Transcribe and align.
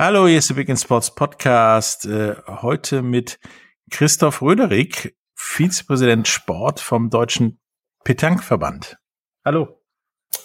Hallo, 0.00 0.28
hier 0.28 0.38
ist 0.38 0.48
der 0.48 0.54
Big 0.54 0.68
in 0.68 0.76
Sports 0.76 1.12
Podcast. 1.12 2.06
Äh, 2.06 2.36
heute 2.46 3.02
mit 3.02 3.40
Christoph 3.90 4.42
Röderig, 4.42 5.16
Vizepräsident 5.34 6.28
Sport 6.28 6.78
vom 6.78 7.10
Deutschen 7.10 7.58
Petankverband. 8.04 8.96
Hallo. 9.44 9.82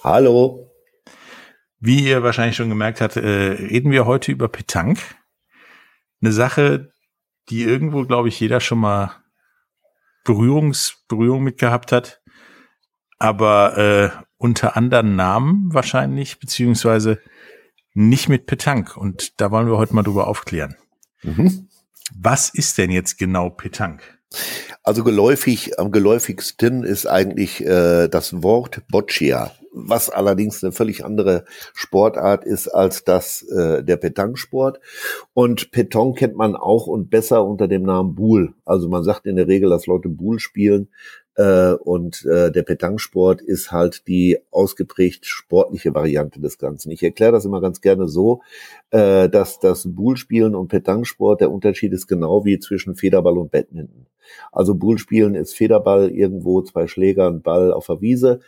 Hallo. 0.03 0.71
Wie 1.77 2.03
ihr 2.03 2.23
wahrscheinlich 2.23 2.55
schon 2.55 2.69
gemerkt 2.69 2.99
habt, 2.99 3.15
äh, 3.15 3.21
reden 3.21 3.91
wir 3.91 4.07
heute 4.07 4.31
über 4.31 4.47
Petank. 4.47 4.97
Eine 6.19 6.31
Sache, 6.31 6.91
die 7.49 7.61
irgendwo, 7.61 8.07
glaube 8.07 8.29
ich, 8.29 8.39
jeder 8.39 8.59
schon 8.59 8.79
mal 8.79 9.21
Berührungs, 10.23 11.05
Berührung 11.07 11.43
mit 11.43 11.59
gehabt 11.59 11.91
hat. 11.91 12.23
Aber 13.19 13.77
äh, 13.77 14.09
unter 14.37 14.75
anderen 14.75 15.15
Namen 15.15 15.71
wahrscheinlich, 15.71 16.39
beziehungsweise 16.39 17.21
nicht 17.93 18.29
mit 18.29 18.45
Petank. 18.45 18.97
Und 18.97 19.39
da 19.39 19.51
wollen 19.51 19.67
wir 19.67 19.77
heute 19.77 19.95
mal 19.95 20.03
drüber 20.03 20.27
aufklären. 20.27 20.75
Mhm. 21.21 21.67
Was 22.15 22.49
ist 22.49 22.77
denn 22.77 22.91
jetzt 22.91 23.17
genau 23.17 23.49
Petank? 23.49 24.01
Also 24.81 25.03
geläufig, 25.03 25.79
am 25.79 25.91
geläufigsten 25.91 26.83
ist 26.83 27.05
eigentlich 27.05 27.63
äh, 27.63 28.07
das 28.07 28.43
Wort 28.43 28.81
Boccia, 28.89 29.51
was 29.71 30.09
allerdings 30.09 30.63
eine 30.63 30.73
völlig 30.73 31.05
andere 31.05 31.45
Sportart 31.73 32.43
ist 32.43 32.67
als 32.67 33.03
das 33.03 33.43
äh, 33.43 33.83
der 33.83 33.97
Petanksport. 33.97 34.79
Und 35.33 35.71
Peton 35.71 36.15
kennt 36.15 36.35
man 36.35 36.55
auch 36.55 36.87
und 36.87 37.09
besser 37.09 37.45
unter 37.45 37.67
dem 37.67 37.83
Namen 37.83 38.15
Boule. 38.15 38.53
Also 38.65 38.89
man 38.89 39.03
sagt 39.03 39.25
in 39.25 39.35
der 39.35 39.47
Regel, 39.47 39.69
dass 39.69 39.85
Leute 39.85 40.09
Boule 40.09 40.39
spielen. 40.39 40.89
Äh, 41.35 41.73
und 41.73 42.25
äh, 42.25 42.51
der 42.51 42.63
Petanksport 42.63 43.41
ist 43.41 43.71
halt 43.71 44.07
die 44.07 44.37
ausgeprägt 44.51 45.25
sportliche 45.25 45.93
Variante 45.95 46.39
des 46.39 46.57
Ganzen. 46.57 46.91
Ich 46.91 47.01
erkläre 47.01 47.31
das 47.31 47.45
immer 47.45 47.61
ganz 47.61 47.81
gerne 47.81 48.07
so, 48.07 48.41
äh, 48.91 49.29
dass 49.29 49.59
das 49.59 49.83
Bullspielen 49.87 50.55
und 50.55 50.67
Petanksport 50.67 51.41
der 51.41 51.51
Unterschied 51.51 51.93
ist 51.93 52.07
genau 52.07 52.45
wie 52.45 52.59
zwischen 52.59 52.95
Federball 52.95 53.37
und 53.37 53.51
Badminton. 53.51 54.05
Also 54.51 54.75
Bullspielen 54.75 55.35
ist 55.35 55.55
Federball 55.55 56.09
irgendwo, 56.09 56.61
zwei 56.61 56.87
Schläger, 56.87 57.27
und 57.27 57.43
Ball 57.43 57.73
auf 57.73 57.87
der 57.87 58.01
Wiese 58.01 58.39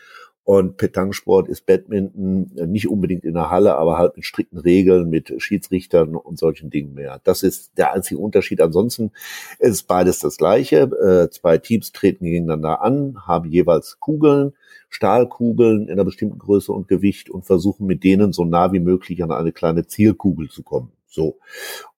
und 0.46 0.78
Petanksport 0.78 1.50
ist 1.50 1.66
Badminton 1.66 2.52
äh, 2.56 2.68
nicht 2.68 2.88
unbedingt 2.88 3.26
in 3.26 3.34
der 3.34 3.50
Halle, 3.50 3.76
aber 3.78 3.98
halt 3.98 4.16
mit 4.16 4.26
strikten 4.26 4.60
Regeln, 4.60 5.10
mit 5.10 5.34
Schiedsrichtern 5.42 6.16
und 6.16 6.38
solchen 6.38 6.70
Dingen 6.70 6.94
mehr. 6.94 7.20
Das 7.24 7.42
ist 7.42 7.76
der 7.80 7.94
einzige 7.94 8.20
Unterschied. 8.20 8.62
Ansonsten 8.62 9.12
ist 9.58 9.88
beides 9.88 10.20
das 10.20 10.38
Gleiche. 10.38 10.82
Äh, 10.82 11.32
zwei 11.32 11.58
Teams 11.58 11.92
treten 11.94 12.26
gegeneinander 12.26 12.84
an, 12.84 13.26
haben 13.26 13.50
jeweils 13.50 14.00
Kugeln, 14.00 14.54
Stahlkugeln 14.88 15.88
in 15.88 15.94
einer 15.94 16.06
bestimmten 16.06 16.38
Größe 16.38 16.72
und 16.72 16.88
Gewicht 16.88 17.32
und 17.32 17.48
versuchen 17.48 17.88
mit 17.88 18.04
denen 18.04 18.32
so 18.32 18.46
nah 18.46 18.72
wie 18.72 18.80
möglich 18.80 19.24
an 19.24 19.32
eine 19.32 19.52
kleine 19.52 19.88
Zielkugel 19.88 20.50
zu 20.50 20.62
kommen. 20.62 20.92
So. 21.16 21.40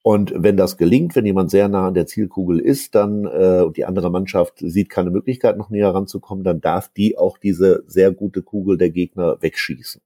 Und 0.04 0.32
wenn 0.36 0.56
das 0.56 0.78
gelingt, 0.78 1.16
wenn 1.16 1.26
jemand 1.26 1.50
sehr 1.52 1.68
nah 1.68 1.88
an 1.88 1.96
der 1.96 2.06
Zielkugel 2.06 2.60
ist, 2.60 2.96
dann 2.96 3.26
äh, 3.26 3.64
und 3.66 3.76
die 3.76 3.86
andere 3.86 4.12
Mannschaft 4.12 4.60
sieht 4.60 4.90
keine 4.90 5.10
Möglichkeit, 5.10 5.58
noch 5.58 5.70
näher 5.70 5.94
ranzukommen, 5.94 6.44
dann 6.44 6.62
darf 6.62 6.88
die 6.90 7.18
auch 7.18 7.38
diese 7.38 7.84
sehr 7.88 8.12
gute 8.12 8.44
Kugel 8.44 8.78
der 8.78 8.92
Gegner 8.92 9.38
wegschießen. 9.42 10.02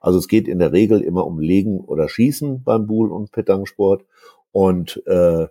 Also 0.00 0.18
es 0.18 0.28
geht 0.28 0.48
in 0.48 0.60
der 0.60 0.72
Regel 0.72 1.00
immer 1.00 1.26
um 1.26 1.40
Legen 1.40 1.80
oder 1.80 2.08
Schießen 2.08 2.62
beim 2.62 2.86
Buhl- 2.86 3.10
und 3.10 3.32
Petangsport. 3.32 4.04
Und 4.52 5.02
äh, 5.06 5.48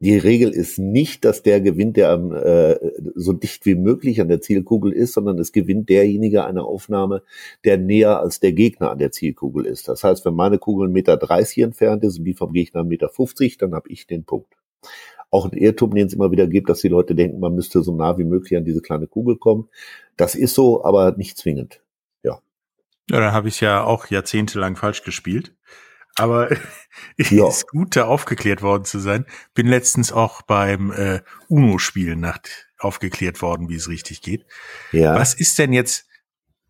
die 0.00 0.18
Regel 0.18 0.50
ist 0.50 0.78
nicht, 0.78 1.24
dass 1.24 1.42
der 1.42 1.60
gewinnt, 1.60 1.96
der 1.96 2.12
äh, 2.12 2.90
so 3.14 3.32
dicht 3.32 3.64
wie 3.64 3.74
möglich 3.74 4.20
an 4.20 4.28
der 4.28 4.40
Zielkugel 4.40 4.92
ist, 4.92 5.14
sondern 5.14 5.38
es 5.38 5.52
gewinnt 5.52 5.88
derjenige 5.88 6.44
eine 6.44 6.64
Aufnahme, 6.64 7.22
der 7.64 7.78
näher 7.78 8.20
als 8.20 8.40
der 8.40 8.52
Gegner 8.52 8.90
an 8.90 8.98
der 8.98 9.12
Zielkugel 9.12 9.64
ist. 9.66 9.88
Das 9.88 10.04
heißt, 10.04 10.24
wenn 10.24 10.34
meine 10.34 10.58
Kugel 10.58 10.88
1,30 10.88 10.92
Meter 10.92 11.64
entfernt 11.64 12.04
ist 12.04 12.18
und 12.18 12.24
die 12.24 12.34
vom 12.34 12.52
Gegner 12.52 12.82
1,50 12.82 13.40
Meter, 13.40 13.56
dann 13.60 13.74
habe 13.74 13.88
ich 13.88 14.06
den 14.06 14.24
Punkt. 14.24 14.52
Auch 15.30 15.50
ein 15.50 15.56
Irrtum, 15.56 15.94
den 15.94 16.06
es 16.06 16.12
immer 16.12 16.30
wieder 16.30 16.46
gibt, 16.46 16.68
dass 16.68 16.80
die 16.80 16.88
Leute 16.88 17.14
denken, 17.14 17.40
man 17.40 17.54
müsste 17.54 17.82
so 17.82 17.94
nah 17.94 18.18
wie 18.18 18.24
möglich 18.24 18.56
an 18.56 18.64
diese 18.64 18.82
kleine 18.82 19.06
Kugel 19.06 19.36
kommen. 19.36 19.68
Das 20.16 20.34
ist 20.34 20.54
so, 20.54 20.84
aber 20.84 21.16
nicht 21.16 21.38
zwingend. 21.38 21.80
Ja. 22.22 22.40
Ja, 23.10 23.20
dann 23.20 23.32
habe 23.32 23.48
ich 23.48 23.60
ja 23.60 23.84
auch 23.84 24.08
jahrzehntelang 24.08 24.76
falsch 24.76 25.02
gespielt. 25.02 25.53
Aber 26.16 26.50
ja. 27.16 27.48
ist 27.48 27.68
gut, 27.68 27.96
da 27.96 28.04
aufgeklärt 28.04 28.62
worden 28.62 28.84
zu 28.84 28.98
sein. 28.98 29.26
Bin 29.54 29.66
letztens 29.66 30.12
auch 30.12 30.42
beim 30.42 30.92
äh, 30.92 31.20
UNO-Spielen 31.48 32.20
nach 32.20 32.38
aufgeklärt 32.78 33.40
worden, 33.42 33.68
wie 33.68 33.76
es 33.76 33.88
richtig 33.88 34.20
geht. 34.20 34.44
Ja. 34.92 35.14
Was 35.14 35.34
ist 35.34 35.58
denn 35.58 35.72
jetzt 35.72 36.06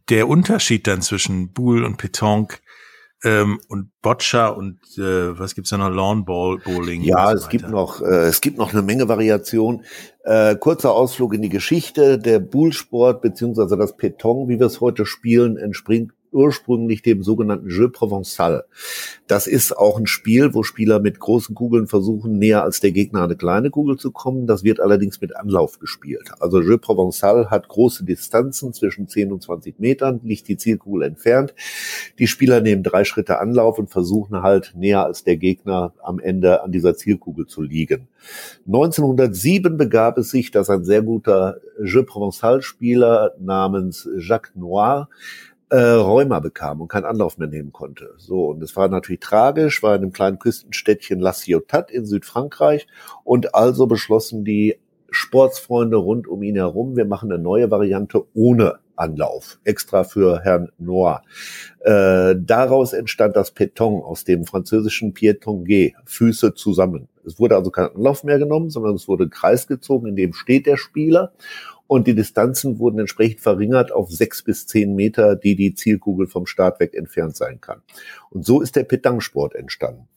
der 0.08 0.28
Unterschied 0.28 0.86
dann 0.86 1.02
zwischen 1.02 1.52
Boule 1.52 1.84
und 1.86 1.96
Petanque 1.96 2.60
ähm, 3.24 3.58
und 3.68 3.90
Boccia 4.02 4.48
und 4.48 4.78
äh, 4.96 5.38
was 5.38 5.54
gibt's 5.54 5.70
da 5.70 5.78
noch 5.78 5.88
Lawn 5.88 6.24
Bowling? 6.24 7.02
Ja, 7.02 7.30
so 7.30 7.36
es 7.36 7.48
gibt 7.48 7.68
noch 7.68 8.00
äh, 8.00 8.26
es 8.26 8.40
gibt 8.40 8.58
noch 8.58 8.72
eine 8.72 8.82
Menge 8.82 9.08
Variation. 9.08 9.84
Äh, 10.24 10.56
kurzer 10.56 10.92
Ausflug 10.92 11.34
in 11.34 11.42
die 11.42 11.48
Geschichte: 11.48 12.18
Der 12.18 12.38
Boule-Sport 12.38 13.22
beziehungsweise 13.22 13.76
das 13.76 13.96
Peton, 13.96 14.48
wie 14.48 14.58
wir 14.58 14.66
es 14.66 14.80
heute 14.80 15.06
spielen, 15.06 15.56
entspringt 15.56 16.12
ursprünglich 16.34 17.02
dem 17.02 17.22
sogenannten 17.22 17.70
Jeu 17.70 17.86
Provençal. 17.86 18.64
Das 19.26 19.46
ist 19.46 19.76
auch 19.76 19.98
ein 19.98 20.06
Spiel, 20.06 20.52
wo 20.52 20.62
Spieler 20.62 21.00
mit 21.00 21.18
großen 21.18 21.54
Kugeln 21.54 21.86
versuchen, 21.86 22.38
näher 22.38 22.62
als 22.62 22.80
der 22.80 22.92
Gegner 22.92 23.22
eine 23.22 23.36
kleine 23.36 23.70
Kugel 23.70 23.96
zu 23.96 24.10
kommen. 24.10 24.46
Das 24.46 24.64
wird 24.64 24.80
allerdings 24.80 25.20
mit 25.20 25.34
Anlauf 25.36 25.78
gespielt. 25.78 26.32
Also 26.40 26.60
Jeu 26.60 26.74
Provençal 26.74 27.50
hat 27.50 27.68
große 27.68 28.04
Distanzen 28.04 28.72
zwischen 28.72 29.08
10 29.08 29.32
und 29.32 29.42
20 29.42 29.78
Metern, 29.78 30.20
liegt 30.24 30.48
die 30.48 30.56
Zielkugel 30.56 31.04
entfernt. 31.04 31.54
Die 32.18 32.26
Spieler 32.26 32.60
nehmen 32.60 32.82
drei 32.82 33.04
Schritte 33.04 33.38
Anlauf 33.38 33.78
und 33.78 33.90
versuchen 33.90 34.42
halt 34.42 34.74
näher 34.76 35.04
als 35.04 35.24
der 35.24 35.36
Gegner 35.36 35.94
am 36.02 36.18
Ende 36.18 36.62
an 36.62 36.72
dieser 36.72 36.96
Zielkugel 36.96 37.46
zu 37.46 37.62
liegen. 37.62 38.08
1907 38.66 39.76
begab 39.76 40.18
es 40.18 40.30
sich, 40.30 40.50
dass 40.50 40.70
ein 40.70 40.84
sehr 40.84 41.02
guter 41.02 41.58
Jeu 41.82 42.02
Provençal-Spieler 42.02 43.34
namens 43.38 44.08
Jacques 44.18 44.54
Noir 44.54 45.08
äh, 45.70 45.76
Rheuma 45.76 46.40
bekam 46.40 46.80
und 46.80 46.88
keinen 46.88 47.04
Anlauf 47.04 47.38
mehr 47.38 47.48
nehmen 47.48 47.72
konnte. 47.72 48.14
So, 48.18 48.46
und 48.46 48.62
es 48.62 48.76
war 48.76 48.88
natürlich 48.88 49.20
tragisch, 49.20 49.82
war 49.82 49.94
in 49.94 50.02
einem 50.02 50.12
kleinen 50.12 50.38
Küstenstädtchen 50.38 51.20
La 51.20 51.32
Ciotat 51.32 51.90
in 51.90 52.06
Südfrankreich 52.06 52.86
und 53.24 53.54
also 53.54 53.86
beschlossen 53.86 54.44
die 54.44 54.78
Sportsfreunde 55.10 55.96
rund 55.96 56.26
um 56.26 56.42
ihn 56.42 56.56
herum, 56.56 56.96
wir 56.96 57.04
machen 57.04 57.30
eine 57.30 57.40
neue 57.40 57.70
Variante 57.70 58.24
ohne 58.34 58.78
Anlauf, 58.96 59.58
extra 59.64 60.04
für 60.04 60.40
Herrn 60.40 60.70
Noir. 60.78 61.22
Äh, 61.80 62.34
daraus 62.38 62.92
entstand 62.92 63.36
das 63.36 63.50
Peton 63.50 64.02
aus 64.02 64.24
dem 64.24 64.44
französischen 64.44 65.14
Piétonnier, 65.14 65.92
Füße 66.04 66.54
zusammen. 66.54 67.08
Es 67.24 67.38
wurde 67.38 67.56
also 67.56 67.70
kein 67.70 67.94
Anlauf 67.94 68.24
mehr 68.24 68.38
genommen, 68.38 68.70
sondern 68.70 68.94
es 68.94 69.08
wurde 69.08 69.28
Kreis 69.28 69.66
gezogen, 69.66 70.08
in 70.08 70.16
dem 70.16 70.32
steht 70.32 70.66
der 70.66 70.76
Spieler 70.76 71.32
und 71.86 72.06
die 72.06 72.14
Distanzen 72.14 72.78
wurden 72.78 72.98
entsprechend 72.98 73.40
verringert 73.40 73.92
auf 73.92 74.10
sechs 74.10 74.42
bis 74.42 74.66
zehn 74.66 74.94
Meter, 74.94 75.36
die 75.36 75.54
die 75.54 75.74
Zielkugel 75.74 76.26
vom 76.26 76.46
Start 76.46 76.80
weg 76.80 76.94
entfernt 76.94 77.36
sein 77.36 77.60
kann. 77.60 77.82
Und 78.30 78.44
so 78.44 78.60
ist 78.60 78.76
der 78.76 78.84
Petangsport 78.84 79.54
entstanden. 79.54 80.08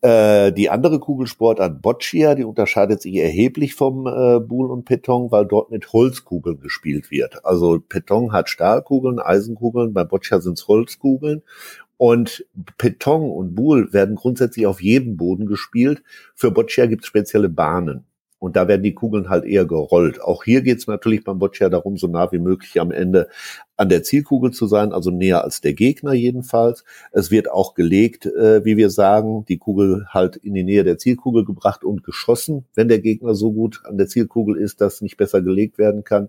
Äh, 0.00 0.52
die 0.52 0.70
andere 0.70 0.98
Kugelsportart 0.98 1.82
Boccia, 1.82 2.34
die 2.34 2.44
unterscheidet 2.44 3.02
sich 3.02 3.16
erheblich 3.16 3.74
vom 3.74 4.06
äh, 4.06 4.36
und 4.36 4.84
Peton, 4.84 5.30
weil 5.30 5.46
dort 5.46 5.70
mit 5.70 5.92
Holzkugeln 5.92 6.60
gespielt 6.60 7.10
wird. 7.10 7.44
Also 7.44 7.78
Peton 7.78 8.32
hat 8.32 8.48
Stahlkugeln, 8.48 9.18
Eisenkugeln, 9.18 9.92
bei 9.92 10.04
Boccia 10.04 10.40
sind 10.40 10.58
es 10.58 10.68
Holzkugeln 10.68 11.42
und 11.98 12.46
Peton 12.78 13.30
und 13.30 13.54
Boule 13.54 13.92
werden 13.92 14.16
grundsätzlich 14.16 14.66
auf 14.66 14.82
jedem 14.82 15.16
Boden 15.16 15.46
gespielt. 15.46 16.02
Für 16.34 16.50
Boccia 16.50 16.86
gibt 16.86 17.02
es 17.02 17.08
spezielle 17.08 17.48
Bahnen. 17.48 18.06
Und 18.42 18.56
da 18.56 18.66
werden 18.66 18.82
die 18.82 18.92
Kugeln 18.92 19.28
halt 19.28 19.44
eher 19.44 19.66
gerollt. 19.66 20.20
Auch 20.20 20.42
hier 20.42 20.62
geht 20.62 20.78
es 20.78 20.88
natürlich 20.88 21.22
beim 21.22 21.38
Boccia 21.38 21.68
darum, 21.68 21.96
so 21.96 22.08
nah 22.08 22.32
wie 22.32 22.40
möglich 22.40 22.80
am 22.80 22.90
Ende 22.90 23.28
an 23.76 23.88
der 23.88 24.02
Zielkugel 24.02 24.50
zu 24.50 24.66
sein, 24.66 24.92
also 24.92 25.12
näher 25.12 25.44
als 25.44 25.60
der 25.60 25.74
Gegner 25.74 26.12
jedenfalls. 26.12 26.82
Es 27.12 27.30
wird 27.30 27.48
auch 27.48 27.74
gelegt, 27.74 28.26
äh, 28.26 28.64
wie 28.64 28.76
wir 28.76 28.90
sagen, 28.90 29.44
die 29.48 29.58
Kugel 29.58 30.06
halt 30.08 30.34
in 30.34 30.54
die 30.54 30.64
Nähe 30.64 30.82
der 30.82 30.98
Zielkugel 30.98 31.44
gebracht 31.44 31.84
und 31.84 32.02
geschossen, 32.02 32.64
wenn 32.74 32.88
der 32.88 32.98
Gegner 32.98 33.36
so 33.36 33.52
gut 33.52 33.80
an 33.84 33.96
der 33.96 34.08
Zielkugel 34.08 34.56
ist, 34.56 34.80
dass 34.80 35.02
nicht 35.02 35.18
besser 35.18 35.40
gelegt 35.40 35.78
werden 35.78 36.02
kann. 36.02 36.28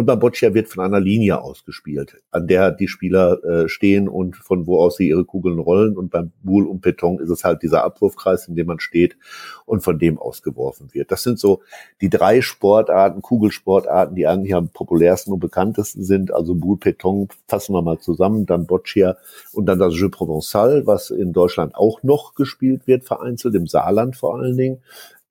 Und 0.00 0.06
beim 0.06 0.18
Boccia 0.18 0.54
wird 0.54 0.68
von 0.68 0.82
einer 0.82 0.98
Linie 0.98 1.42
ausgespielt, 1.42 2.22
an 2.30 2.46
der 2.46 2.70
die 2.70 2.88
Spieler 2.88 3.44
äh, 3.44 3.68
stehen 3.68 4.08
und 4.08 4.34
von 4.34 4.66
wo 4.66 4.78
aus 4.78 4.96
sie 4.96 5.08
ihre 5.08 5.26
Kugeln 5.26 5.58
rollen. 5.58 5.94
Und 5.94 6.10
beim 6.10 6.32
Boule 6.42 6.70
und 6.70 6.80
Beton 6.80 7.18
ist 7.18 7.28
es 7.28 7.44
halt 7.44 7.62
dieser 7.62 7.84
Abwurfkreis, 7.84 8.48
in 8.48 8.56
dem 8.56 8.66
man 8.66 8.80
steht 8.80 9.18
und 9.66 9.82
von 9.82 9.98
dem 9.98 10.16
ausgeworfen 10.16 10.88
wird. 10.94 11.12
Das 11.12 11.22
sind 11.22 11.38
so 11.38 11.60
die 12.00 12.08
drei 12.08 12.40
Sportarten, 12.40 13.20
Kugelsportarten, 13.20 14.16
die 14.16 14.26
eigentlich 14.26 14.54
am 14.54 14.70
populärsten 14.70 15.34
und 15.34 15.40
bekanntesten 15.40 16.02
sind. 16.02 16.32
Also 16.32 16.54
Boule, 16.54 16.78
Beton 16.78 17.28
fassen 17.46 17.74
wir 17.74 17.82
mal 17.82 17.98
zusammen, 17.98 18.46
dann 18.46 18.64
Boccia 18.64 19.18
und 19.52 19.66
dann 19.66 19.78
das 19.78 19.94
Jeu 19.98 20.06
Provençal, 20.06 20.86
was 20.86 21.10
in 21.10 21.34
Deutschland 21.34 21.74
auch 21.74 22.02
noch 22.02 22.34
gespielt 22.34 22.86
wird, 22.86 23.04
vereinzelt, 23.04 23.54
im 23.54 23.66
Saarland 23.66 24.16
vor 24.16 24.38
allen 24.38 24.56
Dingen. 24.56 24.78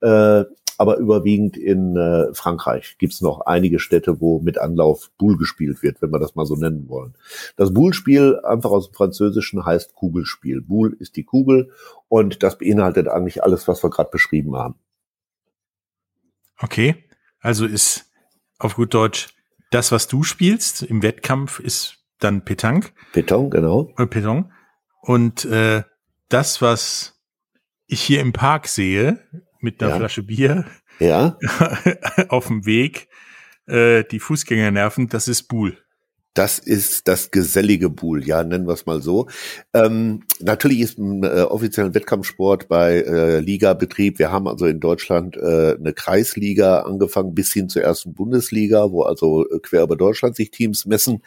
Äh, 0.00 0.44
aber 0.80 0.96
überwiegend 0.96 1.58
in 1.58 1.94
äh, 1.94 2.32
Frankreich 2.32 2.96
gibt's 2.96 3.20
noch 3.20 3.42
einige 3.42 3.78
Städte, 3.78 4.18
wo 4.18 4.40
mit 4.40 4.56
Anlauf 4.56 5.10
Boule 5.18 5.36
gespielt 5.36 5.82
wird, 5.82 6.00
wenn 6.00 6.10
wir 6.10 6.18
das 6.18 6.36
mal 6.36 6.46
so 6.46 6.56
nennen 6.56 6.88
wollen. 6.88 7.12
Das 7.56 7.74
Boule-Spiel, 7.74 8.40
einfach 8.44 8.70
aus 8.70 8.88
dem 8.88 8.94
Französischen, 8.94 9.66
heißt 9.66 9.92
Kugelspiel. 9.94 10.62
Boule 10.62 10.96
ist 10.98 11.16
die 11.16 11.24
Kugel 11.24 11.70
und 12.08 12.42
das 12.42 12.56
beinhaltet 12.56 13.08
eigentlich 13.08 13.44
alles, 13.44 13.68
was 13.68 13.84
wir 13.84 13.90
gerade 13.90 14.08
beschrieben 14.08 14.56
haben. 14.56 14.76
Okay, 16.58 16.94
also 17.40 17.66
ist 17.66 18.10
auf 18.58 18.76
gut 18.76 18.94
Deutsch 18.94 19.34
das, 19.70 19.92
was 19.92 20.08
du 20.08 20.22
spielst 20.22 20.82
im 20.82 21.02
Wettkampf, 21.02 21.60
ist 21.60 21.98
dann 22.20 22.42
Petanque. 22.42 22.92
Petanque, 23.12 23.50
genau. 23.50 23.92
Äh, 23.98 24.06
Petanque. 24.06 24.50
Und 25.02 25.44
äh, 25.44 25.82
das, 26.30 26.62
was 26.62 27.20
ich 27.86 28.00
hier 28.00 28.22
im 28.22 28.32
Park 28.32 28.66
sehe, 28.66 29.20
mit 29.62 29.82
einer 29.82 29.92
ja. 29.92 29.96
Flasche 29.98 30.22
Bier 30.22 30.64
ja. 30.98 31.38
auf 32.28 32.48
dem 32.48 32.66
Weg 32.66 33.08
äh, 33.66 34.04
die 34.04 34.20
Fußgänger 34.20 34.70
nerven, 34.70 35.08
das 35.08 35.28
ist 35.28 35.44
Buhl. 35.44 35.78
Das 36.34 36.60
ist 36.60 37.08
das 37.08 37.32
gesellige 37.32 37.90
Buhl, 37.90 38.24
ja, 38.24 38.44
nennen 38.44 38.68
wir 38.68 38.74
es 38.74 38.86
mal 38.86 39.02
so. 39.02 39.28
Ähm, 39.74 40.22
natürlich 40.38 40.80
ist 40.80 40.96
ein 40.96 41.24
äh, 41.24 41.42
offizieller 41.42 41.92
Wettkampfsport 41.92 42.68
bei 42.68 43.00
äh, 43.00 43.40
Ligabetrieb. 43.40 44.20
Wir 44.20 44.30
haben 44.30 44.46
also 44.46 44.66
in 44.66 44.78
Deutschland 44.78 45.36
äh, 45.36 45.74
eine 45.76 45.92
Kreisliga 45.92 46.82
angefangen 46.82 47.34
bis 47.34 47.52
hin 47.52 47.68
zur 47.68 47.82
ersten 47.82 48.14
Bundesliga, 48.14 48.92
wo 48.92 49.02
also 49.02 49.44
äh, 49.48 49.58
quer 49.58 49.82
über 49.82 49.96
Deutschland 49.96 50.36
sich 50.36 50.52
Teams 50.52 50.86
messen 50.86 51.22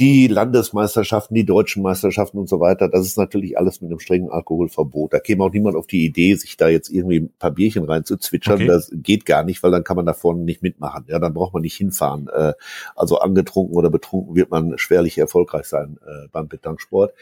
die 0.00 0.28
Landesmeisterschaften, 0.28 1.34
die 1.34 1.44
deutschen 1.44 1.82
Meisterschaften 1.82 2.38
und 2.38 2.48
so 2.48 2.60
weiter, 2.60 2.88
das 2.88 3.04
ist 3.04 3.18
natürlich 3.18 3.58
alles 3.58 3.80
mit 3.80 3.90
einem 3.90 3.98
strengen 3.98 4.30
Alkoholverbot. 4.30 5.12
Da 5.12 5.18
käme 5.18 5.42
auch 5.42 5.52
niemand 5.52 5.74
auf 5.74 5.88
die 5.88 6.04
Idee, 6.04 6.36
sich 6.36 6.56
da 6.56 6.68
jetzt 6.68 6.88
irgendwie 6.88 7.20
ein 7.20 7.32
paar 7.36 7.50
Bierchen 7.50 7.84
reinzuzwitschern. 7.84 8.54
Okay. 8.54 8.66
Das 8.66 8.92
geht 8.92 9.26
gar 9.26 9.42
nicht, 9.42 9.60
weil 9.64 9.72
dann 9.72 9.82
kann 9.82 9.96
man 9.96 10.06
da 10.06 10.12
vorne 10.12 10.42
nicht 10.42 10.62
mitmachen. 10.62 11.04
Ja, 11.08 11.18
dann 11.18 11.34
braucht 11.34 11.52
man 11.52 11.62
nicht 11.62 11.76
hinfahren. 11.76 12.28
Äh, 12.28 12.52
also 12.94 13.18
angetrunken 13.18 13.74
oder 13.74 13.90
betrunken 13.90 14.36
wird 14.36 14.52
man 14.52 14.78
schwerlich 14.78 15.18
erfolgreich 15.18 15.66
sein 15.66 15.98
äh, 16.06 16.28
beim 16.30 16.48
Petanksport. 16.48 17.12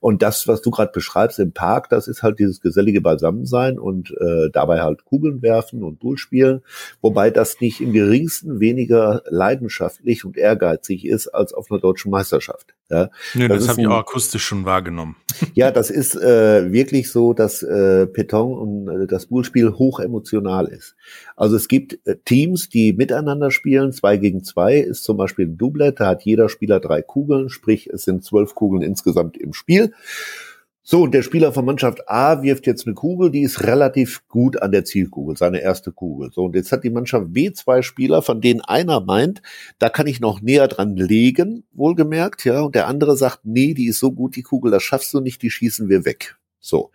Und 0.00 0.22
das, 0.22 0.48
was 0.48 0.62
du 0.62 0.70
gerade 0.70 0.92
beschreibst 0.92 1.38
im 1.38 1.52
Park, 1.52 1.90
das 1.90 2.08
ist 2.08 2.22
halt 2.22 2.38
dieses 2.38 2.62
gesellige 2.62 3.02
Beisammensein 3.02 3.78
und 3.78 4.10
äh, 4.10 4.48
dabei 4.50 4.80
halt 4.80 5.04
Kugeln 5.04 5.42
werfen 5.42 5.82
und 5.82 6.00
Bull 6.00 6.16
spielen, 6.16 6.62
wobei 7.02 7.30
das 7.30 7.60
nicht 7.60 7.82
im 7.82 7.92
geringsten 7.92 8.58
weniger 8.58 9.22
leidenschaftlich 9.26 10.24
und 10.24 10.38
ehrgeizig 10.38 11.04
ist 11.04 11.28
als 11.28 11.52
auf 11.52 11.70
einer 11.70 11.80
deutschen 11.80 12.10
Meisterschaft. 12.10 12.21
Meisterschaft. 12.22 12.74
Ja, 12.90 13.10
Nö, 13.34 13.48
das, 13.48 13.60
das 13.60 13.68
habe 13.68 13.80
ich 13.80 13.86
auch 13.86 13.98
akustisch 13.98 14.44
schon 14.44 14.64
wahrgenommen. 14.64 15.16
Ja, 15.54 15.70
das 15.70 15.90
ist 15.90 16.14
äh, 16.14 16.72
wirklich 16.72 17.10
so, 17.10 17.32
dass 17.32 17.62
äh, 17.62 18.06
Peton 18.06 18.52
und 18.52 18.88
äh, 18.88 19.06
das 19.06 19.26
Bullspiel 19.26 19.72
hoch 19.72 19.98
emotional 19.98 20.66
ist. 20.66 20.94
Also 21.36 21.56
es 21.56 21.68
gibt 21.68 21.98
äh, 22.06 22.16
Teams, 22.24 22.68
die 22.68 22.92
miteinander 22.92 23.50
spielen. 23.50 23.92
Zwei 23.92 24.18
gegen 24.18 24.44
zwei 24.44 24.76
ist 24.76 25.04
zum 25.04 25.16
Beispiel 25.16 25.46
ein 25.46 25.58
Doublet. 25.58 25.98
Da 25.98 26.06
hat 26.06 26.22
jeder 26.22 26.48
Spieler 26.48 26.80
drei 26.80 27.02
Kugeln, 27.02 27.48
sprich 27.48 27.88
es 27.88 28.04
sind 28.04 28.24
zwölf 28.24 28.54
Kugeln 28.54 28.82
insgesamt 28.82 29.36
im 29.36 29.52
Spiel. 29.52 29.92
So, 30.84 31.02
und 31.02 31.14
der 31.14 31.22
Spieler 31.22 31.52
von 31.52 31.64
Mannschaft 31.64 32.08
A 32.08 32.42
wirft 32.42 32.66
jetzt 32.66 32.88
eine 32.88 32.94
Kugel, 32.94 33.30
die 33.30 33.42
ist 33.42 33.62
relativ 33.62 34.26
gut 34.26 34.60
an 34.60 34.72
der 34.72 34.84
Zielkugel, 34.84 35.36
seine 35.36 35.60
erste 35.60 35.92
Kugel. 35.92 36.32
So, 36.32 36.46
und 36.46 36.56
jetzt 36.56 36.72
hat 36.72 36.82
die 36.82 36.90
Mannschaft 36.90 37.32
B 37.32 37.52
zwei 37.52 37.82
Spieler, 37.82 38.20
von 38.20 38.40
denen 38.40 38.60
einer 38.62 39.00
meint, 39.00 39.42
da 39.78 39.88
kann 39.88 40.08
ich 40.08 40.18
noch 40.18 40.40
näher 40.40 40.66
dran 40.66 40.96
legen, 40.96 41.62
wohlgemerkt, 41.72 42.44
ja, 42.44 42.62
und 42.62 42.74
der 42.74 42.88
andere 42.88 43.16
sagt, 43.16 43.40
nee, 43.44 43.74
die 43.74 43.86
ist 43.86 44.00
so 44.00 44.10
gut, 44.10 44.34
die 44.34 44.42
Kugel, 44.42 44.72
das 44.72 44.82
schaffst 44.82 45.14
du 45.14 45.20
nicht, 45.20 45.40
die 45.42 45.50
schießen 45.50 45.88
wir 45.88 46.04
weg. 46.04 46.36
So. 46.58 46.90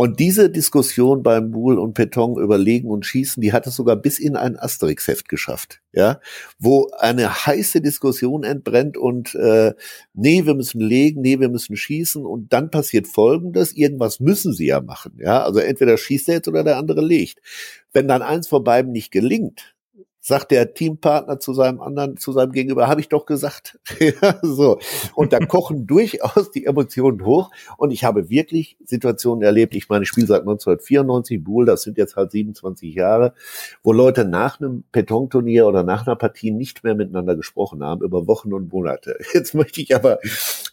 Und 0.00 0.18
diese 0.18 0.48
Diskussion 0.48 1.22
beim 1.22 1.50
Buhl 1.50 1.78
und 1.78 1.92
Peton 1.92 2.42
überlegen 2.42 2.88
und 2.88 3.04
schießen, 3.04 3.42
die 3.42 3.52
hat 3.52 3.66
es 3.66 3.76
sogar 3.76 3.96
bis 3.96 4.18
in 4.18 4.34
ein 4.34 4.58
Asterix-Heft 4.58 5.28
geschafft, 5.28 5.82
ja, 5.92 6.20
wo 6.58 6.88
eine 7.00 7.44
heiße 7.44 7.82
Diskussion 7.82 8.42
entbrennt 8.42 8.96
und 8.96 9.34
äh, 9.34 9.74
nee, 10.14 10.46
wir 10.46 10.54
müssen 10.54 10.80
legen, 10.80 11.20
nee, 11.20 11.38
wir 11.38 11.50
müssen 11.50 11.76
schießen 11.76 12.24
und 12.24 12.50
dann 12.50 12.70
passiert 12.70 13.08
Folgendes: 13.08 13.76
Irgendwas 13.76 14.20
müssen 14.20 14.54
sie 14.54 14.68
ja 14.68 14.80
machen, 14.80 15.18
ja, 15.18 15.44
also 15.44 15.58
entweder 15.58 15.98
schießt 15.98 16.30
er 16.30 16.36
jetzt 16.36 16.48
oder 16.48 16.64
der 16.64 16.78
andere 16.78 17.04
legt. 17.04 17.42
Wenn 17.92 18.08
dann 18.08 18.22
eins 18.22 18.48
von 18.48 18.64
beiden 18.64 18.92
nicht 18.92 19.10
gelingt, 19.10 19.74
sagt 20.20 20.50
der 20.50 20.74
Teampartner 20.74 21.38
zu 21.40 21.54
seinem 21.54 21.80
anderen, 21.80 22.16
zu 22.16 22.32
seinem 22.32 22.52
Gegenüber, 22.52 22.88
habe 22.88 23.00
ich 23.00 23.08
doch 23.08 23.26
gesagt. 23.26 23.78
ja, 23.98 24.38
so. 24.42 24.78
Und 25.14 25.32
da 25.32 25.38
kochen 25.46 25.86
durchaus 25.86 26.50
die 26.50 26.66
Emotionen 26.66 27.24
hoch. 27.24 27.50
Und 27.78 27.90
ich 27.90 28.04
habe 28.04 28.28
wirklich 28.28 28.76
Situationen 28.84 29.42
erlebt. 29.42 29.74
Ich 29.74 29.88
meine, 29.88 30.02
ich 30.02 30.08
spiele 30.08 30.26
seit 30.26 30.40
1994 30.40 31.42
Buhl, 31.42 31.64
das 31.64 31.82
sind 31.82 31.96
jetzt 31.96 32.16
halt 32.16 32.32
27 32.32 32.94
Jahre, 32.94 33.32
wo 33.82 33.92
Leute 33.92 34.24
nach 34.24 34.60
einem 34.60 34.84
Petonturnier 34.92 35.66
oder 35.66 35.82
nach 35.82 36.06
einer 36.06 36.16
Partie 36.16 36.50
nicht 36.50 36.84
mehr 36.84 36.94
miteinander 36.94 37.34
gesprochen 37.36 37.82
haben, 37.82 38.02
über 38.02 38.26
Wochen 38.26 38.52
und 38.52 38.72
Monate. 38.72 39.18
Jetzt 39.32 39.54
möchte 39.54 39.80
ich 39.80 39.94
aber 39.94 40.18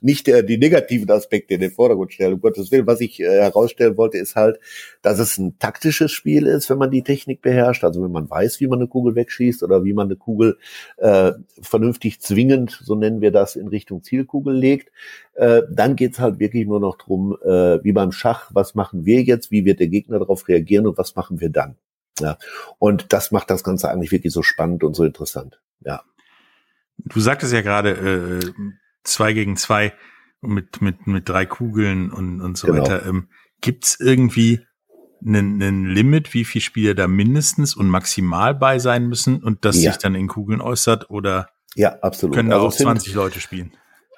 nicht 0.02 0.28
äh, 0.28 0.44
die 0.44 0.58
negativen 0.58 1.10
Aspekte 1.10 1.56
in 1.56 1.62
den 1.62 1.72
Vordergrund 1.72 2.14
stellen, 2.14 2.34
um 2.34 2.42
Gottes 2.42 2.72
Willen. 2.72 2.88
Was 2.88 3.02
ich 3.02 3.20
äh, 3.20 3.42
herausstellen 3.42 3.98
wollte, 3.98 4.18
ist 4.18 4.36
halt, 4.36 4.60
dass 5.02 5.20
es 5.20 5.38
ein 5.38 5.58
taktisches 5.60 6.12
Spiel 6.12 6.48
ist, 6.48 6.70
wenn 6.70 6.78
man 6.78 6.92
die 6.92 7.04
Technik 7.04 7.42
beherrscht. 7.42 7.84
Also 7.84 8.04
wenn 8.04 8.12
man 8.12 8.30
weiß, 8.30 8.60
wie 8.60 8.68
man 8.68 8.80
eine 8.80 8.88
Kugel 8.88 9.16
wegschießt 9.16 9.58
schießt 9.58 9.64
oder 9.64 9.84
wie 9.84 9.94
man 9.94 10.08
eine 10.08 10.16
Kugel 10.16 10.58
äh, 10.98 11.34
vernünftig 11.62 12.20
zwingend, 12.22 12.80
so 12.84 12.96
nennen 12.96 13.22
wir 13.22 13.32
das, 13.32 13.56
in 13.56 13.68
Richtung 13.68 14.04
Zielkugel 14.04 14.56
legt. 14.56 14.92
Äh, 15.34 15.64
dann 15.72 15.96
geht's 15.96 16.20
halt 16.20 16.40
wirklich 16.40 16.68
nur 16.68 16.80
noch 16.80 16.98
drum, 16.98 17.38
äh, 17.44 17.84
wie 17.84 17.94
beim 17.94 18.12
Schach, 18.12 18.50
was 18.54 18.76
machen 18.76 19.06
wir 19.06 19.24
jetzt, 19.24 19.52
wie 19.52 19.66
wird 19.66 19.80
der 19.80 19.88
Gegner 19.88 20.20
darauf 20.20 20.48
reagieren 20.48 20.88
und 20.88 20.98
was 20.98 21.16
machen 21.16 21.40
wir 21.40 21.50
dann. 21.50 21.76
Ja. 22.20 22.38
Und 22.80 23.14
das 23.14 23.32
macht 23.32 23.50
das 23.50 23.64
Ganze 23.64 23.90
eigentlich 23.90 24.12
wirklich 24.12 24.34
so 24.34 24.42
spannend 24.42 24.84
und 24.84 24.96
so 24.96 25.04
interessant. 25.04 25.62
Ja. 25.86 26.02
Du 26.98 27.20
sagtest 27.20 27.54
ja 27.54 27.62
gerade 27.62 27.92
äh, 27.92 28.40
zwei 29.08 29.34
gegen 29.34 29.58
zwei 29.58 29.94
mit 30.42 30.82
mit 30.82 31.08
mit 31.08 31.28
drei 31.28 31.46
Kugeln 31.46 32.12
und 32.12 32.42
und 32.42 32.58
so 32.58 32.68
genau. 32.68 32.84
weiter. 32.84 33.06
Ähm, 33.06 33.30
gibt's 33.62 33.98
irgendwie 34.00 34.62
einen, 35.26 35.62
einen 35.62 35.86
Limit, 35.86 36.34
wie 36.34 36.46
viele 36.46 36.62
Spieler 36.62 36.94
da 36.94 37.08
mindestens 37.08 37.76
und 37.76 37.90
maximal 37.90 38.54
bei 38.54 38.80
sein 38.80 39.08
müssen 39.08 39.44
und 39.44 39.66
das 39.66 39.82
ja. 39.82 39.92
sich 39.92 40.02
dann 40.02 40.16
in 40.16 40.28
Kugeln 40.28 40.62
äußert 40.62 41.10
oder 41.10 41.50
ja, 41.76 41.98
absolut. 42.00 42.36
können 42.36 42.50
da 42.50 42.58
also 42.58 42.68
auch 42.68 42.74
20 42.74 43.14
Leute 43.14 43.40
spielen? 43.40 43.72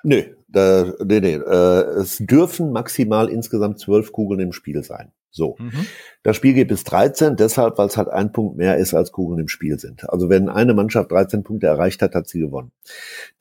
Nö, 0.03 0.23
da, 0.47 0.93
nee, 1.03 1.19
nee. 1.19 1.35
Äh, 1.35 1.99
es 1.99 2.17
dürfen 2.19 2.71
maximal 2.71 3.29
insgesamt 3.29 3.79
zwölf 3.79 4.11
Kugeln 4.11 4.39
im 4.39 4.53
Spiel 4.53 4.83
sein. 4.83 5.11
So. 5.31 5.55
Mhm. 5.59 5.85
Das 6.23 6.35
Spiel 6.35 6.53
geht 6.53 6.69
bis 6.69 6.83
13, 6.83 7.35
deshalb, 7.35 7.77
weil 7.77 7.87
es 7.87 7.97
halt 7.97 8.09
ein 8.09 8.31
Punkt 8.31 8.57
mehr 8.57 8.77
ist, 8.77 8.93
als 8.93 9.11
Kugeln 9.11 9.39
im 9.39 9.47
Spiel 9.47 9.79
sind. 9.79 10.09
Also 10.09 10.29
wenn 10.29 10.49
eine 10.49 10.73
Mannschaft 10.73 11.11
13 11.11 11.43
Punkte 11.43 11.67
erreicht 11.67 12.01
hat, 12.01 12.15
hat 12.15 12.27
sie 12.27 12.39
gewonnen. 12.39 12.71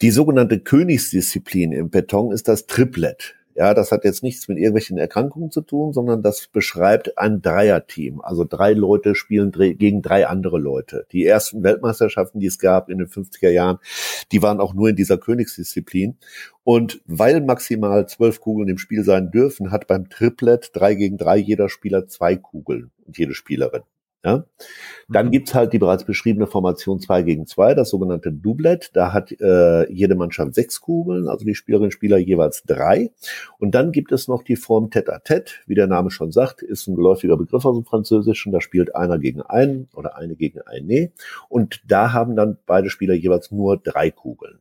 Die 0.03 0.11
sogenannte 0.11 0.61
Königsdisziplin 0.61 1.73
im 1.73 1.91
Beton 1.91 2.33
ist 2.33 2.49
das 2.49 2.67
Triplet. 2.67 3.38
Ja, 3.59 3.75
das 3.75 3.91
hat 3.91 4.05
jetzt 4.05 4.23
nichts 4.23 4.47
mit 4.47 4.57
irgendwelchen 4.57 4.99
Erkrankungen 4.99 5.51
zu 5.51 5.63
tun, 5.63 5.93
sondern 5.93 6.23
das 6.23 6.47
beschreibt 6.47 7.19
ein 7.19 7.43
Dreierteam. 7.43 8.21
Also 8.21 8.45
drei 8.45 8.73
Leute 8.73 9.17
spielen 9.17 9.51
gegen 9.51 10.01
drei 10.01 10.29
andere 10.29 10.61
Leute. 10.61 11.07
Die 11.11 11.27
ersten 11.27 11.65
Weltmeisterschaften, 11.65 12.39
die 12.39 12.47
es 12.47 12.61
gab 12.61 12.89
in 12.89 12.99
den 12.99 13.09
50er 13.09 13.51
Jahren, 13.51 13.79
die 14.31 14.43
waren 14.43 14.61
auch 14.61 14.75
nur 14.75 14.91
in 14.91 14.95
dieser 14.95 15.19
Königsdisziplin. 15.19 16.19
Und 16.63 17.01
weil 17.07 17.41
maximal 17.41 18.07
zwölf 18.07 18.41
Kugeln 18.41 18.69
im 18.69 18.79
Spiel 18.79 19.03
sein 19.03 19.33
dürfen, 19.33 19.73
hat 19.73 19.89
beim 19.89 20.09
Triplet 20.09 20.71
drei 20.73 20.95
gegen 20.95 21.17
drei 21.17 21.37
jeder 21.39 21.69
Spieler 21.69 22.07
zwei 22.07 22.37
Kugeln 22.37 22.93
und 23.07 23.19
jede 23.19 23.35
Spielerin. 23.35 23.83
Ja? 24.25 24.45
Dann 25.09 25.27
mhm. 25.27 25.31
gibt's 25.31 25.55
halt 25.55 25.73
die 25.73 25.79
bereits 25.79 26.05
beschriebene 26.05 26.47
Formation 26.47 27.01
2 27.01 27.23
gegen 27.23 27.47
2, 27.47 27.75
das 27.75 27.91
sogenannte 27.91 28.33
Doublet. 28.33 28.91
Da 28.95 29.13
hat 29.13 29.33
äh, 29.41 29.91
jede 29.93 30.17
Mannschaft 30.17 30.55
sechs 30.55 30.81
Kugeln, 30.81 31.29
also 31.29 31.45
die 31.45 31.55
Spielerinnen 31.55 31.87
und 31.87 31.93
Spieler 31.93 32.19
jeweils 32.19 32.65
drei. 32.65 33.11
Und 33.59 33.75
dann 33.75 33.93
gibt 33.93 34.13
es 34.13 34.29
noch 34.29 34.43
die 34.43 34.57
Form 34.57 34.91
Tête-à-Tête, 34.91 35.53
wie 35.67 35.75
der 35.75 35.87
Name 35.87 36.11
schon 36.11 36.33
sagt, 36.33 36.63
ist 36.63 36.89
ein 36.89 36.97
geläufiger 36.97 37.37
Begriff 37.37 37.65
aus 37.65 37.77
dem 37.77 37.85
Französischen. 37.85 38.53
Da 38.53 38.61
spielt 38.61 38.95
einer 38.95 39.19
gegen 39.19 39.43
einen 39.43 39.89
oder 39.95 40.17
eine 40.17 40.35
gegen 40.35 40.61
eine. 40.63 41.13
Und 41.49 41.81
da 41.87 42.13
haben 42.13 42.37
dann 42.37 42.59
beide 42.67 42.91
Spieler 42.91 43.15
jeweils 43.15 43.51
nur 43.53 43.77
drei 43.77 44.11
Kugeln. 44.11 44.59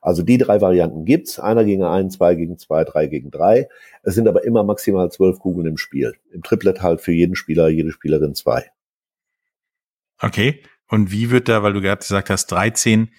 Also 0.00 0.22
die 0.22 0.38
drei 0.38 0.60
Varianten 0.60 1.04
gibt's. 1.04 1.38
Einer 1.38 1.64
gegen 1.64 1.84
einen, 1.84 2.10
zwei 2.10 2.34
gegen 2.34 2.58
zwei, 2.58 2.84
drei 2.84 3.06
gegen 3.06 3.30
drei. 3.30 3.68
Es 4.02 4.14
sind 4.14 4.26
aber 4.26 4.44
immer 4.44 4.64
maximal 4.64 5.10
zwölf 5.10 5.38
Kugeln 5.38 5.66
im 5.66 5.76
Spiel. 5.76 6.14
Im 6.32 6.42
Triplet 6.42 6.82
halt 6.82 7.00
für 7.00 7.12
jeden 7.12 7.36
Spieler, 7.36 7.68
jede 7.68 7.92
Spielerin 7.92 8.34
zwei. 8.34 8.70
Okay. 10.20 10.62
Und 10.88 11.10
wie 11.10 11.30
wird 11.30 11.48
da, 11.48 11.62
weil 11.62 11.74
du 11.74 11.80
gerade 11.80 12.00
gesagt 12.00 12.30
hast, 12.30 12.46
13, 12.46 13.10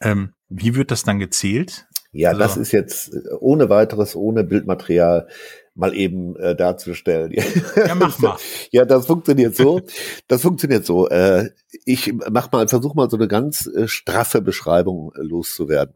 ähm, 0.00 0.32
wie 0.48 0.74
wird 0.74 0.90
das 0.90 1.02
dann 1.02 1.18
gezählt? 1.18 1.86
Ja, 2.12 2.30
also, 2.30 2.40
das 2.40 2.56
ist 2.56 2.72
jetzt 2.72 3.14
äh, 3.14 3.18
ohne 3.38 3.68
weiteres, 3.68 4.16
ohne 4.16 4.42
Bildmaterial 4.42 5.28
mal 5.74 5.94
eben 5.94 6.36
äh, 6.36 6.56
darzustellen. 6.56 7.32
Ja, 7.76 7.94
mach 7.94 8.18
mal. 8.20 8.36
ja, 8.72 8.84
das 8.84 9.06
funktioniert 9.06 9.54
so. 9.54 9.80
Das 10.26 10.42
funktioniert 10.42 10.84
so. 10.84 11.08
Äh, 11.08 11.50
ich 11.84 12.12
mach 12.30 12.50
mal, 12.50 12.66
versuch 12.68 12.94
mal 12.94 13.08
so 13.08 13.16
eine 13.16 13.28
ganz 13.28 13.66
äh, 13.66 13.86
straffe 13.86 14.42
Beschreibung 14.42 15.12
äh, 15.14 15.22
loszuwerden. 15.22 15.94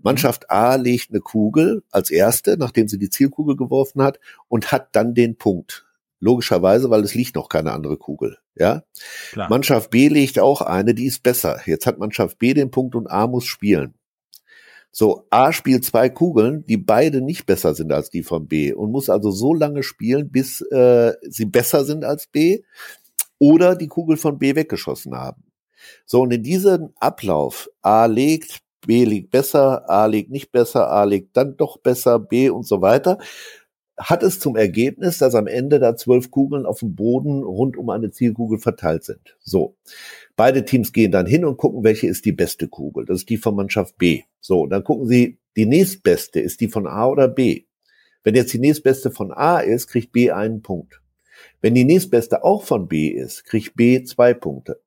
Mannschaft 0.00 0.50
A 0.50 0.76
legt 0.76 1.10
eine 1.10 1.20
Kugel 1.20 1.82
als 1.90 2.10
erste, 2.10 2.56
nachdem 2.56 2.86
sie 2.86 2.98
die 2.98 3.10
Zielkugel 3.10 3.56
geworfen 3.56 4.02
hat, 4.02 4.20
und 4.48 4.70
hat 4.70 4.94
dann 4.94 5.14
den 5.14 5.36
Punkt. 5.36 5.84
Logischerweise, 6.20 6.88
weil 6.90 7.02
es 7.02 7.14
liegt 7.14 7.34
noch 7.34 7.48
keine 7.48 7.72
andere 7.72 7.96
Kugel. 7.96 8.38
Ja. 8.56 8.82
Klar. 9.32 9.48
Mannschaft 9.50 9.90
B 9.90 10.08
legt 10.08 10.38
auch 10.38 10.62
eine, 10.62 10.94
die 10.94 11.06
ist 11.06 11.22
besser. 11.22 11.60
Jetzt 11.66 11.86
hat 11.86 11.98
Mannschaft 11.98 12.38
B 12.38 12.54
den 12.54 12.70
Punkt 12.70 12.94
und 12.94 13.06
A 13.06 13.26
muss 13.26 13.44
spielen. 13.44 13.94
So, 14.90 15.26
A 15.28 15.52
spielt 15.52 15.84
zwei 15.84 16.08
Kugeln, 16.08 16.64
die 16.64 16.78
beide 16.78 17.20
nicht 17.20 17.44
besser 17.44 17.74
sind 17.74 17.92
als 17.92 18.08
die 18.08 18.22
von 18.22 18.48
B 18.48 18.72
und 18.72 18.92
muss 18.92 19.10
also 19.10 19.30
so 19.30 19.52
lange 19.52 19.82
spielen, 19.82 20.30
bis 20.30 20.62
äh, 20.70 21.12
sie 21.20 21.44
besser 21.44 21.84
sind 21.84 22.02
als 22.02 22.28
B 22.28 22.62
oder 23.38 23.76
die 23.76 23.88
Kugel 23.88 24.16
von 24.16 24.38
B 24.38 24.54
weggeschossen 24.54 25.14
haben. 25.14 25.44
So, 26.06 26.22
und 26.22 26.32
in 26.32 26.42
diesem 26.42 26.94
Ablauf, 26.98 27.68
A 27.82 28.06
legt, 28.06 28.60
B 28.86 29.04
liegt 29.04 29.30
besser, 29.30 29.88
A 29.90 30.06
liegt 30.06 30.30
nicht 30.30 30.50
besser, 30.50 30.90
A 30.90 31.04
liegt 31.04 31.36
dann 31.36 31.58
doch 31.58 31.76
besser, 31.78 32.18
B 32.18 32.48
und 32.48 32.66
so 32.66 32.80
weiter, 32.80 33.18
hat 33.98 34.22
es 34.22 34.40
zum 34.40 34.56
Ergebnis, 34.56 35.18
dass 35.18 35.34
am 35.34 35.46
Ende 35.46 35.78
da 35.78 35.96
zwölf 35.96 36.30
Kugeln 36.30 36.66
auf 36.66 36.80
dem 36.80 36.94
Boden 36.94 37.42
rund 37.42 37.76
um 37.76 37.88
eine 37.88 38.10
Zielkugel 38.10 38.58
verteilt 38.58 39.04
sind. 39.04 39.36
So. 39.40 39.76
Beide 40.36 40.64
Teams 40.64 40.92
gehen 40.92 41.12
dann 41.12 41.26
hin 41.26 41.44
und 41.44 41.56
gucken, 41.56 41.82
welche 41.82 42.06
ist 42.06 42.24
die 42.24 42.32
beste 42.32 42.68
Kugel. 42.68 43.06
Das 43.06 43.20
ist 43.20 43.30
die 43.30 43.38
von 43.38 43.56
Mannschaft 43.56 43.96
B. 43.96 44.22
So, 44.40 44.66
dann 44.66 44.84
gucken 44.84 45.06
sie, 45.06 45.38
die 45.56 45.66
nächstbeste 45.66 46.40
ist 46.40 46.60
die 46.60 46.68
von 46.68 46.86
A 46.86 47.06
oder 47.06 47.28
B. 47.28 47.64
Wenn 48.22 48.34
jetzt 48.34 48.52
die 48.52 48.58
nächstbeste 48.58 49.10
von 49.10 49.32
A 49.32 49.60
ist, 49.60 49.86
kriegt 49.86 50.12
B 50.12 50.30
einen 50.30 50.60
Punkt. 50.60 51.00
Wenn 51.62 51.74
die 51.74 51.84
nächstbeste 51.84 52.44
auch 52.44 52.64
von 52.64 52.88
B 52.88 53.08
ist, 53.08 53.44
kriegt 53.44 53.76
B 53.76 54.04
zwei 54.04 54.34
Punkte. 54.34 54.80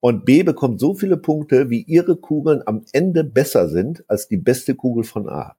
Und 0.00 0.24
B 0.24 0.42
bekommt 0.42 0.80
so 0.80 0.94
viele 0.94 1.16
Punkte, 1.16 1.68
wie 1.68 1.82
ihre 1.82 2.16
Kugeln 2.16 2.62
am 2.64 2.84
Ende 2.92 3.24
besser 3.24 3.68
sind 3.68 4.04
als 4.08 4.28
die 4.28 4.36
beste 4.36 4.74
Kugel 4.74 5.04
von 5.04 5.28
A. 5.28 5.56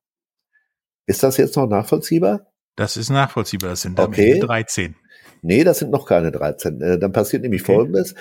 Ist 1.05 1.21
das 1.21 1.37
jetzt 1.37 1.55
noch 1.55 1.67
nachvollziehbar? 1.67 2.47
Das 2.77 2.95
ist 2.95 3.09
nachvollziehbar. 3.09 3.71
Das 3.71 3.81
sind 3.81 3.99
okay. 3.99 4.39
13. 4.39 4.95
Nee, 5.41 5.63
das 5.63 5.79
sind 5.79 5.91
noch 5.91 6.05
keine 6.05 6.31
13. 6.31 6.79
Äh, 6.79 6.99
dann 6.99 7.11
passiert 7.11 7.41
nämlich 7.41 7.63
okay. 7.63 7.73
Folgendes. 7.73 8.15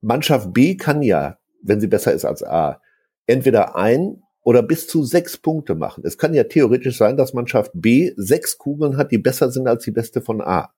Mannschaft 0.00 0.52
B 0.52 0.76
kann 0.76 1.02
ja, 1.02 1.38
wenn 1.62 1.80
sie 1.80 1.86
besser 1.86 2.12
ist 2.12 2.24
als 2.24 2.42
A, 2.42 2.80
entweder 3.26 3.76
ein 3.76 4.22
oder 4.42 4.62
bis 4.62 4.88
zu 4.88 5.04
sechs 5.04 5.36
Punkte 5.36 5.74
machen. 5.74 6.04
Es 6.06 6.16
kann 6.16 6.32
ja 6.32 6.44
theoretisch 6.44 6.96
sein, 6.96 7.16
dass 7.16 7.34
Mannschaft 7.34 7.70
B 7.74 8.12
sechs 8.16 8.56
Kugeln 8.56 8.96
hat, 8.96 9.12
die 9.12 9.18
besser 9.18 9.50
sind 9.50 9.68
als 9.68 9.84
die 9.84 9.90
beste 9.90 10.22
von 10.22 10.40
A. 10.40 10.72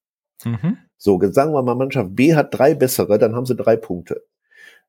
Mhm. 0.45 0.79
So, 0.97 1.21
sagen 1.31 1.53
wir 1.53 1.63
mal, 1.63 1.77
Mannschaft 1.77 2.17
B 2.17 2.35
hat 2.35 2.53
drei 2.53 2.75
bessere, 2.75 3.19
dann 3.19 3.37
haben 3.37 3.47
sie 3.47 3.55
drei 3.55 3.77
Punkte. 3.77 4.25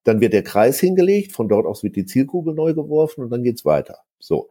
Dann 0.03 0.19
wird 0.19 0.33
der 0.33 0.43
Kreis 0.43 0.79
hingelegt, 0.79 1.31
von 1.31 1.48
dort 1.48 1.67
aus 1.67 1.83
wird 1.83 1.95
die 1.95 2.05
Zielkugel 2.05 2.55
neu 2.55 2.74
geworfen 2.74 3.24
und 3.24 3.29
dann 3.29 3.43
geht's 3.43 3.65
weiter. 3.65 4.00
So. 4.19 4.50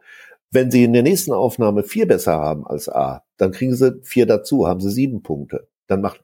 Wenn 0.51 0.69
Sie 0.69 0.83
in 0.83 0.93
der 0.93 1.03
nächsten 1.03 1.31
Aufnahme 1.31 1.83
vier 1.83 2.07
besser 2.07 2.33
haben 2.33 2.67
als 2.67 2.89
A, 2.89 3.23
dann 3.37 3.51
kriegen 3.51 3.73
Sie 3.73 4.01
vier 4.03 4.25
dazu, 4.25 4.67
haben 4.67 4.81
Sie 4.81 4.91
sieben 4.91 5.23
Punkte. 5.23 5.67
Dann 5.87 6.01
macht 6.01 6.21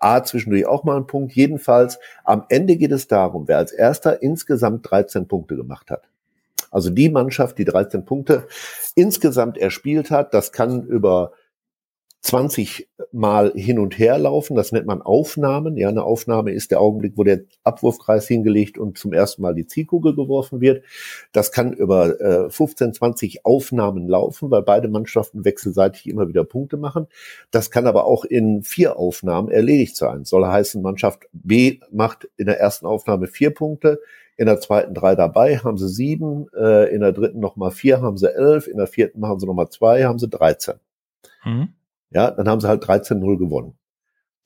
A 0.00 0.22
zwischendurch 0.22 0.66
auch 0.66 0.84
mal 0.84 0.96
einen 0.96 1.06
Punkt. 1.06 1.32
Jedenfalls, 1.34 1.98
am 2.24 2.44
Ende 2.48 2.76
geht 2.76 2.92
es 2.92 3.06
darum, 3.06 3.48
wer 3.48 3.58
als 3.58 3.72
erster 3.72 4.22
insgesamt 4.22 4.90
13 4.90 5.28
Punkte 5.28 5.56
gemacht 5.56 5.90
hat. 5.90 6.08
Also 6.70 6.90
die 6.90 7.10
Mannschaft, 7.10 7.58
die 7.58 7.64
13 7.64 8.04
Punkte 8.04 8.46
insgesamt 8.94 9.58
erspielt 9.58 10.10
hat, 10.10 10.34
das 10.34 10.52
kann 10.52 10.86
über 10.86 11.32
20 12.20 12.88
Mal 13.12 13.52
hin 13.54 13.78
und 13.78 13.98
her 13.98 14.18
laufen. 14.18 14.56
Das 14.56 14.72
nennt 14.72 14.86
man 14.86 15.00
Aufnahmen. 15.00 15.76
Ja, 15.76 15.88
eine 15.88 16.02
Aufnahme 16.02 16.52
ist 16.52 16.70
der 16.70 16.80
Augenblick, 16.80 17.12
wo 17.16 17.24
der 17.24 17.42
Abwurfkreis 17.62 18.26
hingelegt 18.26 18.78
und 18.78 18.98
zum 18.98 19.12
ersten 19.12 19.42
Mal 19.42 19.54
die 19.54 19.66
Zielkugel 19.66 20.14
geworfen 20.14 20.60
wird. 20.60 20.84
Das 21.32 21.52
kann 21.52 21.72
über 21.72 22.20
äh, 22.20 22.50
15, 22.50 22.94
20 22.94 23.46
Aufnahmen 23.46 24.08
laufen, 24.08 24.50
weil 24.50 24.62
beide 24.62 24.88
Mannschaften 24.88 25.44
wechselseitig 25.44 26.08
immer 26.08 26.28
wieder 26.28 26.44
Punkte 26.44 26.76
machen. 26.76 27.06
Das 27.50 27.70
kann 27.70 27.86
aber 27.86 28.06
auch 28.06 28.24
in 28.24 28.62
vier 28.62 28.98
Aufnahmen 28.98 29.48
erledigt 29.48 29.96
sein. 29.96 30.24
Soll 30.24 30.44
heißen, 30.46 30.82
Mannschaft 30.82 31.28
B 31.32 31.78
macht 31.92 32.28
in 32.36 32.46
der 32.46 32.58
ersten 32.58 32.86
Aufnahme 32.86 33.28
vier 33.28 33.50
Punkte, 33.50 34.00
in 34.36 34.46
der 34.46 34.60
zweiten 34.60 34.94
drei 34.94 35.14
dabei, 35.14 35.58
haben 35.58 35.78
sie 35.78 35.88
sieben, 35.88 36.46
äh, 36.54 36.92
in 36.94 37.00
der 37.00 37.12
dritten 37.12 37.40
nochmal 37.40 37.70
vier, 37.70 38.02
haben 38.02 38.18
sie 38.18 38.34
elf, 38.34 38.66
in 38.66 38.76
der 38.76 38.86
vierten 38.86 39.20
machen 39.20 39.40
sie 39.40 39.46
nochmal 39.46 39.70
zwei, 39.70 40.04
haben 40.04 40.18
sie 40.18 40.28
13. 40.28 40.74
Mhm. 41.44 41.75
Ja, 42.10 42.30
dann 42.30 42.48
haben 42.48 42.60
sie 42.60 42.68
halt 42.68 42.84
13-0 42.84 43.38
gewonnen. 43.38 43.78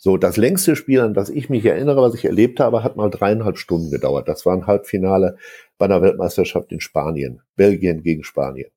So, 0.03 0.17
das 0.17 0.39
längste 0.39 0.77
Spiel, 0.77 1.01
an 1.01 1.13
das 1.13 1.29
ich 1.29 1.51
mich 1.51 1.65
erinnere, 1.65 2.01
was 2.01 2.15
ich 2.15 2.25
erlebt 2.25 2.59
habe, 2.59 2.83
hat 2.83 2.97
mal 2.97 3.11
dreieinhalb 3.11 3.59
Stunden 3.59 3.91
gedauert. 3.91 4.29
Das 4.29 4.47
war 4.47 4.57
ein 4.57 4.67
Halbfinale 4.67 5.37
bei 5.77 5.85
einer 5.85 6.01
Weltmeisterschaft 6.01 6.73
in 6.73 6.81
Spanien. 6.81 7.43
Belgien 7.55 8.03
gegen 8.03 8.25
Spanien. 8.25 8.71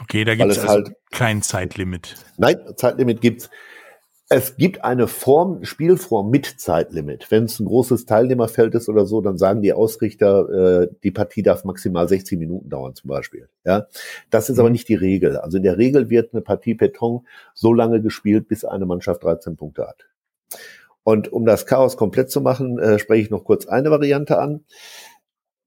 Okay, 0.00 0.24
da 0.24 0.34
gibt 0.34 0.50
es 0.50 0.58
also 0.60 0.70
halt, 0.70 0.96
kein 1.12 1.42
Zeitlimit. 1.42 2.16
Nein, 2.38 2.56
Zeitlimit 2.76 3.20
gibt's. 3.20 3.50
Es 4.30 4.56
gibt 4.56 4.82
eine 4.84 5.06
Form, 5.06 5.64
Spielform 5.64 6.30
mit 6.30 6.46
Zeitlimit. 6.46 7.30
Wenn 7.30 7.44
es 7.44 7.60
ein 7.60 7.66
großes 7.66 8.06
Teilnehmerfeld 8.06 8.74
ist 8.74 8.88
oder 8.88 9.04
so, 9.04 9.20
dann 9.20 9.36
sagen 9.36 9.60
die 9.60 9.74
Ausrichter, 9.74 10.82
äh, 10.82 10.88
die 11.02 11.10
Partie 11.10 11.42
darf 11.42 11.64
maximal 11.64 12.08
60 12.08 12.38
Minuten 12.38 12.70
dauern 12.70 12.94
zum 12.94 13.08
Beispiel. 13.08 13.50
Ja, 13.66 13.86
das 14.30 14.48
ist 14.48 14.58
aber 14.58 14.70
mhm. 14.70 14.74
nicht 14.74 14.88
die 14.88 14.94
Regel. 14.94 15.36
Also 15.36 15.58
in 15.58 15.62
der 15.62 15.76
Regel 15.76 16.08
wird 16.08 16.32
eine 16.32 16.40
Partie 16.40 16.74
Peton 16.74 17.26
so 17.52 17.74
lange 17.74 18.00
gespielt, 18.00 18.48
bis 18.48 18.64
eine 18.64 18.86
Mannschaft 18.86 19.22
13 19.24 19.56
Punkte 19.56 19.86
hat. 19.86 20.06
Und 21.02 21.30
um 21.30 21.44
das 21.44 21.66
Chaos 21.66 21.98
komplett 21.98 22.30
zu 22.30 22.40
machen, 22.40 22.78
äh, 22.78 22.98
spreche 22.98 23.22
ich 23.22 23.30
noch 23.30 23.44
kurz 23.44 23.66
eine 23.66 23.90
Variante 23.90 24.38
an. 24.38 24.64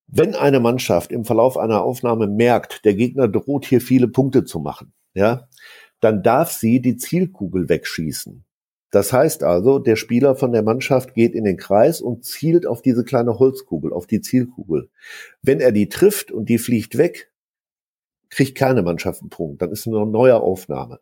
Wenn 0.08 0.34
eine 0.34 0.60
Mannschaft 0.60 1.12
im 1.12 1.26
Verlauf 1.26 1.58
einer 1.58 1.84
Aufnahme 1.84 2.26
merkt, 2.26 2.86
der 2.86 2.96
Gegner 2.96 3.28
droht 3.28 3.66
hier 3.66 3.82
viele 3.82 4.08
Punkte 4.08 4.46
zu 4.46 4.60
machen, 4.60 4.94
ja, 5.14 5.48
dann 6.00 6.24
darf 6.24 6.52
sie 6.52 6.82
die 6.82 6.98
Zielkugel 6.98 7.70
wegschießen. 7.70 8.47
Das 8.98 9.14
heißt 9.14 9.44
also, 9.44 9.78
der 9.78 9.96
Spieler 9.96 10.36
von 10.36 10.52
der 10.52 10.64
Mannschaft 10.64 11.14
geht 11.14 11.36
in 11.36 11.44
den 11.44 11.58
Kreis 11.58 12.02
und 12.02 12.26
zielt 12.26 12.66
auf 12.66 12.82
diese 12.82 13.04
kleine 13.04 13.38
Holzkugel, 13.38 13.94
auf 13.94 14.08
die 14.08 14.22
Zielkugel. 14.22 14.90
Wenn 15.44 15.60
er 15.60 15.72
die 15.72 15.88
trifft 15.88 16.32
und 16.32 16.50
die 16.50 16.58
fliegt 16.58 16.98
weg, 16.98 17.32
kriegt 18.32 18.58
keine 18.58 18.82
Mannschaft 18.82 19.22
einen 19.22 19.30
Punkt. 19.30 19.62
Dann 19.62 19.70
ist 19.70 19.86
eine 19.86 20.04
neue 20.08 20.42
Aufnahme. 20.42 21.00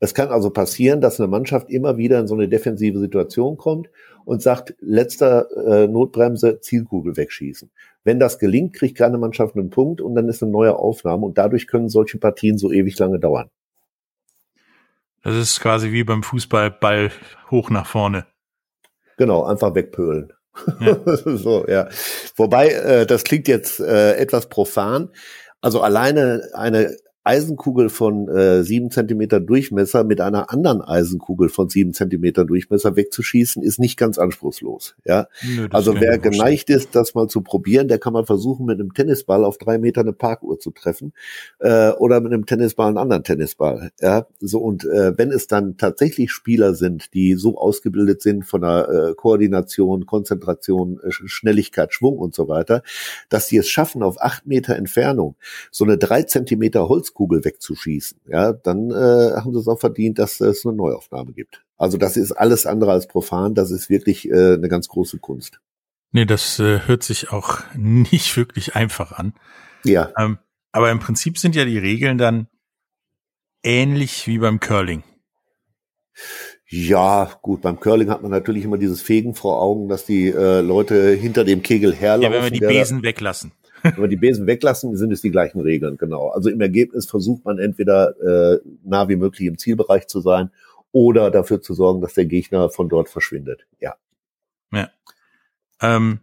Es 0.00 0.14
kann 0.14 0.28
also 0.28 0.48
passieren, 0.48 1.02
dass 1.02 1.20
eine 1.20 1.28
Mannschaft 1.28 1.68
immer 1.68 1.98
wieder 1.98 2.20
in 2.20 2.26
so 2.26 2.34
eine 2.34 2.48
defensive 2.48 2.98
Situation 2.98 3.58
kommt 3.58 3.90
und 4.24 4.40
sagt, 4.40 4.74
letzter 4.80 5.46
äh, 5.66 5.88
Notbremse, 5.88 6.60
Zielkugel 6.60 7.18
wegschießen. 7.18 7.70
Wenn 8.02 8.18
das 8.18 8.38
gelingt, 8.38 8.72
kriegt 8.72 8.96
keine 8.96 9.18
Mannschaft 9.18 9.56
einen 9.56 9.68
Punkt 9.68 10.00
und 10.00 10.14
dann 10.14 10.26
ist 10.30 10.42
eine 10.42 10.50
neue 10.50 10.74
Aufnahme 10.74 11.26
und 11.26 11.36
dadurch 11.36 11.66
können 11.66 11.90
solche 11.90 12.16
Partien 12.16 12.56
so 12.56 12.72
ewig 12.72 12.98
lange 12.98 13.20
dauern. 13.20 13.50
Das 15.22 15.34
ist 15.34 15.60
quasi 15.60 15.92
wie 15.92 16.04
beim 16.04 16.22
Fußball, 16.22 16.70
Ball 16.70 17.10
hoch 17.50 17.70
nach 17.70 17.86
vorne. 17.86 18.26
Genau, 19.16 19.44
einfach 19.44 19.74
wegpölen. 19.74 20.32
Ja. 20.80 20.96
so, 21.24 21.66
ja. 21.66 21.88
Wobei, 22.36 22.68
äh, 22.70 23.06
das 23.06 23.24
klingt 23.24 23.48
jetzt 23.48 23.80
äh, 23.80 24.14
etwas 24.14 24.48
profan. 24.48 25.10
Also 25.60 25.80
alleine 25.80 26.48
eine 26.54 26.96
Eisenkugel 27.28 27.90
von 27.90 28.26
äh, 28.30 28.64
sieben 28.64 28.90
Zentimeter 28.90 29.38
Durchmesser 29.38 30.02
mit 30.02 30.22
einer 30.22 30.50
anderen 30.50 30.80
Eisenkugel 30.80 31.50
von 31.50 31.68
sieben 31.68 31.92
Zentimeter 31.92 32.46
Durchmesser 32.46 32.96
wegzuschießen, 32.96 33.62
ist 33.62 33.78
nicht 33.78 33.98
ganz 33.98 34.16
anspruchslos. 34.16 34.96
Ja, 35.04 35.28
Nö, 35.42 35.68
also 35.70 35.94
wer 36.00 36.18
geneigt 36.18 36.70
ist, 36.70 36.94
das 36.94 37.14
mal 37.14 37.28
zu 37.28 37.42
probieren, 37.42 37.86
der 37.88 37.98
kann 37.98 38.14
mal 38.14 38.24
versuchen, 38.24 38.64
mit 38.64 38.80
einem 38.80 38.94
Tennisball 38.94 39.44
auf 39.44 39.58
drei 39.58 39.76
Meter 39.76 40.00
eine 40.00 40.14
Parkuhr 40.14 40.58
zu 40.58 40.70
treffen 40.70 41.12
äh, 41.58 41.90
oder 41.90 42.22
mit 42.22 42.32
einem 42.32 42.46
Tennisball 42.46 42.88
einen 42.88 42.96
anderen 42.96 43.24
Tennisball. 43.24 43.90
Ja, 44.00 44.26
so 44.40 44.60
und 44.60 44.86
äh, 44.86 45.18
wenn 45.18 45.30
es 45.30 45.48
dann 45.48 45.76
tatsächlich 45.76 46.32
Spieler 46.32 46.72
sind, 46.72 47.12
die 47.12 47.34
so 47.34 47.58
ausgebildet 47.58 48.22
sind 48.22 48.46
von 48.46 48.62
der 48.62 48.88
äh, 48.88 49.14
Koordination, 49.14 50.06
Konzentration, 50.06 50.98
äh, 51.02 51.10
Schnelligkeit, 51.10 51.92
Schwung 51.92 52.16
und 52.16 52.34
so 52.34 52.48
weiter, 52.48 52.82
dass 53.28 53.48
sie 53.48 53.58
es 53.58 53.68
schaffen, 53.68 54.02
auf 54.02 54.16
acht 54.18 54.46
Meter 54.46 54.76
Entfernung 54.76 55.36
so 55.70 55.84
eine 55.84 55.98
drei 55.98 56.22
Zentimeter 56.22 56.88
Holz 56.88 57.12
Kugel 57.18 57.44
wegzuschießen, 57.44 58.20
ja, 58.28 58.52
dann 58.52 58.92
äh, 58.92 59.40
haben 59.40 59.52
sie 59.52 59.58
es 59.58 59.66
auch 59.66 59.80
verdient, 59.80 60.20
dass 60.20 60.40
es 60.40 60.64
eine 60.64 60.76
Neuaufnahme 60.76 61.32
gibt. 61.32 61.64
Also 61.76 61.98
das 61.98 62.16
ist 62.16 62.30
alles 62.30 62.64
andere 62.64 62.92
als 62.92 63.08
profan, 63.08 63.56
das 63.56 63.72
ist 63.72 63.90
wirklich 63.90 64.30
äh, 64.30 64.54
eine 64.54 64.68
ganz 64.68 64.86
große 64.86 65.18
Kunst. 65.18 65.60
Nee, 66.12 66.26
das 66.26 66.60
äh, 66.60 66.86
hört 66.86 67.02
sich 67.02 67.32
auch 67.32 67.58
nicht 67.74 68.36
wirklich 68.36 68.76
einfach 68.76 69.10
an. 69.10 69.34
Ja. 69.82 70.12
Ähm, 70.16 70.38
aber 70.70 70.92
im 70.92 71.00
Prinzip 71.00 71.38
sind 71.38 71.56
ja 71.56 71.64
die 71.64 71.78
Regeln 71.78 72.18
dann 72.18 72.46
ähnlich 73.64 74.28
wie 74.28 74.38
beim 74.38 74.60
Curling. 74.60 75.02
Ja, 76.68 77.32
gut, 77.42 77.62
beim 77.62 77.80
Curling 77.80 78.10
hat 78.10 78.22
man 78.22 78.30
natürlich 78.30 78.62
immer 78.62 78.78
dieses 78.78 79.02
Fegen 79.02 79.34
vor 79.34 79.60
Augen, 79.60 79.88
dass 79.88 80.04
die 80.04 80.28
äh, 80.28 80.60
Leute 80.60 81.10
hinter 81.14 81.42
dem 81.42 81.64
Kegel 81.64 81.92
herlaufen. 81.92 82.32
Ja, 82.32 82.38
wenn 82.38 82.44
wir 82.44 82.60
die 82.60 82.64
Besen 82.64 83.02
weglassen. 83.02 83.50
Wenn 83.82 83.96
wir 83.96 84.08
die 84.08 84.16
Besen 84.16 84.46
weglassen, 84.46 84.96
sind 84.96 85.12
es 85.12 85.20
die 85.20 85.30
gleichen 85.30 85.60
Regeln, 85.60 85.96
genau. 85.96 86.28
Also 86.28 86.50
im 86.50 86.60
Ergebnis 86.60 87.08
versucht 87.08 87.44
man 87.44 87.58
entweder 87.58 88.14
äh, 88.20 88.60
nah 88.84 89.08
wie 89.08 89.16
möglich 89.16 89.46
im 89.46 89.58
Zielbereich 89.58 90.06
zu 90.06 90.20
sein 90.20 90.50
oder 90.92 91.30
dafür 91.30 91.60
zu 91.60 91.74
sorgen, 91.74 92.00
dass 92.00 92.14
der 92.14 92.26
Gegner 92.26 92.70
von 92.70 92.88
dort 92.88 93.08
verschwindet. 93.08 93.66
Ja. 93.80 93.96
Ja. 94.72 94.90
Ähm, 95.80 96.20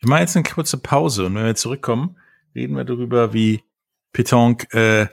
ich 0.00 0.06
mache 0.06 0.20
jetzt 0.20 0.36
eine 0.36 0.44
kurze 0.44 0.78
Pause 0.78 1.26
und 1.26 1.34
wenn 1.34 1.44
wir 1.44 1.54
zurückkommen, 1.54 2.16
reden 2.54 2.76
wir 2.76 2.84
darüber, 2.84 3.32
wie 3.32 3.62
Petanque 4.12 4.66
äh, 4.72 5.06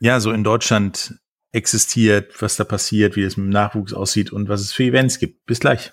ja 0.00 0.20
so 0.20 0.32
in 0.32 0.44
Deutschland 0.44 1.18
existiert, 1.52 2.40
was 2.40 2.56
da 2.56 2.64
passiert, 2.64 3.16
wie 3.16 3.22
es 3.22 3.36
mit 3.36 3.46
dem 3.46 3.50
Nachwuchs 3.50 3.92
aussieht 3.92 4.32
und 4.32 4.48
was 4.48 4.60
es 4.60 4.72
für 4.72 4.84
Events 4.84 5.18
gibt. 5.18 5.46
Bis 5.46 5.60
gleich. 5.60 5.92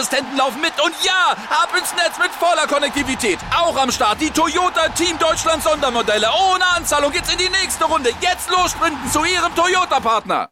laufen 0.37 0.61
mit 0.61 0.73
und 0.83 0.93
ja, 1.03 1.35
ab 1.49 1.69
ins 1.77 1.93
Netz 1.93 2.17
mit 2.17 2.31
voller 2.31 2.67
Konnektivität. 2.67 3.37
Auch 3.55 3.77
am 3.77 3.91
Start 3.91 4.19
die 4.21 4.31
Toyota 4.31 4.89
Team 4.89 5.17
Deutschland 5.19 5.61
Sondermodelle. 5.61 6.27
Ohne 6.27 6.65
Anzahlung 6.75 7.11
geht's 7.11 7.31
in 7.31 7.37
die 7.37 7.49
nächste 7.49 7.85
Runde. 7.85 8.09
Jetzt 8.21 8.49
los 8.49 8.71
sprinten 8.71 9.09
zu 9.11 9.23
Ihrem 9.23 9.53
Toyota-Partner. 9.55 10.49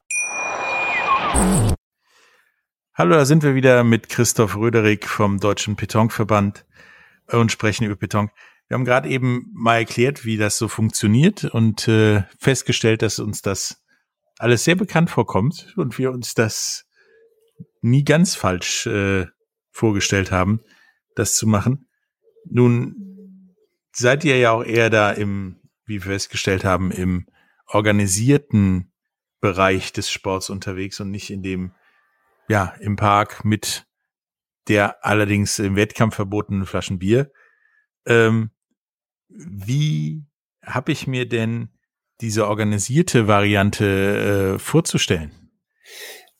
Hallo, 2.93 3.15
da 3.15 3.25
sind 3.25 3.43
wir 3.43 3.55
wieder 3.55 3.83
mit 3.83 4.09
Christoph 4.09 4.57
Röderig 4.57 5.07
vom 5.07 5.39
Deutschen 5.39 5.77
Petonverband 5.77 6.65
und 7.27 7.51
sprechen 7.51 7.85
über 7.85 7.95
Beton. 7.95 8.29
Wir 8.67 8.75
haben 8.75 8.85
gerade 8.85 9.09
eben 9.09 9.49
mal 9.53 9.77
erklärt, 9.77 10.25
wie 10.25 10.37
das 10.37 10.57
so 10.57 10.67
funktioniert 10.67 11.45
und 11.45 11.87
äh, 11.87 12.23
festgestellt, 12.37 13.01
dass 13.01 13.19
uns 13.19 13.41
das 13.41 13.81
alles 14.37 14.63
sehr 14.63 14.75
bekannt 14.75 15.09
vorkommt 15.09 15.73
und 15.75 15.97
wir 15.97 16.11
uns 16.11 16.33
das 16.33 16.85
nie 17.81 18.03
ganz 18.03 18.35
falsch 18.35 18.85
äh, 18.85 19.27
vorgestellt 19.71 20.31
haben, 20.31 20.61
das 21.15 21.35
zu 21.35 21.47
machen. 21.47 21.87
Nun 22.45 23.55
seid 23.91 24.23
ihr 24.23 24.37
ja 24.37 24.51
auch 24.51 24.63
eher 24.63 24.89
da 24.89 25.11
im, 25.11 25.59
wie 25.85 26.03
wir 26.03 26.11
festgestellt 26.11 26.63
haben, 26.63 26.91
im 26.91 27.27
organisierten 27.67 28.91
Bereich 29.41 29.93
des 29.93 30.11
Sports 30.11 30.49
unterwegs 30.49 30.99
und 30.99 31.11
nicht 31.11 31.29
in 31.29 31.43
dem, 31.43 31.73
ja, 32.47 32.73
im 32.79 32.95
Park 32.95 33.45
mit 33.45 33.85
der 34.67 35.03
allerdings 35.05 35.57
im 35.59 35.75
Wettkampf 35.75 36.15
verbotenen 36.15 36.65
Flaschen 36.65 36.99
Bier. 36.99 37.31
Ähm, 38.05 38.51
wie 39.29 40.25
habe 40.63 40.91
ich 40.91 41.07
mir 41.07 41.27
denn 41.27 41.69
diese 42.21 42.47
organisierte 42.47 43.27
Variante 43.27 44.55
äh, 44.55 44.59
vorzustellen? 44.59 45.38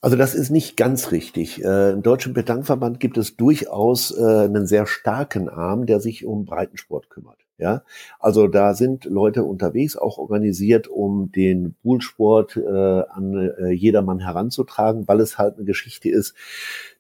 Also 0.02 0.16
das 0.16 0.34
ist 0.34 0.50
nicht 0.50 0.78
ganz 0.78 1.12
richtig. 1.12 1.64
Äh, 1.64 1.92
Im 1.92 2.02
Deutschen 2.04 2.34
Bedankverband 2.34 3.00
gibt 3.02 3.18
es 3.18 3.36
durchaus 3.36 4.18
äh, 4.18 4.24
einen 4.24 4.66
sehr 4.66 4.86
starken 4.86 5.50
Arm, 5.50 5.86
der 5.86 6.00
sich 6.00 6.26
um 6.26 6.46
Breitensport 6.46 7.10
kümmert. 7.10 7.40
Ja, 7.58 7.84
also 8.22 8.48
da 8.48 8.74
sind 8.74 9.04
Leute 9.04 9.44
unterwegs, 9.44 9.98
auch 9.98 10.18
organisiert, 10.18 10.88
um 10.88 11.30
den 11.34 11.76
Poolsport 11.84 12.56
äh, 12.56 12.62
an 12.62 13.34
äh, 13.36 13.72
jedermann 13.72 14.20
heranzutragen, 14.20 15.10
weil 15.10 15.20
es 15.20 15.38
halt 15.38 15.58
eine 15.58 15.66
Geschichte 15.66 16.10
ist, 16.10 16.36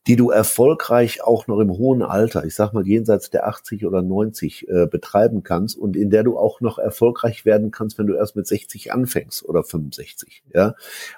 die 0.09 0.15
du 0.15 0.31
erfolgreich 0.31 1.23
auch 1.23 1.45
noch 1.45 1.59
im 1.59 1.69
hohen 1.69 2.01
Alter, 2.01 2.43
ich 2.43 2.55
sag 2.55 2.73
mal 2.73 2.87
jenseits 2.87 3.29
der 3.29 3.45
80 3.45 3.85
oder 3.85 4.01
90 4.01 4.67
äh, 4.67 4.87
betreiben 4.87 5.43
kannst 5.43 5.77
und 5.77 5.95
in 5.95 6.09
der 6.09 6.23
du 6.23 6.35
auch 6.35 6.61
noch 6.61 6.79
erfolgreich 6.79 7.45
werden 7.45 7.69
kannst, 7.69 7.99
wenn 7.99 8.07
du 8.07 8.15
erst 8.15 8.35
mit 8.35 8.47
60 8.47 8.91
anfängst 8.91 9.47
oder 9.47 9.63
65. 9.63 10.41
Ja, 10.51 10.73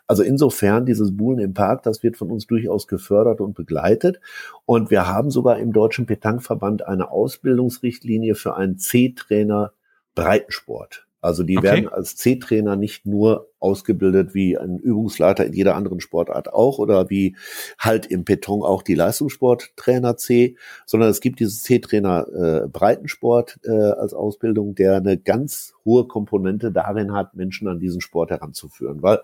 also 0.08 0.23
insofern 0.23 0.86
dieses 0.86 1.15
Buhlen 1.15 1.39
im 1.39 1.54
Park, 1.54 1.84
das 1.84 2.04
wird 2.04 2.17
von 2.17 2.32
uns 2.32 2.47
durchaus 2.47 2.86
gefördert 2.86 3.39
und 3.39 3.56
begleitet 3.56 4.19
und 4.65 4.91
wir 4.91 5.08
haben 5.08 5.32
sogar 5.32 5.58
im 5.58 5.71
Deutschen 5.71 6.06
Petankverband 6.06 6.86
eine 6.86 7.12
Ausbildungsrichtlinie 7.12 8.36
für 8.36 8.58
einen 8.58 8.77
C-Trainer 8.77 9.71
Breitensport. 10.15 11.08
Also 11.21 11.43
die 11.43 11.57
okay. 11.57 11.67
werden 11.67 11.88
als 11.88 12.15
C-Trainer 12.15 12.75
nicht 12.75 13.05
nur 13.05 13.49
ausgebildet 13.60 14.34
wie 14.34 14.57
ein 14.57 14.79
Übungsleiter 14.79 15.45
in 15.45 15.53
jeder 15.53 15.75
anderen 15.75 16.01
Sportart 16.01 16.51
auch 16.51 16.79
oder 16.79 17.12
wie 17.12 17.36
halt 17.77 18.07
im 18.07 18.23
Beton 18.23 18.63
auch 18.63 18.81
die 18.81 18.95
Leistungssporttrainer 18.95 20.17
C, 20.17 20.57
sondern 20.88 21.10
es 21.10 21.21
gibt 21.21 21.39
dieses 21.39 21.62
C-Trainer 21.63 22.27
äh, 22.63 22.67
Breitensport 22.67 23.60
äh, 23.63 23.69
als 23.71 24.15
Ausbildung, 24.15 24.73
der 24.73 24.95
eine 24.95 25.17
ganz 25.17 25.75
hohe 25.86 26.07
Komponente 26.07 26.71
darin 26.71 27.13
hat, 27.13 27.36
Menschen 27.36 27.67
an 27.67 27.79
diesen 27.79 28.01
Sport 28.01 28.31
heranzuführen. 28.31 29.03
Weil 29.03 29.19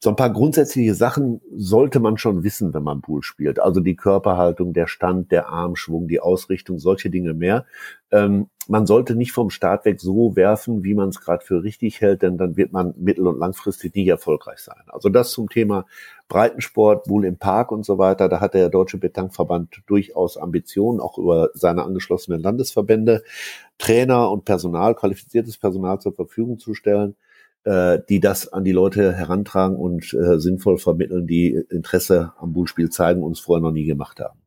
so 0.00 0.10
ein 0.10 0.16
paar 0.16 0.30
grundsätzliche 0.30 0.94
Sachen 0.94 1.40
sollte 1.50 1.98
man 1.98 2.18
schon 2.18 2.44
wissen, 2.44 2.72
wenn 2.72 2.84
man 2.84 3.00
Pool 3.00 3.22
spielt. 3.24 3.58
Also 3.58 3.80
die 3.80 3.96
Körperhaltung, 3.96 4.72
der 4.72 4.86
Stand, 4.86 5.32
der 5.32 5.48
Armschwung, 5.48 6.06
die 6.06 6.20
Ausrichtung, 6.20 6.78
solche 6.78 7.10
Dinge 7.10 7.34
mehr. 7.34 7.66
Ähm, 8.12 8.48
man 8.68 8.86
sollte 8.86 9.16
nicht 9.16 9.32
vom 9.32 9.50
Start 9.50 9.84
weg 9.86 10.00
so 10.00 10.36
werfen, 10.36 10.84
wie 10.84 10.94
man 10.94 11.08
es 11.08 11.20
gerade 11.20 11.44
für 11.44 11.64
richtig 11.64 12.00
hält, 12.00 12.22
denn 12.22 12.38
dann 12.38 12.56
wird 12.56 12.72
man 12.72 12.94
mittel- 12.96 13.26
und 13.26 13.40
langfristig 13.40 13.92
nicht 13.96 14.06
erfolgreich 14.06 14.60
sein. 14.60 14.82
Also 14.86 15.08
das 15.08 15.32
zum 15.32 15.48
Thema 15.48 15.84
Breitensport, 16.28 17.08
Wohl 17.08 17.24
im 17.24 17.36
Park 17.36 17.72
und 17.72 17.84
so 17.84 17.98
weiter. 17.98 18.28
Da 18.28 18.40
hat 18.40 18.54
der 18.54 18.68
Deutsche 18.68 18.98
Betankverband 18.98 19.82
durchaus 19.86 20.36
Ambitionen, 20.36 21.00
auch 21.00 21.18
über 21.18 21.50
seine 21.54 21.82
angeschlossenen 21.82 22.40
Landesverbände, 22.40 23.24
Trainer 23.78 24.30
und 24.30 24.44
Personal, 24.44 24.94
qualifiziertes 24.94 25.58
Personal 25.58 26.00
zur 26.00 26.12
Verfügung 26.12 26.60
zu 26.60 26.74
stellen 26.74 27.16
äh, 27.68 28.00
die 28.08 28.18
das 28.18 28.50
an 28.50 28.64
die 28.64 28.72
Leute 28.72 29.12
herantragen 29.12 29.76
und 29.76 30.14
äh, 30.14 30.38
sinnvoll 30.38 30.78
vermitteln, 30.78 31.26
die 31.26 31.60
Interesse 31.68 32.32
am 32.38 32.54
Bullspiel 32.54 32.88
zeigen 32.88 33.22
und 33.22 33.32
es 33.32 33.40
vorher 33.40 33.62
noch 33.62 33.72
nie 33.72 33.84
gemacht 33.84 34.20
haben. 34.20 34.40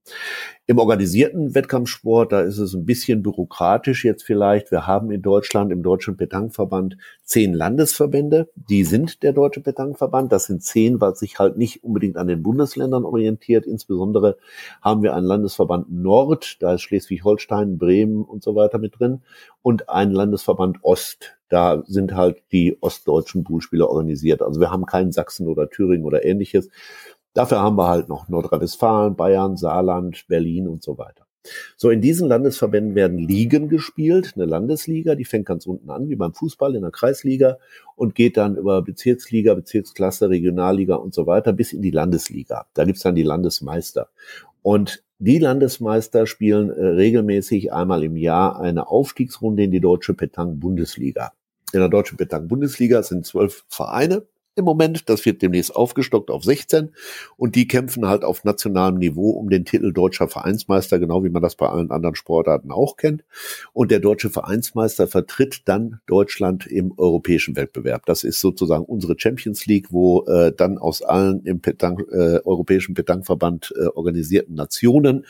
Im 0.65 0.79
organisierten 0.79 1.53
Wettkampfsport, 1.53 2.31
da 2.31 2.41
ist 2.41 2.57
es 2.57 2.73
ein 2.73 2.85
bisschen 2.85 3.21
bürokratisch 3.21 4.05
jetzt 4.05 4.23
vielleicht. 4.23 4.71
Wir 4.71 4.87
haben 4.87 5.11
in 5.11 5.21
Deutschland 5.21 5.71
im 5.71 5.83
Deutschen 5.83 6.17
Petankverband 6.17 6.97
zehn 7.23 7.53
Landesverbände. 7.53 8.49
Die 8.55 8.83
sind 8.85 9.21
der 9.21 9.33
Deutsche 9.33 9.61
Petankverband. 9.61 10.31
Das 10.31 10.45
sind 10.45 10.63
zehn, 10.63 10.99
was 10.99 11.19
sich 11.19 11.37
halt 11.37 11.57
nicht 11.57 11.83
unbedingt 11.83 12.17
an 12.17 12.25
den 12.25 12.41
Bundesländern 12.41 13.05
orientiert. 13.05 13.67
Insbesondere 13.67 14.37
haben 14.81 15.03
wir 15.03 15.13
einen 15.13 15.27
Landesverband 15.27 15.91
Nord, 15.91 16.57
da 16.59 16.73
ist 16.73 16.81
Schleswig-Holstein, 16.81 17.77
Bremen 17.77 18.23
und 18.23 18.41
so 18.41 18.55
weiter 18.55 18.79
mit 18.79 18.99
drin 18.99 19.21
und 19.61 19.89
einen 19.89 20.13
Landesverband 20.13 20.79
Ost. 20.81 21.37
Da 21.51 21.83
sind 21.85 22.15
halt 22.15 22.41
die 22.53 22.77
ostdeutschen 22.81 23.43
Poolspieler 23.43 23.89
organisiert. 23.89 24.41
Also 24.41 24.61
wir 24.61 24.71
haben 24.71 24.85
keinen 24.85 25.11
Sachsen 25.11 25.47
oder 25.47 25.69
Thüringen 25.69 26.05
oder 26.05 26.23
ähnliches. 26.23 26.69
Dafür 27.33 27.59
haben 27.59 27.77
wir 27.77 27.87
halt 27.87 28.07
noch 28.07 28.29
Nordrhein-Westfalen, 28.29 29.15
Bayern, 29.17 29.57
Saarland, 29.57 30.25
Berlin 30.29 30.69
und 30.69 30.81
so 30.81 30.97
weiter. 30.97 31.25
So, 31.75 31.89
in 31.89 31.99
diesen 31.99 32.29
Landesverbänden 32.29 32.95
werden 32.95 33.17
Ligen 33.17 33.67
gespielt. 33.67 34.33
Eine 34.35 34.45
Landesliga, 34.45 35.15
die 35.15 35.25
fängt 35.25 35.47
ganz 35.47 35.65
unten 35.65 35.89
an, 35.89 36.07
wie 36.07 36.15
beim 36.15 36.33
Fußball 36.33 36.73
in 36.75 36.83
der 36.83 36.91
Kreisliga 36.91 37.57
und 37.95 38.15
geht 38.15 38.37
dann 38.37 38.55
über 38.55 38.81
Bezirksliga, 38.81 39.53
Bezirksklasse, 39.53 40.29
Regionalliga 40.29 40.95
und 40.95 41.13
so 41.13 41.27
weiter 41.27 41.51
bis 41.51 41.73
in 41.73 41.81
die 41.81 41.91
Landesliga. 41.91 42.67
Da 42.73 42.85
gibt's 42.85 43.01
dann 43.01 43.15
die 43.15 43.23
Landesmeister. 43.23 44.09
Und 44.61 45.03
die 45.17 45.39
Landesmeister 45.39 46.27
spielen 46.27 46.69
äh, 46.69 46.83
regelmäßig 46.83 47.73
einmal 47.73 48.03
im 48.03 48.15
Jahr 48.15 48.59
eine 48.59 48.87
Aufstiegsrunde 48.87 49.63
in 49.63 49.71
die 49.71 49.81
Deutsche 49.81 50.13
Petang 50.13 50.59
Bundesliga. 50.59 51.33
In 51.73 51.79
der 51.79 51.89
Deutschen 51.89 52.17
Petang 52.17 52.47
Bundesliga 52.47 53.01
sind 53.03 53.25
zwölf 53.25 53.63
Vereine 53.69 54.25
im 54.55 54.65
Moment. 54.65 55.09
Das 55.09 55.25
wird 55.25 55.41
demnächst 55.41 55.75
aufgestockt 55.75 56.29
auf 56.29 56.43
16. 56.43 56.89
Und 57.37 57.55
die 57.55 57.67
kämpfen 57.67 58.07
halt 58.07 58.23
auf 58.23 58.43
nationalem 58.43 58.97
Niveau 58.97 59.31
um 59.31 59.49
den 59.49 59.65
Titel 59.65 59.93
deutscher 59.93 60.27
Vereinsmeister, 60.27 60.99
genau 60.99 61.23
wie 61.23 61.29
man 61.29 61.41
das 61.41 61.55
bei 61.55 61.69
allen 61.69 61.91
anderen 61.91 62.15
Sportarten 62.15 62.71
auch 62.71 62.97
kennt. 62.97 63.23
Und 63.73 63.91
der 63.91 63.99
deutsche 63.99 64.29
Vereinsmeister 64.29 65.07
vertritt 65.07 65.61
dann 65.69 66.01
Deutschland 66.07 66.67
im 66.67 66.93
europäischen 66.97 67.55
Wettbewerb. 67.55 68.05
Das 68.05 68.23
ist 68.23 68.39
sozusagen 68.39 68.83
unsere 68.83 69.15
Champions 69.17 69.65
League, 69.65 69.91
wo 69.91 70.25
äh, 70.25 70.51
dann 70.51 70.77
aus 70.77 71.01
allen 71.01 71.45
im 71.45 71.61
Petang, 71.61 71.99
äh, 72.11 72.39
europäischen 72.43 72.93
Petangverband 72.93 73.73
äh, 73.77 73.87
organisierten 73.87 74.55
Nationen 74.55 75.25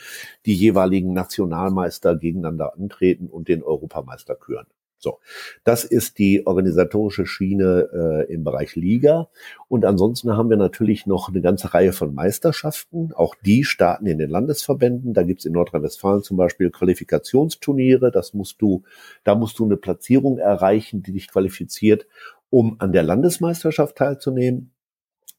die 0.46 0.54
jeweiligen 0.54 1.12
Nationalmeister 1.12 2.16
gegeneinander 2.16 2.74
antreten 2.74 3.28
und 3.28 3.48
den 3.48 3.62
Europameister 3.62 4.34
küren. 4.34 4.66
So, 5.02 5.18
das 5.64 5.82
ist 5.82 6.18
die 6.18 6.46
organisatorische 6.46 7.26
Schiene 7.26 7.88
äh, 7.92 8.32
im 8.32 8.44
Bereich 8.44 8.76
Liga. 8.76 9.28
Und 9.66 9.84
ansonsten 9.84 10.36
haben 10.36 10.48
wir 10.48 10.56
natürlich 10.56 11.06
noch 11.06 11.28
eine 11.28 11.40
ganze 11.40 11.74
Reihe 11.74 11.92
von 11.92 12.14
Meisterschaften. 12.14 13.12
Auch 13.12 13.34
die 13.44 13.64
starten 13.64 14.06
in 14.06 14.18
den 14.18 14.30
Landesverbänden. 14.30 15.12
Da 15.12 15.24
gibt's 15.24 15.44
in 15.44 15.54
Nordrhein-Westfalen 15.54 16.22
zum 16.22 16.36
Beispiel 16.36 16.70
Qualifikationsturniere. 16.70 18.12
Das 18.12 18.32
musst 18.32 18.62
du, 18.62 18.84
da 19.24 19.34
musst 19.34 19.58
du 19.58 19.64
eine 19.64 19.76
Platzierung 19.76 20.38
erreichen, 20.38 21.02
die 21.02 21.12
dich 21.12 21.26
qualifiziert, 21.26 22.06
um 22.48 22.76
an 22.78 22.92
der 22.92 23.02
Landesmeisterschaft 23.02 23.96
teilzunehmen. 23.96 24.70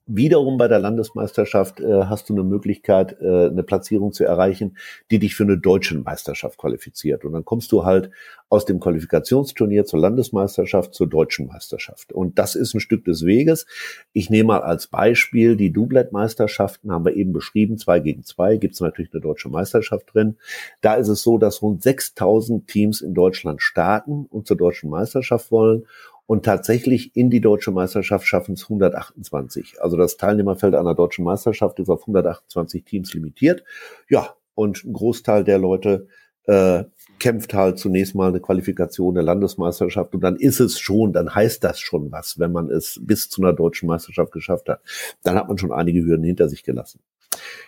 Wiederum 0.05 0.57
bei 0.57 0.67
der 0.67 0.79
Landesmeisterschaft 0.79 1.79
äh, 1.79 2.03
hast 2.05 2.27
du 2.27 2.33
eine 2.33 2.43
Möglichkeit, 2.43 3.15
äh, 3.21 3.47
eine 3.47 3.63
Platzierung 3.63 4.11
zu 4.11 4.25
erreichen, 4.25 4.77
die 5.11 5.19
dich 5.19 5.33
für 5.33 5.43
eine 5.43 5.57
deutsche 5.57 5.97
Meisterschaft 5.97 6.57
qualifiziert. 6.57 7.23
Und 7.23 7.31
dann 7.31 7.45
kommst 7.45 7.71
du 7.71 7.85
halt 7.85 8.09
aus 8.49 8.65
dem 8.65 8.81
Qualifikationsturnier 8.81 9.85
zur 9.85 9.99
Landesmeisterschaft 9.99 10.93
zur 10.93 11.07
deutschen 11.07 11.47
Meisterschaft. 11.47 12.11
Und 12.11 12.37
das 12.37 12.55
ist 12.55 12.73
ein 12.73 12.81
Stück 12.81 13.05
des 13.05 13.25
Weges. 13.25 13.65
Ich 14.11 14.29
nehme 14.29 14.47
mal 14.47 14.61
als 14.61 14.87
Beispiel 14.87 15.55
die 15.55 15.71
Doublet-Meisterschaften, 15.71 16.91
haben 16.91 17.05
wir 17.05 17.15
eben 17.15 17.31
beschrieben, 17.31 17.77
zwei 17.77 17.99
gegen 17.99 18.23
zwei, 18.23 18.57
gibt 18.57 18.73
es 18.73 18.81
natürlich 18.81 19.13
eine 19.13 19.21
deutsche 19.21 19.47
Meisterschaft 19.47 20.13
drin. 20.13 20.35
Da 20.81 20.95
ist 20.95 21.07
es 21.07 21.23
so, 21.23 21.37
dass 21.37 21.61
rund 21.61 21.81
6000 21.81 22.67
Teams 22.67 22.99
in 22.99 23.13
Deutschland 23.13 23.61
starten 23.61 24.25
und 24.29 24.47
zur 24.47 24.57
deutschen 24.57 24.89
Meisterschaft 24.89 25.49
wollen. 25.49 25.85
Und 26.33 26.45
tatsächlich 26.45 27.15
in 27.15 27.29
die 27.29 27.41
deutsche 27.41 27.69
Meisterschaft 27.69 28.25
schaffen 28.25 28.53
es 28.53 28.63
128. 28.63 29.75
Also 29.79 29.97
das 29.97 30.17
Teilnehmerfeld 30.17 30.73
einer 30.73 30.95
deutschen 30.95 31.23
Meisterschaft 31.23 31.79
ist 31.79 31.89
auf 31.89 32.01
128 32.01 32.83
Teams 32.83 33.13
limitiert. 33.13 33.63
Ja, 34.09 34.33
und 34.55 34.83
ein 34.83 34.93
Großteil 34.93 35.43
der 35.43 35.59
Leute 35.59 36.07
äh, 36.45 36.85
kämpft 37.19 37.53
halt 37.53 37.77
zunächst 37.77 38.15
mal 38.15 38.29
eine 38.29 38.39
Qualifikation 38.39 39.13
der 39.13 39.21
Landesmeisterschaft 39.21 40.15
und 40.15 40.21
dann 40.21 40.35
ist 40.37 40.59
es 40.59 40.79
schon, 40.79 41.13
dann 41.13 41.35
heißt 41.35 41.63
das 41.63 41.79
schon 41.79 42.11
was, 42.11 42.39
wenn 42.39 42.51
man 42.51 42.71
es 42.71 42.99
bis 43.03 43.29
zu 43.29 43.43
einer 43.43 43.53
deutschen 43.53 43.85
Meisterschaft 43.85 44.31
geschafft 44.31 44.69
hat. 44.69 44.81
Dann 45.21 45.35
hat 45.35 45.47
man 45.47 45.59
schon 45.59 45.71
einige 45.71 46.03
Hürden 46.03 46.25
hinter 46.25 46.49
sich 46.49 46.63
gelassen. 46.63 46.99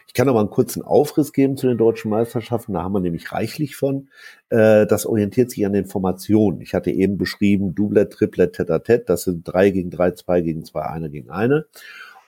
Ich 0.08 0.14
kann 0.14 0.30
aber 0.30 0.40
einen 0.40 0.50
kurzen 0.50 0.82
Aufriss 0.82 1.34
geben 1.34 1.58
zu 1.58 1.68
den 1.68 1.78
deutschen 1.78 2.10
Meisterschaften. 2.10 2.74
Da 2.74 2.84
haben 2.84 2.94
wir 2.94 3.02
nämlich 3.02 3.32
reichlich 3.32 3.76
von. 3.76 4.10
Äh, 4.50 4.86
das 4.88 5.06
orientiert 5.06 5.52
sich 5.52 5.66
an 5.66 5.74
den 5.74 5.86
Formationen. 5.86 6.62
Ich 6.62 6.74
hatte 6.74 6.92
eben 6.92 7.18
beschrieben, 7.18 7.76
Doublet, 7.76 8.14
Triplet, 8.14 8.54
Tete-a-Tete. 8.54 9.06
Das 9.06 9.24
sind 9.24 9.44
drei 9.44 9.72
gegen 9.72 9.90
drei, 9.90 10.12
zwei 10.12 10.42
gegen 10.42 10.64
zwei, 10.64 10.84
eine 10.84 11.10
gegen 11.10 11.30
eine. 11.32 11.66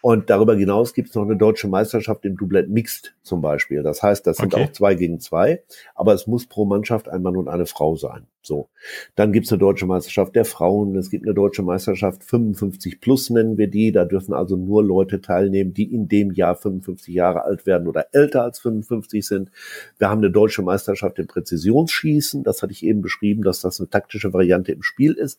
Und 0.01 0.29
darüber 0.29 0.55
hinaus 0.55 0.93
gibt 0.93 1.10
es 1.10 1.15
noch 1.15 1.23
eine 1.23 1.38
deutsche 1.38 1.67
Meisterschaft 1.67 2.23
im 2.25 2.38
Doublett 2.38 2.69
Mixed 2.69 3.15
zum 3.23 3.41
Beispiel. 3.41 3.83
Das 3.83 4.03
heißt, 4.03 4.27
das 4.27 4.38
sind 4.38 4.53
okay. 4.53 4.63
auch 4.63 4.71
zwei 4.71 4.95
gegen 4.95 5.19
zwei, 5.19 5.63
aber 5.95 6.13
es 6.13 6.27
muss 6.27 6.47
pro 6.47 6.65
Mannschaft 6.65 7.10
ein 7.10 7.21
Mann 7.21 7.36
und 7.36 7.47
eine 7.47 7.65
Frau 7.65 7.95
sein. 7.95 8.27
So. 8.47 8.69
Dann 9.15 9.33
gibt's 9.33 9.51
eine 9.51 9.60
deutsche 9.60 9.86
Meisterschaft 9.86 10.36
der 10.36 10.45
Frauen, 10.45 10.95
es 10.95 11.10
gibt 11.10 11.25
eine 11.25 11.33
deutsche 11.33 11.63
Meisterschaft 11.63 12.23
55 12.23 13.01
plus 13.01 13.29
nennen 13.29 13.57
wir 13.57 13.67
die. 13.67 13.91
Da 13.91 14.05
dürfen 14.05 14.33
also 14.33 14.55
nur 14.55 14.83
Leute 14.83 15.21
teilnehmen, 15.21 15.73
die 15.73 15.93
in 15.93 16.07
dem 16.07 16.31
Jahr 16.31 16.55
55 16.55 17.13
Jahre 17.13 17.43
alt 17.43 17.65
werden 17.65 17.88
oder 17.88 18.07
älter 18.13 18.43
als 18.43 18.60
55 18.60 19.25
sind. 19.25 19.51
Wir 19.97 20.10
haben 20.10 20.19
eine 20.19 20.31
deutsche 20.31 20.62
Meisterschaft 20.62 21.19
im 21.19 21.27
Präzisionsschießen. 21.27 22.43
Das 22.43 22.63
hatte 22.63 22.71
ich 22.71 22.83
eben 22.83 23.01
beschrieben, 23.01 23.43
dass 23.43 23.62
das 23.62 23.79
eine 23.79 23.89
taktische 23.89 24.33
Variante 24.33 24.71
im 24.71 24.81
Spiel 24.81 25.13
ist, 25.13 25.38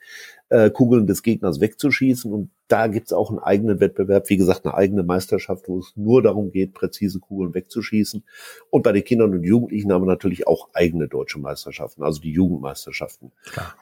äh, 0.50 0.70
Kugeln 0.70 1.06
des 1.06 1.22
Gegners 1.22 1.60
wegzuschießen. 1.60 2.32
Und 2.32 2.50
da 2.68 2.86
gibt's 2.86 3.14
auch 3.14 3.30
einen 3.30 3.38
eigenen 3.38 3.80
Wettbewerb, 3.80 4.28
wie 4.28 4.36
gesagt, 4.36 4.66
eine 4.66 4.74
eigene 4.74 5.02
Meisterschaft, 5.02 5.68
wo 5.68 5.78
es 5.78 5.92
nur 5.96 6.22
darum 6.22 6.50
geht, 6.50 6.74
präzise 6.74 7.18
Kugeln 7.18 7.54
wegzuschießen. 7.54 8.22
Und 8.70 8.82
bei 8.82 8.92
den 8.92 9.04
Kindern 9.04 9.32
und 9.32 9.42
Jugendlichen 9.42 9.90
haben 9.90 10.02
wir 10.02 10.06
natürlich 10.06 10.46
auch 10.46 10.68
eigene 10.74 11.08
deutsche 11.08 11.38
Meisterschaften, 11.38 12.02
also 12.02 12.20
die 12.20 12.32
Jugendmeisterschaften. 12.32 12.97
Meisterschaften. 12.98 13.32
Klar. 13.44 13.74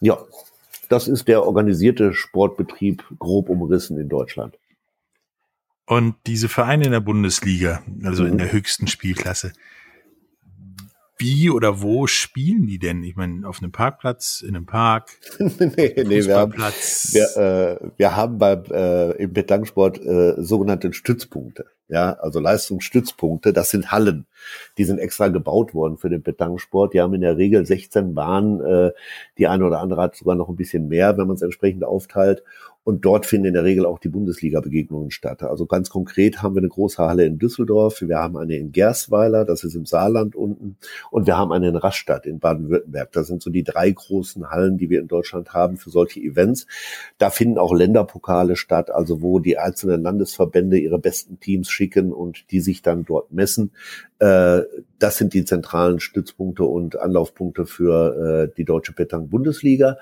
Ja, 0.00 0.18
das 0.88 1.08
ist 1.08 1.28
der 1.28 1.44
organisierte 1.44 2.14
Sportbetrieb 2.14 3.04
grob 3.18 3.48
umrissen 3.48 3.98
in 3.98 4.08
Deutschland. 4.08 4.58
Und 5.86 6.14
diese 6.26 6.48
Vereine 6.48 6.84
in 6.84 6.92
der 6.92 7.00
Bundesliga, 7.00 7.82
also 8.04 8.22
mhm. 8.22 8.30
in 8.30 8.38
der 8.38 8.52
höchsten 8.52 8.86
Spielklasse, 8.86 9.52
wie 11.20 11.50
oder 11.50 11.82
wo 11.82 12.06
spielen 12.06 12.66
die 12.66 12.78
denn? 12.78 13.04
Ich 13.04 13.14
meine, 13.14 13.46
auf 13.46 13.62
einem 13.62 13.72
Parkplatz, 13.72 14.40
in 14.40 14.56
einem 14.56 14.66
Park, 14.66 15.10
nee, 15.38 15.94
nee, 15.96 16.24
wir 16.24 16.36
haben, 16.36 16.54
wir, 16.54 17.36
äh, 17.36 17.90
wir 17.96 18.16
haben 18.16 18.38
beim, 18.38 18.64
äh, 18.70 19.10
im 19.12 19.32
Betangsport 19.32 20.00
äh, 20.04 20.34
sogenannte 20.38 20.92
Stützpunkte. 20.92 21.66
Ja, 21.88 22.12
also 22.20 22.38
Leistungsstützpunkte, 22.38 23.52
das 23.52 23.70
sind 23.70 23.90
Hallen. 23.90 24.26
Die 24.78 24.84
sind 24.84 24.98
extra 24.98 25.26
gebaut 25.26 25.74
worden 25.74 25.96
für 25.96 26.08
den 26.08 26.22
Petangsport. 26.22 26.94
Die 26.94 27.00
haben 27.00 27.14
in 27.14 27.20
der 27.20 27.36
Regel 27.36 27.66
16 27.66 28.14
Bahnen. 28.14 28.60
Äh, 28.60 28.92
die 29.38 29.48
eine 29.48 29.66
oder 29.66 29.80
andere 29.80 30.02
hat 30.02 30.14
sogar 30.14 30.36
noch 30.36 30.48
ein 30.48 30.56
bisschen 30.56 30.86
mehr, 30.86 31.18
wenn 31.18 31.26
man 31.26 31.34
es 31.34 31.42
entsprechend 31.42 31.82
aufteilt. 31.82 32.44
Und 32.90 33.04
dort 33.04 33.24
finden 33.24 33.46
in 33.46 33.54
der 33.54 33.62
Regel 33.62 33.86
auch 33.86 34.00
die 34.00 34.08
Bundesliga-Begegnungen 34.08 35.12
statt. 35.12 35.44
Also 35.44 35.64
ganz 35.64 35.90
konkret 35.90 36.42
haben 36.42 36.56
wir 36.56 36.58
eine 36.60 36.68
große 36.68 37.00
Halle 37.00 37.24
in 37.24 37.38
Düsseldorf, 37.38 38.00
wir 38.00 38.18
haben 38.18 38.36
eine 38.36 38.56
in 38.56 38.72
Gersweiler, 38.72 39.44
das 39.44 39.62
ist 39.62 39.76
im 39.76 39.86
Saarland 39.86 40.34
unten, 40.34 40.76
und 41.12 41.28
wir 41.28 41.38
haben 41.38 41.52
eine 41.52 41.68
in 41.68 41.76
Rastatt 41.76 42.26
in 42.26 42.40
Baden-Württemberg. 42.40 43.12
Das 43.12 43.28
sind 43.28 43.42
so 43.42 43.50
die 43.50 43.62
drei 43.62 43.92
großen 43.92 44.50
Hallen, 44.50 44.76
die 44.76 44.90
wir 44.90 44.98
in 44.98 45.06
Deutschland 45.06 45.54
haben 45.54 45.76
für 45.76 45.90
solche 45.90 46.18
Events. 46.18 46.66
Da 47.16 47.30
finden 47.30 47.58
auch 47.58 47.72
Länderpokale 47.72 48.56
statt, 48.56 48.90
also 48.90 49.22
wo 49.22 49.38
die 49.38 49.56
einzelnen 49.56 50.02
Landesverbände 50.02 50.76
ihre 50.76 50.98
besten 50.98 51.38
Teams 51.38 51.70
schicken 51.70 52.12
und 52.12 52.50
die 52.50 52.60
sich 52.60 52.82
dann 52.82 53.04
dort 53.04 53.30
messen. 53.30 53.70
Äh, 54.18 54.62
das 54.98 55.16
sind 55.16 55.32
die 55.32 55.44
zentralen 55.44 56.00
Stützpunkte 56.00 56.64
und 56.64 56.98
Anlaufpunkte 56.98 57.66
für 57.66 58.48
äh, 58.50 58.54
die 58.56 58.64
Deutsche 58.64 58.92
Petang 58.92 59.28
Bundesliga. 59.28 59.96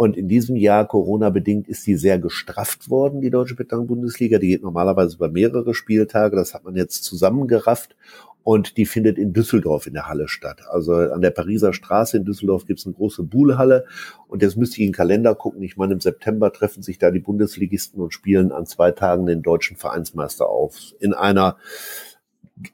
Und 0.00 0.16
in 0.16 0.28
diesem 0.28 0.56
Jahr, 0.56 0.88
Corona-bedingt, 0.88 1.68
ist 1.68 1.86
die 1.86 1.94
sehr 1.94 2.18
gestrafft 2.18 2.88
worden, 2.88 3.20
die 3.20 3.28
Deutsche 3.28 3.54
Petang-Bundesliga. 3.54 4.38
Die 4.38 4.46
geht 4.46 4.62
normalerweise 4.62 5.16
über 5.16 5.28
mehrere 5.28 5.74
Spieltage. 5.74 6.36
Das 6.36 6.54
hat 6.54 6.64
man 6.64 6.74
jetzt 6.74 7.04
zusammengerafft. 7.04 7.96
Und 8.42 8.78
die 8.78 8.86
findet 8.86 9.18
in 9.18 9.34
Düsseldorf 9.34 9.86
in 9.86 9.92
der 9.92 10.08
Halle 10.08 10.26
statt. 10.28 10.62
Also 10.70 10.94
an 10.94 11.20
der 11.20 11.32
Pariser 11.32 11.74
Straße 11.74 12.16
in 12.16 12.24
Düsseldorf 12.24 12.64
gibt 12.64 12.80
es 12.80 12.86
eine 12.86 12.94
große 12.94 13.24
Buhlhalle. 13.24 13.84
Und 14.26 14.40
jetzt 14.40 14.56
müsste 14.56 14.76
ich 14.76 14.86
in 14.86 14.92
den 14.92 14.96
Kalender 14.96 15.34
gucken. 15.34 15.60
Ich 15.60 15.76
meine, 15.76 15.92
im 15.92 16.00
September 16.00 16.50
treffen 16.50 16.82
sich 16.82 16.96
da 16.96 17.10
die 17.10 17.20
Bundesligisten 17.20 18.00
und 18.00 18.14
spielen 18.14 18.52
an 18.52 18.64
zwei 18.64 18.92
Tagen 18.92 19.26
den 19.26 19.42
deutschen 19.42 19.76
Vereinsmeister 19.76 20.48
auf. 20.48 20.94
In 21.00 21.12
einer 21.12 21.58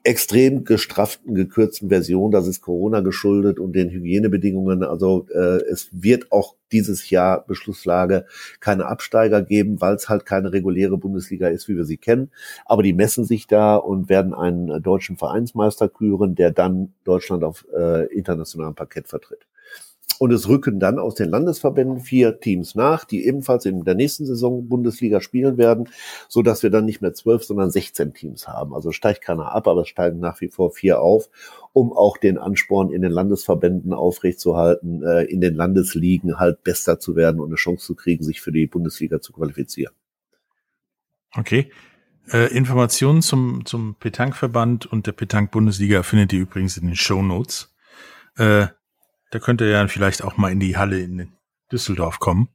extrem 0.03 0.63
gestrafften, 0.63 1.35
gekürzten 1.35 1.89
Version. 1.89 2.31
Das 2.31 2.47
ist 2.47 2.61
Corona 2.61 3.01
geschuldet 3.01 3.59
und 3.59 3.73
den 3.73 3.89
Hygienebedingungen. 3.89 4.83
Also 4.83 5.27
äh, 5.33 5.61
es 5.69 5.89
wird 5.91 6.31
auch 6.31 6.55
dieses 6.71 7.09
Jahr 7.09 7.45
Beschlusslage 7.45 8.25
keine 8.59 8.85
Absteiger 8.85 9.41
geben, 9.41 9.79
weil 9.79 9.95
es 9.95 10.09
halt 10.09 10.25
keine 10.25 10.51
reguläre 10.51 10.97
Bundesliga 10.97 11.47
ist, 11.47 11.67
wie 11.67 11.75
wir 11.75 11.85
sie 11.85 11.97
kennen. 11.97 12.31
Aber 12.65 12.83
die 12.83 12.93
messen 12.93 13.25
sich 13.25 13.47
da 13.47 13.75
und 13.75 14.09
werden 14.09 14.33
einen 14.33 14.81
deutschen 14.81 15.17
Vereinsmeister 15.17 15.89
küren, 15.89 16.35
der 16.35 16.51
dann 16.51 16.93
Deutschland 17.03 17.43
auf 17.43 17.65
äh, 17.75 18.05
internationalem 18.13 18.75
Parkett 18.75 19.07
vertritt. 19.07 19.47
Und 20.19 20.31
es 20.31 20.49
rücken 20.49 20.79
dann 20.79 20.97
aus 20.97 21.15
den 21.15 21.29
Landesverbänden 21.29 21.99
vier 21.99 22.39
Teams 22.39 22.73
nach, 22.73 23.05
die 23.05 23.25
ebenfalls 23.25 23.65
in 23.65 23.83
der 23.83 23.93
nächsten 23.93 24.25
Saison 24.25 24.67
Bundesliga 24.67 25.21
spielen 25.21 25.57
werden, 25.57 25.89
so 26.27 26.41
dass 26.41 26.63
wir 26.63 26.71
dann 26.71 26.85
nicht 26.85 27.01
mehr 27.01 27.13
zwölf, 27.13 27.43
sondern 27.43 27.69
16 27.69 28.13
Teams 28.13 28.47
haben. 28.47 28.73
Also 28.73 28.91
steigt 28.91 29.21
keiner 29.21 29.51
ab, 29.51 29.67
aber 29.67 29.81
es 29.81 29.89
steigen 29.89 30.19
nach 30.19 30.41
wie 30.41 30.47
vor 30.47 30.71
vier 30.71 31.01
auf, 31.01 31.29
um 31.71 31.93
auch 31.93 32.17
den 32.17 32.39
Ansporn 32.39 32.91
in 32.91 33.03
den 33.03 33.11
Landesverbänden 33.11 33.93
aufrechtzuerhalten, 33.93 35.03
äh, 35.03 35.23
in 35.25 35.39
den 35.39 35.53
Landesligen 35.53 36.39
halt 36.39 36.63
bester 36.63 36.99
zu 36.99 37.15
werden 37.15 37.39
und 37.39 37.49
eine 37.49 37.55
Chance 37.55 37.85
zu 37.85 37.95
kriegen, 37.95 38.23
sich 38.23 38.41
für 38.41 38.51
die 38.51 38.65
Bundesliga 38.65 39.21
zu 39.21 39.33
qualifizieren. 39.33 39.93
Okay. 41.35 41.71
Äh, 42.31 42.51
Informationen 42.53 43.21
zum, 43.21 43.65
zum 43.65 43.95
Petanque-Verband 43.95 44.85
und 44.85 45.05
der 45.05 45.11
Petanque-Bundesliga 45.11 46.03
findet 46.03 46.33
ihr 46.33 46.41
übrigens 46.41 46.75
in 46.77 46.87
den 46.87 46.95
Show 46.95 47.21
Notes. 47.21 47.73
Äh, 48.35 48.67
da 49.31 49.39
könnt 49.39 49.61
ihr 49.61 49.67
ja 49.67 49.87
vielleicht 49.87 50.23
auch 50.23 50.37
mal 50.37 50.51
in 50.51 50.59
die 50.59 50.77
Halle 50.77 50.99
in 50.99 51.33
Düsseldorf 51.71 52.19
kommen 52.19 52.49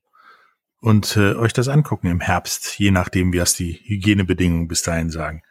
und 0.81 1.17
äh, 1.17 1.35
euch 1.35 1.53
das 1.53 1.69
angucken 1.69 2.09
im 2.09 2.21
Herbst, 2.21 2.79
je 2.79 2.91
nachdem, 2.91 3.33
wie 3.33 3.39
es 3.39 3.55
die 3.55 3.75
Hygienebedingungen 3.85 4.69
bis 4.69 4.83
dahin 4.83 5.11
sagen. 5.11 5.43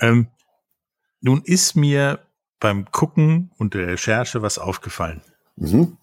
Ähm, 0.00 0.28
nun 1.20 1.42
ist 1.44 1.76
mir 1.76 2.20
beim 2.60 2.90
Gucken 2.90 3.52
und 3.58 3.74
der 3.74 3.86
Recherche 3.86 4.42
was 4.42 4.58
aufgefallen. 4.58 5.22
Mhm. 5.56 5.96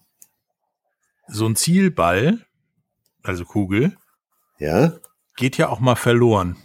So 1.28 1.46
ein 1.46 1.56
Zielball, 1.56 2.46
also 3.22 3.44
Kugel, 3.44 3.96
ja, 4.58 4.92
geht 5.36 5.58
ja 5.58 5.68
auch 5.68 5.80
mal 5.80 5.96
verloren. 5.96 6.56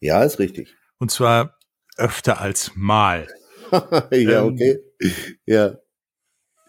Ja, 0.00 0.22
ist 0.22 0.38
richtig. 0.38 0.76
Und 0.98 1.10
zwar 1.10 1.58
öfter 1.96 2.40
als 2.40 2.72
mal. 2.76 3.28
ja, 3.72 4.44
ähm, 4.44 4.52
okay. 4.52 4.78
Ja. 5.46 5.76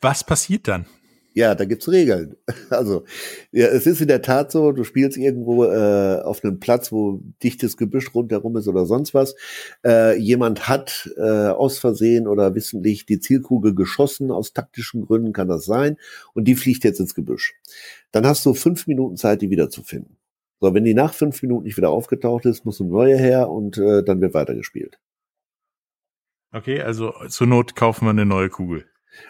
Was 0.02 0.24
passiert 0.24 0.68
dann? 0.68 0.86
Ja, 1.34 1.56
da 1.56 1.66
gibt's 1.66 1.90
Regeln. 1.90 2.36
Also, 2.70 3.06
ja, 3.52 3.68
es 3.68 3.88
ist 3.88 4.02
in 4.02 4.08
der 4.08 4.22
Tat 4.22 4.52
so, 4.52 4.72
du 4.72 4.84
spielst 4.84 5.18
irgendwo 5.18 5.66
äh, 5.66 6.22
auf 6.22 6.44
einem 6.44 6.60
Platz, 6.60 6.92
wo 6.92 7.22
dichtes 7.42 7.78
Gebüsch 7.78 8.14
rundherum 8.14 8.58
ist 8.58 8.68
oder 8.68 8.86
sonst 8.86 9.14
was. 9.14 9.36
Äh, 9.86 10.18
jemand 10.20 10.68
hat 10.68 11.10
äh, 11.18 11.48
aus 11.48 11.80
Versehen 11.80 12.28
oder 12.28 12.56
wissentlich 12.56 13.06
die 13.06 13.20
Zielkugel 13.20 13.74
geschossen, 13.74 14.32
aus 14.32 14.54
taktischen 14.54 15.06
Gründen 15.06 15.34
kann 15.34 15.48
das 15.48 15.66
sein, 15.66 15.98
und 16.34 16.46
die 16.46 16.56
fliegt 16.56 16.84
jetzt 16.84 17.00
ins 17.00 17.16
Gebüsch. 17.16 17.56
Dann 18.12 18.26
hast 18.26 18.46
du 18.46 18.54
fünf 18.54 18.86
Minuten 18.88 19.18
Zeit, 19.18 19.42
die 19.42 19.50
wiederzufinden. 19.50 20.18
So, 20.60 20.74
wenn 20.74 20.84
die 20.84 20.94
nach 20.94 21.14
fünf 21.14 21.42
Minuten 21.42 21.64
nicht 21.64 21.78
wieder 21.78 21.90
aufgetaucht 21.90 22.46
ist, 22.46 22.66
muss 22.66 22.82
eine 22.82 22.90
neue 22.90 23.18
her 23.18 23.50
und 23.50 23.78
äh, 23.78 24.04
dann 24.04 24.20
wird 24.22 24.34
weitergespielt. 24.34 25.00
Okay, 26.52 26.82
also 26.82 27.14
zur 27.30 27.48
Not 27.48 27.76
kaufen 27.76 28.06
wir 28.06 28.10
eine 28.10 28.26
neue 28.26 28.50
Kugel. 28.50 28.86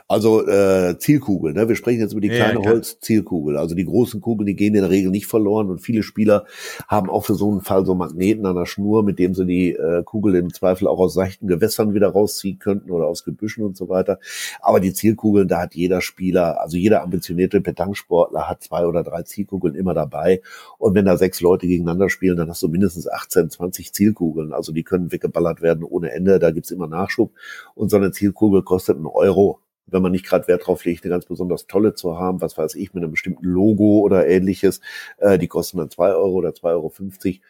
Also 0.08 0.48
äh, 0.48 0.98
Zielkugel, 0.98 1.54
ne? 1.54 1.70
wir 1.70 1.76
sprechen 1.76 2.00
jetzt 2.00 2.14
über 2.14 2.22
die 2.22 2.30
kleine 2.30 2.64
ja, 2.64 2.70
Holzzielkugel. 2.70 3.58
Also 3.58 3.76
die 3.76 3.86
großen 3.86 4.22
Kugeln, 4.22 4.48
die 4.48 4.56
gehen 4.56 4.74
in 4.74 4.82
der 4.82 4.90
Regel 4.90 5.12
nicht 5.12 5.28
verloren 5.28 5.70
und 5.70 5.80
viele 5.80 6.04
Spieler 6.04 6.46
haben 6.88 7.10
auch 7.10 7.26
für 7.26 7.36
so 7.36 7.52
einen 7.52 7.62
Fall 7.62 7.86
so 7.86 7.96
Magneten 7.96 8.46
an 8.46 8.56
der 8.56 8.66
Schnur, 8.66 9.04
mit 9.04 9.20
dem 9.20 9.36
sie 9.36 9.46
die 9.46 9.72
äh, 9.74 10.04
Kugel 10.04 10.36
im 10.36 10.54
Zweifel 10.54 10.88
auch 10.88 11.00
aus 11.00 11.14
seichten 11.14 11.48
Gewässern 11.48 11.94
wieder 11.94 12.10
rausziehen 12.10 12.60
könnten 12.60 12.92
oder 12.92 13.06
aus 13.08 13.24
Gebüschen 13.24 13.64
und 13.64 13.78
so 13.78 13.90
weiter. 13.90 14.20
Aber 14.62 14.80
die 14.80 14.94
Zielkugeln, 14.94 15.48
da 15.48 15.62
hat 15.62 15.76
jeder 15.76 16.02
Spieler, 16.02 16.62
also 16.62 16.78
jeder 16.78 17.04
ambitionierte 17.04 17.62
Petangsportler 17.62 18.50
hat 18.50 18.64
zwei 18.64 18.86
oder 18.86 19.04
drei 19.04 19.24
Zielkugeln 19.24 19.76
immer 19.76 19.94
dabei. 19.94 20.42
Und 20.78 20.96
wenn 20.96 21.06
da 21.06 21.18
sechs 21.18 21.42
Leute 21.42 21.68
gegeneinander 21.68 22.10
spielen, 22.10 22.38
dann 22.38 22.50
hast 22.50 22.64
du 22.64 22.68
mindestens 22.68 23.08
18, 23.08 23.50
20 23.50 23.94
Zielkugeln. 23.94 24.54
Also 24.54 24.72
die 24.72 24.84
können 24.84 25.12
weggeballert 25.12 25.62
werden 25.62 25.84
ohne 25.84 26.12
Ende. 26.12 26.40
Da 26.40 26.52
gibt's 26.52 26.72
immer 26.72 26.88
Nachschub. 26.88 27.32
Und 27.76 27.90
so 27.90 27.98
eine 27.98 28.12
Zielkugel 28.12 28.64
kostet 28.64 28.98
einen 28.98 29.06
Euro 29.06 29.60
wenn 29.92 30.02
man 30.02 30.12
nicht 30.12 30.26
gerade 30.26 30.48
Wert 30.48 30.68
drauf 30.68 30.86
legt, 30.86 31.04
eine 31.04 31.12
ganz 31.12 31.26
besonders 31.26 31.68
tolle 31.68 31.94
zu 31.94 32.18
haben, 32.18 32.42
was 32.42 32.58
weiß 32.58 32.76
ich, 32.76 32.94
mit 32.94 33.04
einem 33.04 33.12
bestimmten 33.12 33.46
Logo 33.46 34.00
oder 34.00 34.28
ähnliches, 34.28 34.82
äh, 35.18 35.38
die 35.38 35.48
kosten 35.48 35.78
dann 35.78 35.90
zwei 35.90 36.10
Euro 36.10 36.34
oder 36.34 36.54
zwei 36.54 36.72
Euro. 36.72 36.90
fünfzig. 36.90 37.42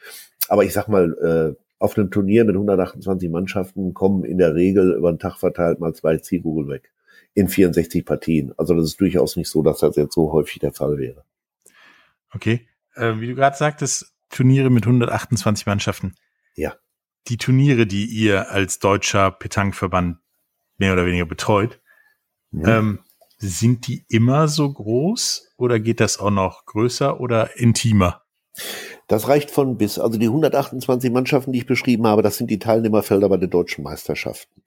Aber 0.47 0.63
ich 0.63 0.73
sag 0.73 0.87
mal, 0.87 1.55
äh, 1.57 1.61
auf 1.79 1.97
einem 1.97 2.11
Turnier 2.11 2.43
mit 2.43 2.55
128 2.55 3.29
Mannschaften 3.29 3.93
kommen 3.93 4.25
in 4.25 4.37
der 4.37 4.53
Regel 4.53 4.93
über 4.93 5.11
den 5.11 5.19
Tag 5.19 5.37
verteilt 5.37 5.79
mal 5.79 5.93
zwei 5.93 6.17
Zielkugeln 6.17 6.69
weg. 6.69 6.91
In 7.33 7.47
64 7.47 8.05
Partien. 8.05 8.53
Also 8.57 8.73
das 8.73 8.85
ist 8.85 8.99
durchaus 8.99 9.37
nicht 9.37 9.49
so, 9.49 9.63
dass 9.63 9.79
das 9.79 9.95
jetzt 9.95 10.13
so 10.13 10.33
häufig 10.33 10.59
der 10.59 10.73
Fall 10.73 10.97
wäre. 10.97 11.23
Okay. 12.33 12.67
Äh, 12.95 13.19
wie 13.19 13.27
du 13.27 13.35
gerade 13.35 13.55
sagtest, 13.55 14.13
Turniere 14.29 14.69
mit 14.69 14.85
128 14.85 15.65
Mannschaften. 15.65 16.15
Ja. 16.55 16.75
Die 17.27 17.37
Turniere, 17.37 17.87
die 17.87 18.05
ihr 18.05 18.51
als 18.51 18.79
deutscher 18.79 19.31
Petang-Verband 19.31 20.17
mehr 20.77 20.93
oder 20.93 21.05
weniger 21.05 21.25
betreut, 21.25 21.79
ja. 22.51 22.79
Ähm, 22.79 22.99
sind 23.37 23.87
die 23.87 24.03
immer 24.09 24.47
so 24.49 24.71
groß 24.71 25.53
oder 25.57 25.79
geht 25.79 26.01
das 26.01 26.19
auch 26.19 26.31
noch 26.31 26.65
größer 26.65 27.21
oder 27.21 27.57
intimer? 27.57 28.23
Das 29.07 29.27
reicht 29.27 29.49
von 29.49 29.77
bis. 29.77 29.97
Also 29.97 30.19
die 30.19 30.27
128 30.27 31.11
Mannschaften, 31.11 31.51
die 31.51 31.59
ich 31.59 31.65
beschrieben 31.65 32.05
habe, 32.05 32.21
das 32.21 32.37
sind 32.37 32.51
die 32.51 32.59
Teilnehmerfelder 32.59 33.27
bei 33.27 33.37
den 33.37 33.49
deutschen 33.49 33.83
Meisterschaften. 33.83 34.61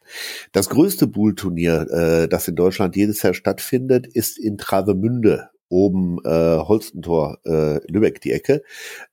Das 0.50 0.68
größte 0.68 1.06
Bullturnier, 1.06 1.86
äh, 1.90 2.28
das 2.28 2.48
in 2.48 2.56
Deutschland 2.56 2.96
jedes 2.96 3.22
Jahr 3.22 3.34
stattfindet, 3.34 4.06
ist 4.06 4.38
in 4.38 4.58
Travemünde 4.58 5.50
oben 5.72 6.18
äh, 6.24 6.58
Holstentor, 6.58 7.38
äh, 7.44 7.80
Lübeck 7.90 8.20
die 8.20 8.32
Ecke, 8.32 8.62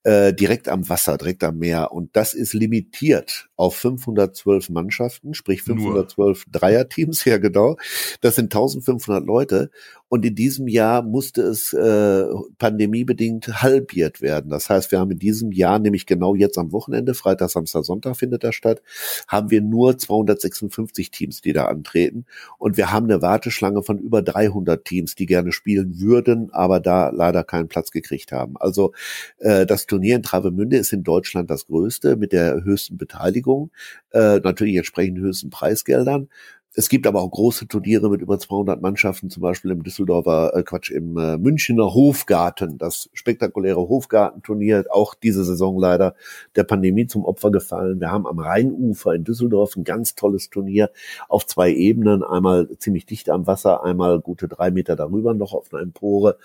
äh, 0.04 0.34
direkt 0.34 0.67
am 0.67 0.89
Wasser, 0.89 1.17
direkt 1.17 1.43
am 1.45 1.58
Meer. 1.58 1.93
Und 1.93 2.15
das 2.17 2.34
ist 2.34 2.54
limitiert 2.54 3.50
auf 3.56 3.78
512 3.78 4.69
Mannschaften, 4.69 5.34
sprich 5.34 5.62
512 5.63 6.45
Nur. 6.45 6.60
Dreierteams, 6.60 7.24
ja 7.26 7.38
genau. 7.38 7.78
Das 8.19 8.36
sind 8.36 8.54
1500 8.54 9.26
Leute. 9.26 9.72
Und 10.10 10.26
in 10.26 10.36
diesem 10.36 10.67
Jahr 10.67 11.04
musste 11.04 11.43
es 11.43 11.72
äh, 11.72 12.26
pandemiebedingt 12.58 13.62
halbiert 13.62 14.22
werden. 14.22 14.50
Das 14.50 14.69
heißt, 14.69 14.91
wir 14.91 15.00
haben 15.00 15.12
in 15.12 15.19
diesem 15.19 15.52
Jahr, 15.52 15.78
nämlich 15.78 16.08
genau 16.08 16.36
jetzt 16.36 16.58
am 16.58 16.72
Wochenende, 16.72 17.13
Freitag, 17.13 17.52
Samstag, 17.52 17.86
Sonntag 17.86 18.17
findet 18.17 18.43
das 18.43 18.56
statt, 18.56 18.82
haben 19.28 19.52
wir 19.52 19.62
nur 19.62 19.98
256 19.98 21.12
Teams, 21.12 21.41
die 21.41 21.54
da 21.54 21.65
antreten. 21.65 22.26
Und 22.58 22.76
wir 22.76 22.91
haben 22.91 23.06
eine 23.06 23.22
Warteschlange 23.22 23.84
von 23.84 24.00
über 24.00 24.24
300 24.24 24.84
Teams, 24.84 25.13
die 25.13 25.28
gerne 25.28 25.52
spielen 25.52 26.00
würden, 26.00 26.52
aber 26.52 26.80
da 26.80 27.10
leider 27.10 27.43
keinen 27.43 27.67
Platz 27.67 27.91
gekriegt 27.91 28.32
haben. 28.32 28.58
Also 28.58 28.93
äh, 29.38 29.67
das 29.67 29.86
Turnier 29.86 30.15
in 30.15 30.24
Travemünde 30.24 30.78
ist 30.78 30.91
in 30.91 31.04
Deutschland 31.04 31.52
das 31.52 31.67
größte 31.67 32.15
mit 32.17 32.34
der 32.34 32.63
höchsten 32.63 32.98
Beteiligung, 32.98 33.69
äh, 34.12 34.39
natürlich 34.39 34.76
entsprechend 34.76 35.19
höchsten 35.19 35.52
Preisgeldern. 35.52 36.30
Es 36.75 36.88
gibt 36.88 37.08
aber 37.08 37.21
auch 37.21 37.32
große 37.32 37.67
Turniere 37.67 38.12
mit 38.12 38.21
über 38.21 38.38
200 38.38 38.79
Mannschaften, 38.79 39.32
zum 39.32 39.41
Beispiel 39.41 39.71
im 39.71 39.82
Düsseldorfer, 39.82 40.55
äh 40.55 40.62
Quatsch, 40.62 40.91
im 40.91 41.17
äh, 41.17 41.36
Münchner 41.38 41.95
Hofgarten, 41.95 42.77
das 42.77 43.10
spektakuläre 43.13 43.79
Hofgartenturnier, 43.79 44.86
auch 44.91 45.15
diese 45.15 45.43
Saison 45.43 45.79
leider 45.79 46.13
der 46.55 46.63
Pandemie 46.65 47.08
zum 47.08 47.25
Opfer 47.25 47.49
gefallen. 47.49 47.99
Wir 47.99 48.12
haben 48.12 48.27
am 48.27 48.38
Rheinufer 48.38 49.15
in 49.15 49.23
Düsseldorf 49.23 49.75
ein 49.75 49.84
ganz 49.84 50.13
tolles 50.13 50.51
Turnier 50.51 50.91
auf 51.27 51.47
zwei 51.47 51.73
Ebenen, 51.73 52.23
einmal 52.23 52.69
ziemlich 52.77 53.08
dicht 53.08 53.32
am 53.32 53.47
Wasser, 53.47 53.84
einmal 53.84 54.19
gute 54.19 54.47
drei 54.47 54.69
Meter 54.69 54.95
darüber 54.95 55.34
noch 55.34 55.53
auf 55.53 55.73
einer 55.73 55.82
Empore. 55.82 56.38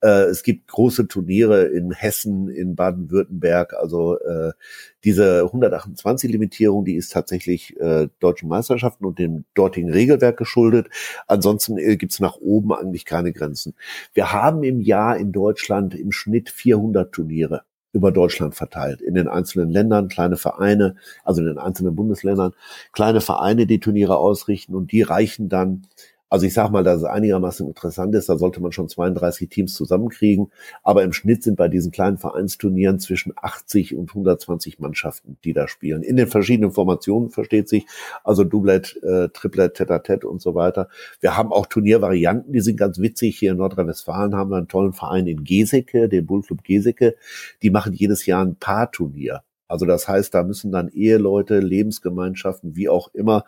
Äh, 0.00 0.24
es 0.24 0.42
gibt 0.42 0.66
große 0.66 1.06
Turniere 1.06 1.66
in 1.66 1.92
Hessen, 1.92 2.48
in 2.48 2.74
Baden-Württemberg. 2.74 3.74
Also 3.74 4.18
äh, 4.18 4.52
diese 5.04 5.42
128-Limitierung, 5.44 6.84
die 6.84 6.96
ist 6.96 7.12
tatsächlich 7.12 7.78
äh, 7.80 8.08
deutschen 8.20 8.48
Meisterschaften 8.48 9.04
und 9.04 9.18
dem 9.18 9.44
dortigen 9.54 9.90
Regelwerk 9.90 10.36
geschuldet. 10.36 10.88
Ansonsten 11.26 11.78
äh, 11.78 11.96
gibt's 11.96 12.20
nach 12.20 12.36
oben 12.36 12.72
eigentlich 12.72 13.04
keine 13.04 13.32
Grenzen. 13.32 13.74
Wir 14.14 14.32
haben 14.32 14.62
im 14.64 14.80
Jahr 14.80 15.16
in 15.16 15.32
Deutschland 15.32 15.94
im 15.94 16.12
Schnitt 16.12 16.50
400 16.50 17.12
Turniere 17.12 17.62
über 17.92 18.12
Deutschland 18.12 18.54
verteilt, 18.54 19.00
in 19.00 19.14
den 19.14 19.28
einzelnen 19.28 19.70
Ländern, 19.70 20.08
kleine 20.08 20.36
Vereine, 20.36 20.96
also 21.24 21.40
in 21.40 21.46
den 21.46 21.58
einzelnen 21.58 21.96
Bundesländern, 21.96 22.52
kleine 22.92 23.20
Vereine, 23.20 23.66
die 23.66 23.80
Turniere 23.80 24.18
ausrichten 24.18 24.74
und 24.74 24.92
die 24.92 25.02
reichen 25.02 25.48
dann 25.48 25.86
also 26.30 26.46
ich 26.46 26.52
sage 26.52 26.72
mal, 26.72 26.84
dass 26.84 26.98
es 26.98 27.04
einigermaßen 27.04 27.66
interessant 27.66 28.14
ist, 28.14 28.28
da 28.28 28.36
sollte 28.36 28.60
man 28.60 28.72
schon 28.72 28.88
32 28.88 29.48
Teams 29.48 29.74
zusammenkriegen. 29.74 30.52
Aber 30.82 31.02
im 31.02 31.12
Schnitt 31.12 31.42
sind 31.42 31.56
bei 31.56 31.68
diesen 31.68 31.90
kleinen 31.90 32.18
Vereinsturnieren 32.18 32.98
zwischen 32.98 33.32
80 33.36 33.94
und 33.94 34.10
120 34.10 34.78
Mannschaften, 34.78 35.38
die 35.44 35.52
da 35.52 35.68
spielen. 35.68 36.02
In 36.02 36.16
den 36.16 36.26
verschiedenen 36.26 36.72
Formationen 36.72 37.30
versteht 37.30 37.68
sich, 37.68 37.86
also 38.24 38.44
Doublet, 38.44 39.00
äh, 39.02 39.28
Triplet, 39.30 39.74
Tete-a-Tete 39.74 40.28
und 40.28 40.42
so 40.42 40.54
weiter. 40.54 40.88
Wir 41.20 41.36
haben 41.36 41.52
auch 41.52 41.66
Turniervarianten, 41.66 42.52
die 42.52 42.60
sind 42.60 42.76
ganz 42.76 42.98
witzig. 42.98 43.38
Hier 43.38 43.52
in 43.52 43.58
Nordrhein-Westfalen 43.58 44.34
haben 44.34 44.50
wir 44.50 44.56
einen 44.56 44.68
tollen 44.68 44.92
Verein 44.92 45.26
in 45.26 45.44
Geseke, 45.44 46.08
den 46.08 46.26
Bullclub 46.26 46.62
Geseke. 46.62 47.16
Die 47.62 47.70
machen 47.70 47.94
jedes 47.94 48.26
Jahr 48.26 48.44
ein 48.44 48.56
Paarturnier. 48.56 49.42
Also 49.68 49.84
das 49.84 50.08
heißt, 50.08 50.32
da 50.32 50.42
müssen 50.42 50.72
dann 50.72 50.88
Eheleute, 50.88 51.60
Lebensgemeinschaften, 51.60 52.74
wie 52.74 52.88
auch 52.88 53.12
immer, 53.12 53.44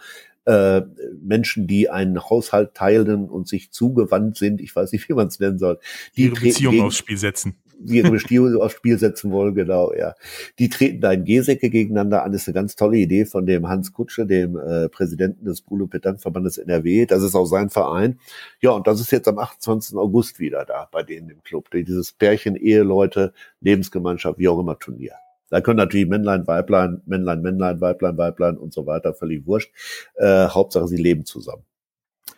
äh, 0.47 0.83
Menschen, 1.23 1.67
die 1.67 1.91
einen 1.91 2.19
Haushalt 2.19 2.75
teilen 2.75 3.29
und 3.29 3.49
sich 3.49 3.71
zugewandt 3.71 4.37
sind, 4.37 4.61
ich 4.61 4.75
weiß 4.75 4.93
nicht, 4.93 5.09
wie 5.09 5.15
man 5.15 5.29
es 5.29 5.39
nennen 5.39 5.59
soll, 5.59 5.79
die 6.17 6.25
ihre 6.25 6.41
Beziehung 6.41 6.73
gegen, 6.73 6.85
aufs 6.85 6.97
Spiel 6.97 7.19
setzen. 7.19 7.57
Die 7.79 7.99
ihre 7.99 8.11
Beziehung 8.11 8.57
aufs 8.61 8.77
Spiel 8.77 8.99
setzen 8.99 9.31
wollen, 9.33 9.55
genau, 9.55 9.93
ja. 9.93 10.15
Die 10.59 10.69
treten 10.69 11.01
da 11.01 11.13
in 11.13 11.25
G-Säcke 11.25 11.71
gegeneinander 11.71 12.25
an. 12.25 12.33
Das 12.33 12.43
ist 12.43 12.49
eine 12.49 12.55
ganz 12.55 12.75
tolle 12.75 12.97
Idee 12.97 13.27
von 13.27 13.47
dem 13.47 13.69
Hans 13.69 13.93
Kutsche, 13.93 14.27
dem 14.27 14.57
äh, 14.59 14.89
Präsidenten 14.89 15.45
des 15.45 15.61
Bruno 15.61 15.87
Petanque-Verbandes 15.87 16.59
NRW. 16.59 17.07
Das 17.07 17.23
ist 17.23 17.35
auch 17.35 17.47
sein 17.47 17.71
Verein. 17.71 18.19
Ja, 18.61 18.71
und 18.71 18.87
das 18.87 19.01
ist 19.01 19.13
jetzt 19.13 19.29
am 19.29 19.39
28. 19.39 19.97
August 19.97 20.41
wieder 20.41 20.65
da 20.65 20.89
bei 20.91 21.03
denen 21.03 21.31
im 21.31 21.43
Club. 21.43 21.71
Dieses 21.73 22.13
Pärchen, 22.13 22.57
Eheleute, 22.57 23.33
Lebensgemeinschaft, 23.61 24.39
wie 24.39 24.49
auch 24.49 24.59
immer 24.59 24.79
Turnier. 24.79 25.15
Da 25.51 25.61
können 25.61 25.77
natürlich 25.79 26.09
Männlein, 26.09 26.47
Weiblein, 26.47 27.03
Männlein, 27.07 27.43
Männlein, 27.43 27.81
Weiblein, 27.81 28.17
Weiblein 28.17 28.57
und 28.57 28.73
so 28.73 28.87
weiter, 28.87 29.13
völlig 29.15 29.47
wurscht. 29.47 29.73
Äh, 30.15 30.47
Hauptsache, 30.49 30.87
sie 30.89 30.97
leben 30.97 31.27
zusammen. 31.27 31.65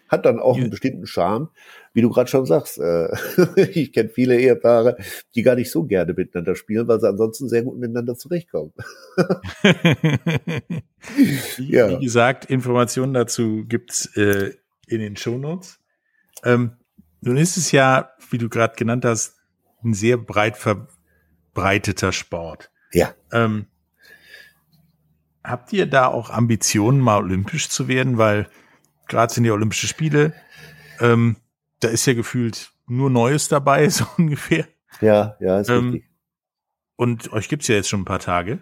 hat 0.09 0.27
dann 0.27 0.41
auch 0.41 0.57
einen 0.57 0.71
bestimmten 0.71 1.07
Charme, 1.07 1.51
wie 1.93 2.01
du 2.03 2.11
gerade 2.11 2.31
schon 2.31 2.47
sagst. 2.47 2.79
Äh, 2.79 3.09
ich 3.73 3.93
kenne 3.93 4.09
viele 4.09 4.39
Ehepaare, 4.41 4.97
die 5.35 5.43
gar 5.43 5.55
nicht 5.55 5.71
so 5.71 5.85
gerne 5.85 6.15
miteinander 6.15 6.55
spielen, 6.57 6.89
weil 6.89 7.01
sie 7.01 7.09
ansonsten 7.09 7.49
sehr 7.49 7.63
gut 7.63 7.79
miteinander 7.79 8.17
zurechtkommen. 8.17 8.73
ja. 11.59 11.91
Wie 11.91 12.05
gesagt, 12.05 12.47
Informationen 12.47 13.13
dazu 13.15 13.65
gibt's 13.67 14.17
äh, 14.17 14.55
in 14.87 15.01
den 15.01 15.17
Shownotes. 15.17 15.79
Ähm, 16.45 16.73
nun 17.21 17.37
ist 17.37 17.57
es 17.57 17.73
ja, 17.73 18.11
wie 18.31 18.39
du 18.39 18.49
gerade 18.49 18.75
genannt 18.75 19.05
hast, 19.05 19.37
ein 19.85 19.95
sehr 19.95 20.17
breit 20.17 20.57
verbreiteter 20.57 22.13
Sport. 22.13 22.72
Ja. 22.93 23.15
Ähm, 23.33 23.67
habt 25.45 25.73
ihr 25.73 25.87
da 25.87 26.07
auch 26.07 26.31
Ambitionen, 26.31 27.01
mal 27.01 27.19
olympisch 27.19 27.69
zu 27.69 27.89
werden? 27.89 28.19
Weil 28.19 28.49
gerade 29.09 29.33
sind 29.33 29.45
die 29.45 29.51
Olympische 29.51 29.87
Spiele, 29.87 30.33
ähm, 31.01 31.37
da 31.81 31.89
ist 31.89 32.07
ja 32.07 32.15
gefühlt 32.15 32.73
nur 32.87 33.11
Neues 33.11 33.49
dabei, 33.49 33.89
so 33.89 34.05
ungefähr. 34.19 34.67
Ja, 35.01 35.37
ja, 35.41 35.61
ist 35.61 35.69
ähm, 35.69 35.91
richtig. 35.91 36.11
Und 36.97 37.33
euch 37.33 37.49
gibt's 37.49 37.69
ja 37.69 37.75
jetzt 37.75 37.89
schon 37.89 38.03
ein 38.03 38.07
paar 38.07 38.21
Tage. 38.21 38.61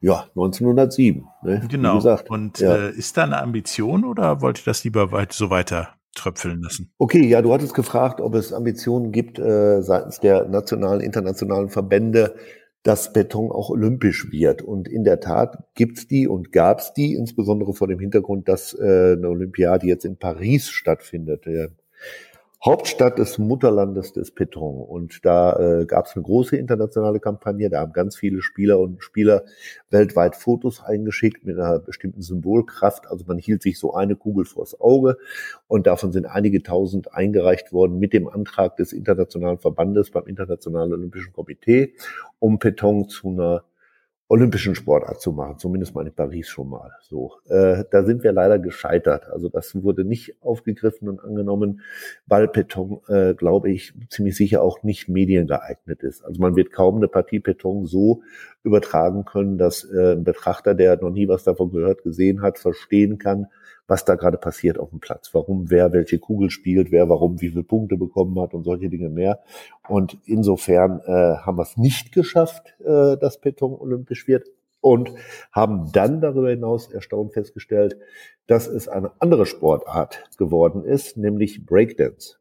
Ja, 0.00 0.24
1907. 0.34 1.24
Ne? 1.42 1.66
Genau. 1.68 1.98
Und 2.28 2.58
ja. 2.58 2.76
äh, 2.76 2.90
ist 2.90 3.16
da 3.16 3.24
eine 3.24 3.40
Ambition 3.40 4.04
oder 4.04 4.40
wollt 4.40 4.58
ihr 4.58 4.64
das 4.64 4.84
lieber 4.84 5.12
weit, 5.12 5.32
so 5.32 5.50
weiter 5.50 5.94
tröpfeln 6.14 6.62
lassen? 6.62 6.92
Okay, 6.98 7.26
ja, 7.26 7.42
du 7.42 7.52
hattest 7.52 7.74
gefragt, 7.74 8.20
ob 8.20 8.34
es 8.34 8.52
Ambitionen 8.52 9.12
gibt 9.12 9.38
äh, 9.38 9.82
seitens 9.82 10.20
der 10.20 10.48
nationalen, 10.48 11.00
internationalen 11.00 11.68
Verbände, 11.68 12.34
dass 12.86 13.12
Beton 13.12 13.50
auch 13.50 13.68
olympisch 13.68 14.30
wird. 14.30 14.62
Und 14.62 14.86
in 14.86 15.02
der 15.02 15.18
Tat 15.18 15.58
gibt's 15.74 16.06
die 16.06 16.28
und 16.28 16.52
gab's 16.52 16.94
die, 16.94 17.14
insbesondere 17.14 17.74
vor 17.74 17.88
dem 17.88 17.98
Hintergrund, 17.98 18.48
dass 18.48 18.74
äh, 18.74 19.14
eine 19.16 19.28
Olympiade 19.28 19.88
jetzt 19.88 20.04
in 20.04 20.18
Paris 20.18 20.68
stattfindet. 20.68 21.46
Der 21.46 21.70
Hauptstadt 22.64 23.18
des 23.18 23.38
Mutterlandes 23.38 24.12
des 24.12 24.32
Petron. 24.32 24.82
Und 24.82 25.24
da 25.24 25.56
äh, 25.56 25.86
gab 25.86 26.06
es 26.06 26.16
eine 26.16 26.24
große 26.24 26.56
internationale 26.56 27.20
Kampagne. 27.20 27.68
Da 27.70 27.80
haben 27.80 27.92
ganz 27.92 28.16
viele 28.16 28.42
Spieler 28.42 28.80
und 28.80 29.02
Spieler 29.02 29.44
weltweit 29.90 30.34
Fotos 30.36 30.82
eingeschickt 30.82 31.44
mit 31.44 31.58
einer 31.58 31.78
bestimmten 31.78 32.22
Symbolkraft. 32.22 33.08
Also 33.08 33.24
man 33.26 33.38
hielt 33.38 33.62
sich 33.62 33.78
so 33.78 33.94
eine 33.94 34.16
Kugel 34.16 34.46
vors 34.46 34.80
Auge 34.80 35.18
und 35.68 35.86
davon 35.86 36.12
sind 36.12 36.26
einige 36.26 36.62
tausend 36.62 37.12
eingereicht 37.12 37.72
worden 37.72 37.98
mit 37.98 38.12
dem 38.12 38.26
Antrag 38.28 38.76
des 38.76 38.92
Internationalen 38.92 39.58
Verbandes 39.58 40.10
beim 40.10 40.26
Internationalen 40.26 40.92
Olympischen 40.92 41.32
Komitee, 41.32 41.94
um 42.38 42.58
Peton 42.58 43.08
zu 43.08 43.28
einer 43.28 43.64
olympischen 44.28 44.74
Sportart 44.74 45.20
zu 45.20 45.32
machen, 45.32 45.58
zumindest 45.58 45.94
mal 45.94 46.06
in 46.06 46.12
Paris 46.12 46.48
schon 46.48 46.68
mal. 46.68 46.90
So, 47.00 47.34
äh, 47.48 47.84
da 47.90 48.02
sind 48.02 48.24
wir 48.24 48.32
leider 48.32 48.58
gescheitert. 48.58 49.28
Also 49.28 49.48
das 49.48 49.80
wurde 49.82 50.04
nicht 50.04 50.42
aufgegriffen 50.42 51.08
und 51.08 51.20
angenommen, 51.20 51.80
weil 52.26 52.48
Beton, 52.48 53.00
äh, 53.08 53.34
glaube 53.34 53.70
ich, 53.70 53.94
ziemlich 54.10 54.36
sicher 54.36 54.62
auch 54.62 54.82
nicht 54.82 55.08
mediengeeignet 55.08 56.02
ist. 56.02 56.24
Also 56.24 56.40
man 56.40 56.56
wird 56.56 56.72
kaum 56.72 56.96
eine 56.96 57.08
Partie 57.08 57.38
Beton 57.38 57.86
so 57.86 58.22
übertragen 58.64 59.24
können, 59.24 59.58
dass 59.58 59.84
äh, 59.84 60.12
ein 60.14 60.24
Betrachter, 60.24 60.74
der 60.74 61.00
noch 61.00 61.10
nie 61.10 61.28
was 61.28 61.44
davon 61.44 61.70
gehört, 61.70 62.02
gesehen 62.02 62.42
hat, 62.42 62.58
verstehen 62.58 63.18
kann, 63.18 63.46
was 63.88 64.04
da 64.04 64.14
gerade 64.14 64.38
passiert 64.38 64.78
auf 64.78 64.90
dem 64.90 65.00
Platz, 65.00 65.30
warum 65.32 65.70
wer 65.70 65.92
welche 65.92 66.18
Kugel 66.18 66.50
spielt, 66.50 66.90
wer 66.90 67.08
warum 67.08 67.40
wie 67.40 67.48
viele 67.50 67.62
Punkte 67.62 67.96
bekommen 67.96 68.38
hat 68.40 68.54
und 68.54 68.64
solche 68.64 68.88
Dinge 68.88 69.08
mehr. 69.08 69.40
Und 69.88 70.18
insofern 70.24 71.00
äh, 71.06 71.36
haben 71.38 71.58
wir 71.58 71.62
es 71.62 71.76
nicht 71.76 72.12
geschafft, 72.12 72.74
äh, 72.80 73.16
dass 73.16 73.40
Beton 73.40 73.74
olympisch 73.74 74.26
wird 74.26 74.48
und 74.80 75.12
haben 75.52 75.90
dann 75.92 76.20
darüber 76.20 76.50
hinaus 76.50 76.92
erstaunt 76.92 77.32
festgestellt, 77.32 77.96
dass 78.46 78.66
es 78.66 78.88
eine 78.88 79.10
andere 79.18 79.46
Sportart 79.46 80.24
geworden 80.38 80.84
ist, 80.84 81.16
nämlich 81.16 81.66
Breakdance. 81.66 82.36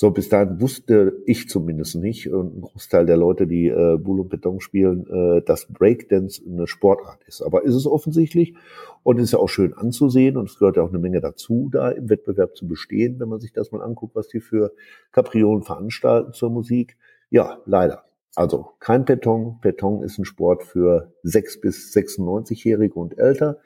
So, 0.00 0.12
bis 0.12 0.28
dahin 0.28 0.60
wusste 0.60 1.24
ich 1.26 1.48
zumindest 1.48 1.96
nicht 1.96 2.30
und 2.30 2.56
ein 2.56 2.60
Großteil 2.60 3.04
der 3.04 3.16
Leute, 3.16 3.48
die 3.48 3.66
äh, 3.66 3.98
Bull 3.98 4.20
und 4.20 4.28
Beton 4.28 4.60
spielen, 4.60 5.08
äh, 5.10 5.42
dass 5.42 5.66
Breakdance 5.66 6.40
eine 6.48 6.68
Sportart 6.68 7.24
ist. 7.26 7.42
Aber 7.42 7.64
ist 7.64 7.74
es 7.74 7.84
offensichtlich 7.84 8.54
und 9.02 9.18
ist 9.18 9.32
ja 9.32 9.40
auch 9.40 9.48
schön 9.48 9.74
anzusehen 9.74 10.36
und 10.36 10.48
es 10.48 10.56
gehört 10.56 10.76
ja 10.76 10.84
auch 10.84 10.90
eine 10.90 11.00
Menge 11.00 11.20
dazu, 11.20 11.68
da 11.72 11.90
im 11.90 12.08
Wettbewerb 12.08 12.54
zu 12.56 12.68
bestehen, 12.68 13.18
wenn 13.18 13.28
man 13.28 13.40
sich 13.40 13.52
das 13.52 13.72
mal 13.72 13.82
anguckt, 13.82 14.14
was 14.14 14.28
die 14.28 14.38
für 14.38 14.70
Kapriolen 15.10 15.64
veranstalten 15.64 16.32
zur 16.32 16.50
Musik. 16.50 16.96
Ja, 17.28 17.58
leider. 17.66 18.04
Also 18.36 18.68
kein 18.78 19.04
Beton. 19.04 19.58
Beton 19.60 20.04
ist 20.04 20.16
ein 20.16 20.24
Sport 20.24 20.62
für 20.62 21.12
6 21.24 21.60
bis 21.60 21.92
96-Jährige 21.92 22.94
und 22.94 23.18
älter. 23.18 23.58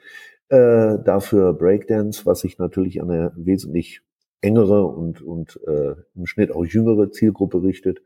Äh, 0.49 0.97
dafür 1.05 1.53
Breakdance, 1.53 2.25
was 2.25 2.39
sich 2.39 2.57
natürlich 2.57 3.03
an 3.03 3.11
eine 3.11 3.33
wesentlich 3.35 4.01
engere 4.43 4.85
und, 4.85 5.21
und 5.21 5.59
äh, 5.67 5.95
im 6.15 6.25
Schnitt 6.25 6.51
auch 6.51 6.65
jüngere 6.65 7.11
Zielgruppe 7.11 7.63
richtet, 7.63 8.01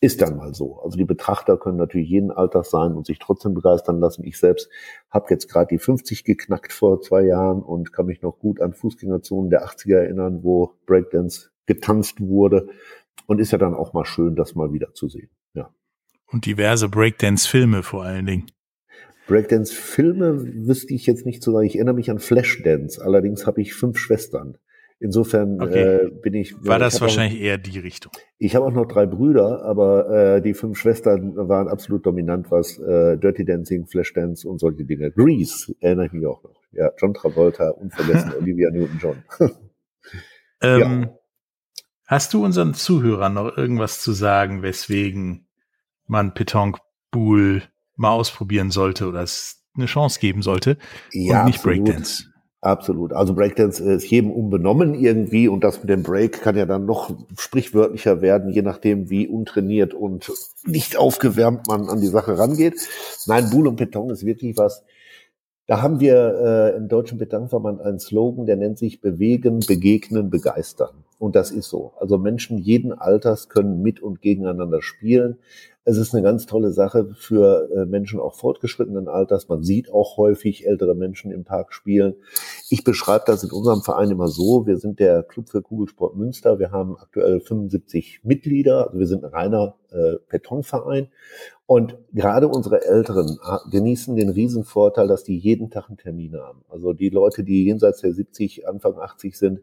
ist 0.00 0.20
dann 0.20 0.36
mal 0.36 0.54
so. 0.54 0.80
Also 0.80 0.98
die 0.98 1.04
Betrachter 1.04 1.56
können 1.56 1.78
natürlich 1.78 2.08
jeden 2.08 2.30
Alters 2.30 2.70
sein 2.70 2.92
und 2.92 3.06
sich 3.06 3.18
trotzdem 3.18 3.54
begeistern 3.54 3.98
lassen. 3.98 4.24
Ich 4.24 4.38
selbst 4.38 4.68
habe 5.10 5.26
jetzt 5.30 5.48
gerade 5.48 5.68
die 5.68 5.78
50 5.78 6.24
geknackt 6.24 6.72
vor 6.72 7.00
zwei 7.00 7.22
Jahren 7.22 7.62
und 7.62 7.92
kann 7.92 8.06
mich 8.06 8.22
noch 8.22 8.38
gut 8.38 8.60
an 8.60 8.74
Fußgängerzonen 8.74 9.50
der 9.50 9.64
80er 9.64 9.96
erinnern, 9.96 10.42
wo 10.42 10.74
Breakdance 10.86 11.50
getanzt 11.66 12.20
wurde. 12.20 12.68
Und 13.26 13.40
ist 13.40 13.52
ja 13.52 13.58
dann 13.58 13.74
auch 13.74 13.92
mal 13.92 14.04
schön, 14.04 14.36
das 14.36 14.54
mal 14.54 14.72
wieder 14.72 14.92
zu 14.92 15.08
sehen. 15.08 15.30
Ja. 15.54 15.74
Und 16.26 16.46
diverse 16.46 16.88
Breakdance-Filme 16.88 17.82
vor 17.82 18.04
allen 18.04 18.26
Dingen. 18.26 18.46
Breakdance-Filme 19.26 20.66
wüsste 20.66 20.94
ich 20.94 21.06
jetzt 21.06 21.26
nicht 21.26 21.42
so 21.42 21.52
sagen. 21.52 21.66
Ich 21.66 21.76
erinnere 21.76 21.94
mich 21.94 22.10
an 22.10 22.20
Flashdance. 22.20 23.02
Allerdings 23.02 23.46
habe 23.46 23.62
ich 23.62 23.74
fünf 23.74 23.98
Schwestern. 23.98 24.58
Insofern 24.98 25.60
okay. 25.60 26.06
äh, 26.06 26.10
bin 26.22 26.32
ich. 26.34 26.54
War 26.64 26.78
das 26.78 27.00
wahrscheinlich 27.02 27.38
auch, 27.38 27.44
eher 27.44 27.58
die 27.58 27.78
Richtung? 27.78 28.12
Ich 28.38 28.56
habe 28.56 28.64
auch 28.64 28.72
noch 28.72 28.86
drei 28.86 29.04
Brüder, 29.04 29.62
aber 29.62 30.08
äh, 30.36 30.42
die 30.42 30.54
fünf 30.54 30.78
Schwestern 30.78 31.36
waren 31.36 31.68
absolut 31.68 32.06
dominant, 32.06 32.50
was 32.50 32.78
äh, 32.78 33.18
Dirty 33.18 33.44
Dancing, 33.44 33.86
Flashdance 33.86 34.48
und 34.48 34.58
solche 34.58 34.84
Dinge. 34.84 35.10
Grease 35.10 35.74
erinnere 35.80 36.06
ich 36.06 36.12
mich 36.12 36.26
auch 36.26 36.42
noch. 36.42 36.62
Ja, 36.72 36.90
John 36.98 37.12
Travolta, 37.12 37.70
unvergessen 37.70 38.32
Olivia 38.40 38.70
Newton-John. 38.70 39.22
ähm, 40.62 41.02
ja. 41.02 41.18
Hast 42.06 42.32
du 42.32 42.42
unseren 42.44 42.72
Zuhörern 42.72 43.34
noch 43.34 43.54
irgendwas 43.56 44.00
zu 44.00 44.12
sagen, 44.12 44.62
weswegen 44.62 45.46
man 46.06 46.32
Petonk 46.32 46.78
Bool 47.10 47.62
mal 47.96 48.10
ausprobieren 48.10 48.70
sollte 48.70 49.08
oder 49.08 49.22
es 49.22 49.62
eine 49.74 49.86
Chance 49.86 50.20
geben 50.20 50.40
sollte 50.40 50.78
ja, 51.12 51.40
und 51.40 51.46
nicht 51.46 51.58
absolut. 51.58 51.84
Breakdance? 51.84 52.24
Absolut. 52.66 53.12
Also 53.12 53.32
Breakdance 53.32 53.80
ist 53.80 54.10
jedem 54.10 54.32
unbenommen 54.32 54.94
irgendwie 54.94 55.46
und 55.46 55.62
das 55.62 55.78
mit 55.78 55.88
dem 55.88 56.02
Break 56.02 56.42
kann 56.42 56.56
ja 56.56 56.66
dann 56.66 56.84
noch 56.84 57.14
sprichwörtlicher 57.38 58.22
werden, 58.22 58.50
je 58.50 58.62
nachdem, 58.62 59.08
wie 59.08 59.28
untrainiert 59.28 59.94
und 59.94 60.32
nicht 60.64 60.96
aufgewärmt 60.96 61.68
man 61.68 61.88
an 61.88 62.00
die 62.00 62.08
Sache 62.08 62.36
rangeht. 62.36 62.74
Nein, 63.26 63.50
Boule 63.50 63.68
und 63.68 63.76
Beton 63.76 64.10
ist 64.10 64.26
wirklich 64.26 64.58
was. 64.58 64.82
Da 65.68 65.80
haben 65.80 66.00
wir 66.00 66.72
äh, 66.74 66.76
im 66.76 66.88
Deutschen 66.88 67.18
Betonverband 67.18 67.80
einen 67.82 68.00
Slogan, 68.00 68.46
der 68.46 68.56
nennt 68.56 68.78
sich 68.78 69.00
Bewegen, 69.00 69.60
Begegnen, 69.60 70.28
Begeistern. 70.28 71.04
Und 71.20 71.36
das 71.36 71.52
ist 71.52 71.68
so. 71.68 71.92
Also 72.00 72.18
Menschen 72.18 72.58
jeden 72.58 72.92
Alters 72.92 73.48
können 73.48 73.80
mit 73.80 74.00
und 74.00 74.22
gegeneinander 74.22 74.82
spielen. 74.82 75.38
Es 75.88 75.98
ist 75.98 76.12
eine 76.12 76.24
ganz 76.24 76.46
tolle 76.46 76.72
Sache 76.72 77.14
für 77.14 77.70
äh, 77.70 77.86
Menschen 77.86 78.18
auch 78.18 78.34
fortgeschrittenen 78.34 79.06
Alters. 79.06 79.48
Man 79.48 79.62
sieht 79.62 79.92
auch 79.92 80.16
häufig 80.16 80.66
ältere 80.66 80.96
Menschen 80.96 81.30
im 81.30 81.44
Park 81.44 81.72
spielen. 81.72 82.16
Ich 82.68 82.82
beschreibe 82.82 83.22
das 83.28 83.44
in 83.44 83.52
unserem 83.52 83.82
Verein 83.82 84.10
immer 84.10 84.26
so. 84.26 84.66
Wir 84.66 84.78
sind 84.78 84.98
der 84.98 85.22
Club 85.22 85.48
für 85.48 85.62
Kugelsport 85.62 86.16
Münster. 86.16 86.58
Wir 86.58 86.72
haben 86.72 86.96
aktuell 86.96 87.38
75 87.38 88.22
Mitglieder. 88.24 88.88
Also 88.88 88.98
wir 88.98 89.06
sind 89.06 89.22
ein 89.22 89.30
reiner 89.30 89.76
äh, 89.92 90.14
Betonverein. 90.28 91.06
Und 91.66 91.96
gerade 92.12 92.48
unsere 92.48 92.84
Älteren 92.84 93.38
genießen 93.70 94.16
den 94.16 94.30
Riesenvorteil, 94.30 95.06
dass 95.06 95.22
die 95.22 95.38
jeden 95.38 95.70
Tag 95.70 95.88
einen 95.88 95.98
Termin 95.98 96.36
haben. 96.36 96.64
Also 96.68 96.94
die 96.94 97.10
Leute, 97.10 97.44
die 97.44 97.64
jenseits 97.64 98.00
der 98.00 98.12
70, 98.12 98.66
Anfang 98.66 98.98
80 98.98 99.38
sind, 99.38 99.60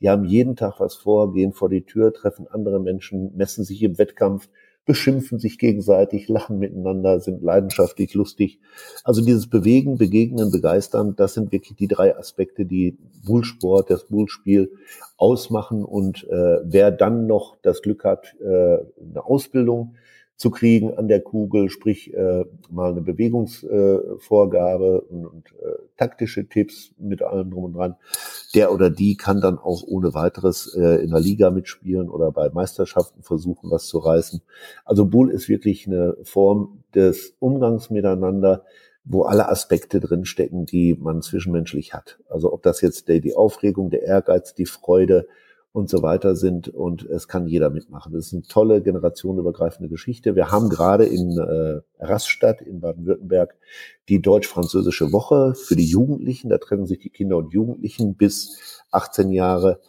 die 0.00 0.08
haben 0.08 0.24
jeden 0.24 0.56
Tag 0.56 0.80
was 0.80 0.94
vor, 0.94 1.34
gehen 1.34 1.52
vor 1.52 1.68
die 1.68 1.84
Tür, 1.84 2.14
treffen 2.14 2.46
andere 2.48 2.80
Menschen, 2.80 3.36
messen 3.36 3.62
sich 3.62 3.82
im 3.82 3.98
Wettkampf 3.98 4.48
beschimpfen 4.86 5.38
sich 5.38 5.58
gegenseitig, 5.58 6.28
lachen 6.28 6.58
miteinander, 6.58 7.20
sind 7.20 7.42
leidenschaftlich 7.42 8.14
lustig. 8.14 8.60
Also 9.04 9.22
dieses 9.22 9.48
Bewegen, 9.48 9.98
Begegnen, 9.98 10.52
Begeistern, 10.52 11.16
das 11.16 11.34
sind 11.34 11.52
wirklich 11.52 11.76
die 11.76 11.88
drei 11.88 12.16
Aspekte, 12.16 12.64
die 12.64 12.96
Bullsport, 13.26 13.90
das 13.90 14.04
Bullspiel 14.04 14.70
ausmachen. 15.16 15.84
Und 15.84 16.24
äh, 16.30 16.58
wer 16.62 16.92
dann 16.92 17.26
noch 17.26 17.56
das 17.62 17.82
Glück 17.82 18.04
hat, 18.04 18.34
äh, 18.40 18.44
eine 18.44 19.24
Ausbildung 19.24 19.96
zu 20.36 20.50
kriegen 20.50 20.96
an 20.96 21.08
der 21.08 21.22
Kugel, 21.22 21.70
sprich 21.70 22.12
äh, 22.12 22.44
mal 22.70 22.90
eine 22.90 23.00
Bewegungsvorgabe 23.00 25.06
äh, 25.08 25.12
und, 25.12 25.26
und 25.26 25.52
äh, 25.52 25.78
taktische 25.96 26.46
Tipps 26.46 26.92
mit 26.98 27.22
allem 27.22 27.50
drum 27.50 27.64
und 27.64 27.72
dran. 27.72 27.96
Der 28.54 28.70
oder 28.72 28.90
die 28.90 29.16
kann 29.16 29.40
dann 29.40 29.58
auch 29.58 29.82
ohne 29.86 30.12
weiteres 30.12 30.74
äh, 30.76 31.02
in 31.02 31.10
der 31.10 31.20
Liga 31.20 31.50
mitspielen 31.50 32.10
oder 32.10 32.32
bei 32.32 32.50
Meisterschaften 32.50 33.22
versuchen, 33.22 33.70
was 33.70 33.86
zu 33.86 33.98
reißen. 33.98 34.42
Also 34.84 35.06
Bull 35.06 35.30
ist 35.30 35.48
wirklich 35.48 35.86
eine 35.86 36.16
Form 36.22 36.82
des 36.94 37.34
Umgangs 37.38 37.88
miteinander, 37.88 38.64
wo 39.04 39.22
alle 39.22 39.48
Aspekte 39.48 40.00
drinstecken, 40.00 40.66
die 40.66 40.94
man 40.94 41.22
zwischenmenschlich 41.22 41.94
hat. 41.94 42.18
Also 42.28 42.52
ob 42.52 42.62
das 42.62 42.82
jetzt 42.82 43.08
die, 43.08 43.22
die 43.22 43.36
Aufregung, 43.36 43.88
der 43.88 44.02
Ehrgeiz, 44.02 44.52
die 44.52 44.66
Freude 44.66 45.28
und 45.76 45.90
so 45.90 46.00
weiter 46.00 46.36
sind 46.36 46.68
und 46.68 47.04
es 47.04 47.28
kann 47.28 47.46
jeder 47.46 47.68
mitmachen. 47.68 48.14
Das 48.14 48.28
ist 48.28 48.32
eine 48.32 48.44
tolle 48.44 48.80
generationenübergreifende 48.80 49.90
Geschichte. 49.90 50.34
Wir 50.34 50.50
haben 50.50 50.70
gerade 50.70 51.04
in 51.04 51.36
äh, 51.36 51.82
Rastatt 52.02 52.62
in 52.62 52.80
Baden-Württemberg 52.80 53.54
die 54.08 54.22
deutsch-französische 54.22 55.12
Woche 55.12 55.54
für 55.54 55.76
die 55.76 55.84
Jugendlichen. 55.84 56.48
Da 56.48 56.56
treffen 56.56 56.86
sich 56.86 57.00
die 57.00 57.10
Kinder 57.10 57.36
und 57.36 57.52
Jugendlichen 57.52 58.14
bis 58.14 58.82
18 58.90 59.30
Jahre 59.32 59.82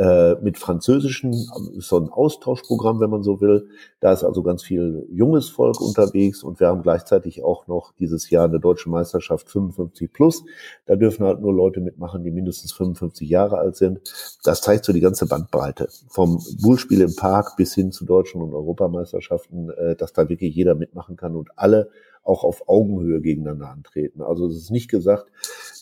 äh, 0.00 0.36
mit 0.40 0.56
französischen, 0.56 1.34
so 1.76 1.98
ein 1.98 2.08
Austauschprogramm, 2.08 3.00
wenn 3.00 3.10
man 3.10 3.22
so 3.22 3.42
will. 3.42 3.68
Da 4.00 4.14
ist 4.14 4.24
also 4.24 4.42
ganz 4.42 4.62
viel 4.62 5.06
junges 5.12 5.50
Volk 5.50 5.78
unterwegs 5.78 6.42
und 6.42 6.58
wir 6.58 6.68
haben 6.68 6.80
gleichzeitig 6.80 7.44
auch 7.44 7.66
noch 7.66 7.92
dieses 7.98 8.30
Jahr 8.30 8.46
eine 8.46 8.60
deutsche 8.60 8.88
Meisterschaft 8.88 9.50
55 9.50 10.10
plus. 10.10 10.42
Da 10.86 10.96
dürfen 10.96 11.26
halt 11.26 11.42
nur 11.42 11.52
Leute 11.52 11.82
mitmachen, 11.82 12.24
die 12.24 12.30
mindestens 12.30 12.72
55 12.72 13.28
Jahre 13.28 13.58
alt 13.58 13.76
sind. 13.76 14.00
Das 14.42 14.62
zeigt 14.62 14.86
so 14.86 14.94
die 14.94 15.00
ganze 15.00 15.26
Bandbreite 15.26 15.88
vom 16.08 16.42
Bullspiel 16.62 17.02
im 17.02 17.14
Park 17.14 17.56
bis 17.58 17.74
hin 17.74 17.92
zu 17.92 18.06
deutschen 18.06 18.40
und 18.40 18.54
Europameisterschaften, 18.54 19.68
äh, 19.68 19.96
dass 19.96 20.14
da 20.14 20.30
wirklich 20.30 20.54
jeder 20.54 20.74
mitmachen 20.76 21.16
kann 21.16 21.36
und 21.36 21.50
alle 21.56 21.90
auch 22.22 22.44
auf 22.44 22.68
Augenhöhe 22.68 23.20
gegeneinander 23.20 23.70
antreten. 23.70 24.22
Also 24.22 24.46
es 24.46 24.56
ist 24.56 24.70
nicht 24.70 24.88
gesagt, 24.88 25.26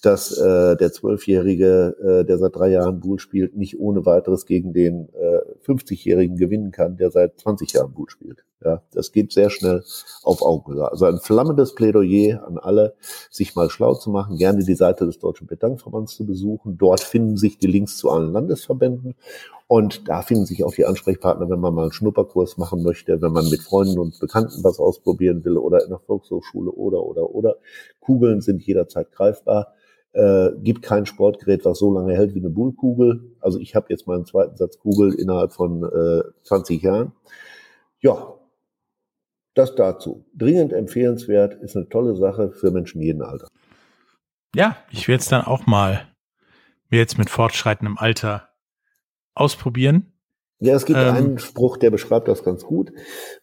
dass 0.03 0.36
äh, 0.36 0.76
der 0.76 0.93
Zwölfjährige, 0.93 1.97
äh, 2.22 2.24
der 2.24 2.39
seit 2.39 2.57
drei 2.57 2.70
Jahren 2.70 3.01
Bull 3.01 3.18
spielt, 3.18 3.57
nicht 3.57 3.78
ohne 3.78 4.07
weiteres 4.07 4.47
gegen 4.47 4.72
den 4.72 5.09
äh, 5.14 5.66
50-Jährigen 5.66 6.36
gewinnen 6.36 6.70
kann, 6.70 6.97
der 6.97 7.11
seit 7.11 7.39
20 7.41 7.72
Jahren 7.72 7.93
Bull 7.93 8.09
spielt. 8.09 8.45
Ja, 8.64 8.82
das 8.92 9.12
geht 9.12 9.32
sehr 9.32 9.50
schnell 9.50 9.84
auf 10.24 10.42
Augenhöhe. 10.42 10.90
Also 10.90 11.04
ein 11.04 11.18
flammendes 11.18 11.76
Plädoyer 11.76 12.44
an 12.44 12.59
alle, 12.59 12.94
sich 13.30 13.54
mal 13.54 13.70
schlau 13.70 13.94
zu 13.94 14.11
machen, 14.11 14.36
gerne 14.36 14.64
die 14.64 14.74
Seite 14.74 15.06
des 15.06 15.20
Deutschen 15.20 15.46
Bedankverbands 15.46 16.16
zu 16.16 16.26
besuchen. 16.26 16.76
Dort 16.76 17.00
finden 17.00 17.36
sich 17.36 17.59
die 17.59 17.68
Links 17.68 17.96
zu 17.96 18.11
allen 18.11 18.32
Landesverbänden 18.32 19.14
und 19.68 20.09
da 20.09 20.22
finden 20.22 20.46
sich 20.46 20.64
auch 20.64 20.74
die 20.74 20.86
Ansprechpartner, 20.86 21.48
wenn 21.50 21.61
man 21.61 21.74
mal 21.74 21.82
einen 21.82 21.92
Schnupperkurs 21.92 22.56
machen 22.56 22.82
möchte, 22.82 23.20
wenn 23.20 23.32
man 23.32 23.48
mit 23.50 23.61
Freunden 23.61 23.98
und 23.98 24.18
Bekannten 24.18 24.64
was 24.64 24.80
ausprobieren 24.80 25.44
will 25.44 25.59
oder 25.59 25.84
in 25.84 25.90
der 25.90 25.98
Volkshochschule 26.00 26.72
oder, 26.72 27.04
oder, 27.04 27.34
oder. 27.34 27.56
Kugeln 28.00 28.40
sind 28.40 28.62
jederzeit 28.62 29.12
greifbar. 29.12 29.74
Äh, 30.12 30.52
gibt 30.62 30.80
kein 30.80 31.04
Sportgerät, 31.04 31.66
was 31.66 31.78
so 31.78 31.92
lange 31.92 32.14
hält 32.16 32.34
wie 32.34 32.40
eine 32.40 32.48
Bullkugel. 32.48 33.36
Also 33.40 33.59
ich 33.61 33.76
habe 33.76 33.86
jetzt 33.90 34.06
meinen 34.06 34.24
zweiten 34.24 34.56
Satz 34.56 34.78
Kugel 34.78 35.12
innerhalb 35.12 35.52
von 35.52 35.84
äh, 35.84 36.22
20 36.44 36.82
Jahren. 36.82 37.12
Ja, 38.00 38.38
das 39.59 39.74
dazu. 39.74 40.24
Dringend 40.34 40.72
empfehlenswert, 40.72 41.54
ist 41.54 41.76
eine 41.76 41.88
tolle 41.88 42.14
Sache 42.16 42.52
für 42.52 42.70
Menschen 42.70 43.02
jeden 43.02 43.22
Alter. 43.22 43.48
Ja, 44.54 44.76
ich 44.90 45.09
werde 45.09 45.20
es 45.20 45.28
dann 45.28 45.44
auch 45.44 45.66
mal 45.66 46.06
mir 46.90 46.98
jetzt 46.98 47.18
mit 47.18 47.28
fortschreitendem 47.28 47.98
Alter 47.98 48.48
ausprobieren. 49.34 50.12
Ja, 50.61 50.74
es 50.74 50.86
gibt 50.86 50.98
ähm, 50.98 51.14
einen 51.14 51.38
Spruch, 51.38 51.76
der 51.76 51.90
beschreibt 51.90 52.28
das 52.28 52.42
ganz 52.42 52.64
gut. 52.64 52.92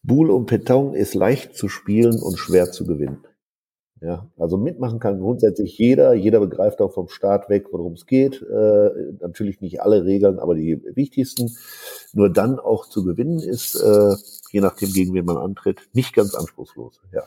Boule 0.03 0.33
und 0.33 0.47
Peton 0.47 0.93
ist 0.93 1.13
leicht 1.13 1.55
zu 1.55 1.69
spielen 1.69 2.19
und 2.19 2.37
schwer 2.37 2.71
zu 2.71 2.85
gewinnen. 2.85 3.25
Ja, 4.01 4.29
also 4.37 4.57
mitmachen 4.57 4.99
kann 4.99 5.19
grundsätzlich 5.19 5.77
jeder. 5.77 6.13
Jeder 6.13 6.39
begreift 6.41 6.81
auch 6.81 6.93
vom 6.93 7.07
Start 7.07 7.49
weg, 7.49 7.67
worum 7.71 7.93
es 7.93 8.05
geht. 8.05 8.41
Äh, 8.41 8.89
natürlich 9.21 9.61
nicht 9.61 9.81
alle 9.81 10.03
Regeln, 10.03 10.37
aber 10.37 10.53
die 10.53 10.81
wichtigsten. 10.95 11.55
Nur 12.13 12.31
dann 12.31 12.59
auch 12.59 12.87
zu 12.87 13.05
gewinnen 13.05 13.39
ist, 13.39 13.75
äh, 13.75 14.15
je 14.51 14.61
nachdem, 14.61 14.91
gegen 14.91 15.13
wen 15.13 15.25
man 15.25 15.37
antritt, 15.37 15.87
nicht 15.93 16.13
ganz 16.13 16.35
anspruchslos. 16.35 17.01
Ja. 17.13 17.23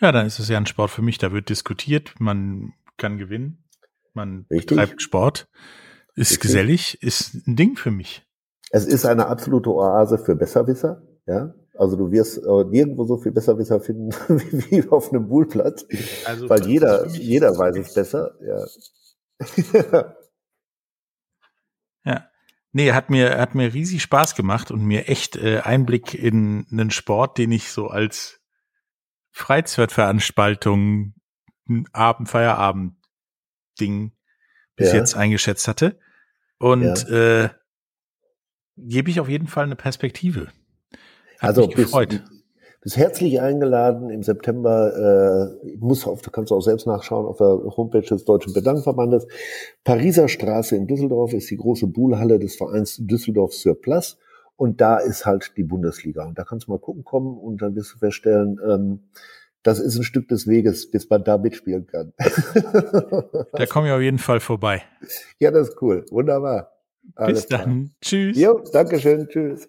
Ja, 0.00 0.12
dann 0.12 0.26
ist 0.26 0.38
es 0.38 0.48
ja 0.48 0.56
ein 0.56 0.66
Sport 0.66 0.90
für 0.90 1.02
mich. 1.02 1.18
Da 1.18 1.32
wird 1.32 1.48
diskutiert, 1.50 2.14
man 2.18 2.72
kann 2.96 3.18
gewinnen, 3.18 3.64
man 4.14 4.46
Richtig. 4.50 4.76
betreibt 4.76 5.02
Sport. 5.02 5.48
Ist 6.14 6.30
Richtig? 6.30 6.40
gesellig, 6.40 7.02
ist 7.02 7.46
ein 7.46 7.56
Ding 7.56 7.76
für 7.76 7.90
mich. 7.90 8.24
Es 8.70 8.86
ist 8.86 9.06
eine 9.06 9.26
absolute 9.26 9.70
Oase 9.70 10.18
für 10.18 10.36
Besserwisser, 10.36 11.02
ja. 11.26 11.54
Also 11.78 11.96
du 11.96 12.10
wirst 12.10 12.38
äh, 12.38 12.64
nirgendwo 12.64 13.04
so 13.04 13.18
viel 13.18 13.30
Besserwisser 13.30 13.80
finden 13.80 14.10
wie, 14.28 14.70
wie 14.70 14.88
auf 14.88 15.12
einem 15.12 15.28
Bullplatz, 15.28 15.86
also, 16.24 16.50
weil 16.50 16.66
jeder, 16.66 17.06
jeder 17.06 17.56
weiß 17.56 17.76
es 17.76 17.94
besser, 17.94 18.34
ja. 18.44 18.66
ja. 22.04 22.28
Nee, 22.72 22.92
hat 22.92 23.10
mir, 23.10 23.38
hat 23.38 23.54
mir 23.54 23.72
riesig 23.72 24.02
Spaß 24.02 24.34
gemacht 24.34 24.72
und 24.72 24.84
mir 24.84 25.08
echt 25.08 25.36
äh, 25.36 25.60
Einblick 25.60 26.14
in 26.14 26.66
einen 26.72 26.90
Sport, 26.90 27.38
den 27.38 27.52
ich 27.52 27.70
so 27.70 27.86
als 27.86 28.40
Freizeitveranstaltung, 29.30 31.14
Abend, 31.92 32.28
Feierabend 32.28 32.96
Ding 33.78 34.16
bis 34.74 34.88
ja. 34.88 34.98
jetzt 34.98 35.14
eingeschätzt 35.14 35.68
hatte. 35.68 36.00
Und 36.58 37.08
ja. 37.08 37.44
äh, 37.44 37.50
gebe 38.76 39.10
ich 39.10 39.20
auf 39.20 39.28
jeden 39.28 39.46
Fall 39.46 39.64
eine 39.64 39.76
Perspektive. 39.76 40.48
Hat 41.38 41.56
also. 41.56 41.68
Bist, 41.68 41.94
bist 42.80 42.96
herzlich 42.96 43.40
eingeladen 43.40 44.10
im 44.10 44.22
September. 44.22 45.56
Äh, 45.62 45.76
muss 45.78 46.06
auf, 46.06 46.22
du 46.22 46.30
kannst 46.30 46.52
auch 46.52 46.60
selbst 46.60 46.86
nachschauen 46.86 47.26
auf 47.26 47.38
der 47.38 47.76
Homepage 47.76 48.02
des 48.02 48.24
Deutschen 48.24 48.52
Bedankverbandes. 48.52 49.26
Pariser 49.84 50.28
Straße 50.28 50.76
in 50.76 50.86
Düsseldorf 50.86 51.32
ist 51.32 51.50
die 51.50 51.56
große 51.56 51.86
Buhlhalle 51.86 52.38
des 52.38 52.56
Vereins 52.56 52.96
Düsseldorf 52.98 53.54
Surplus. 53.54 54.18
Und 54.56 54.80
da 54.80 54.98
ist 54.98 55.24
halt 55.24 55.52
die 55.56 55.62
Bundesliga. 55.62 56.26
Und 56.26 56.38
da 56.38 56.44
kannst 56.44 56.66
du 56.66 56.72
mal 56.72 56.80
gucken 56.80 57.04
kommen 57.04 57.38
und 57.38 57.62
dann 57.62 57.76
wirst 57.76 57.94
du 57.94 57.98
feststellen, 57.98 58.58
ähm, 58.68 59.00
das 59.62 59.80
ist 59.80 59.96
ein 59.96 60.02
Stück 60.02 60.28
des 60.28 60.46
Weges, 60.46 60.90
bis 60.90 61.08
man 61.10 61.22
da 61.24 61.38
mitspielen 61.38 61.86
kann. 61.86 62.12
da 63.52 63.66
komme 63.66 63.88
ich 63.88 63.92
auf 63.92 64.00
jeden 64.00 64.18
Fall 64.18 64.40
vorbei. 64.40 64.82
Ja, 65.38 65.50
das 65.50 65.70
ist 65.70 65.82
cool. 65.82 66.04
Wunderbar. 66.10 66.72
Alles 67.14 67.42
bis 67.42 67.48
dann. 67.48 67.62
Klar. 67.62 67.90
Tschüss. 68.00 68.38
Jo, 68.38 68.62
Dankeschön. 68.72 69.28
Tschüss. 69.28 69.68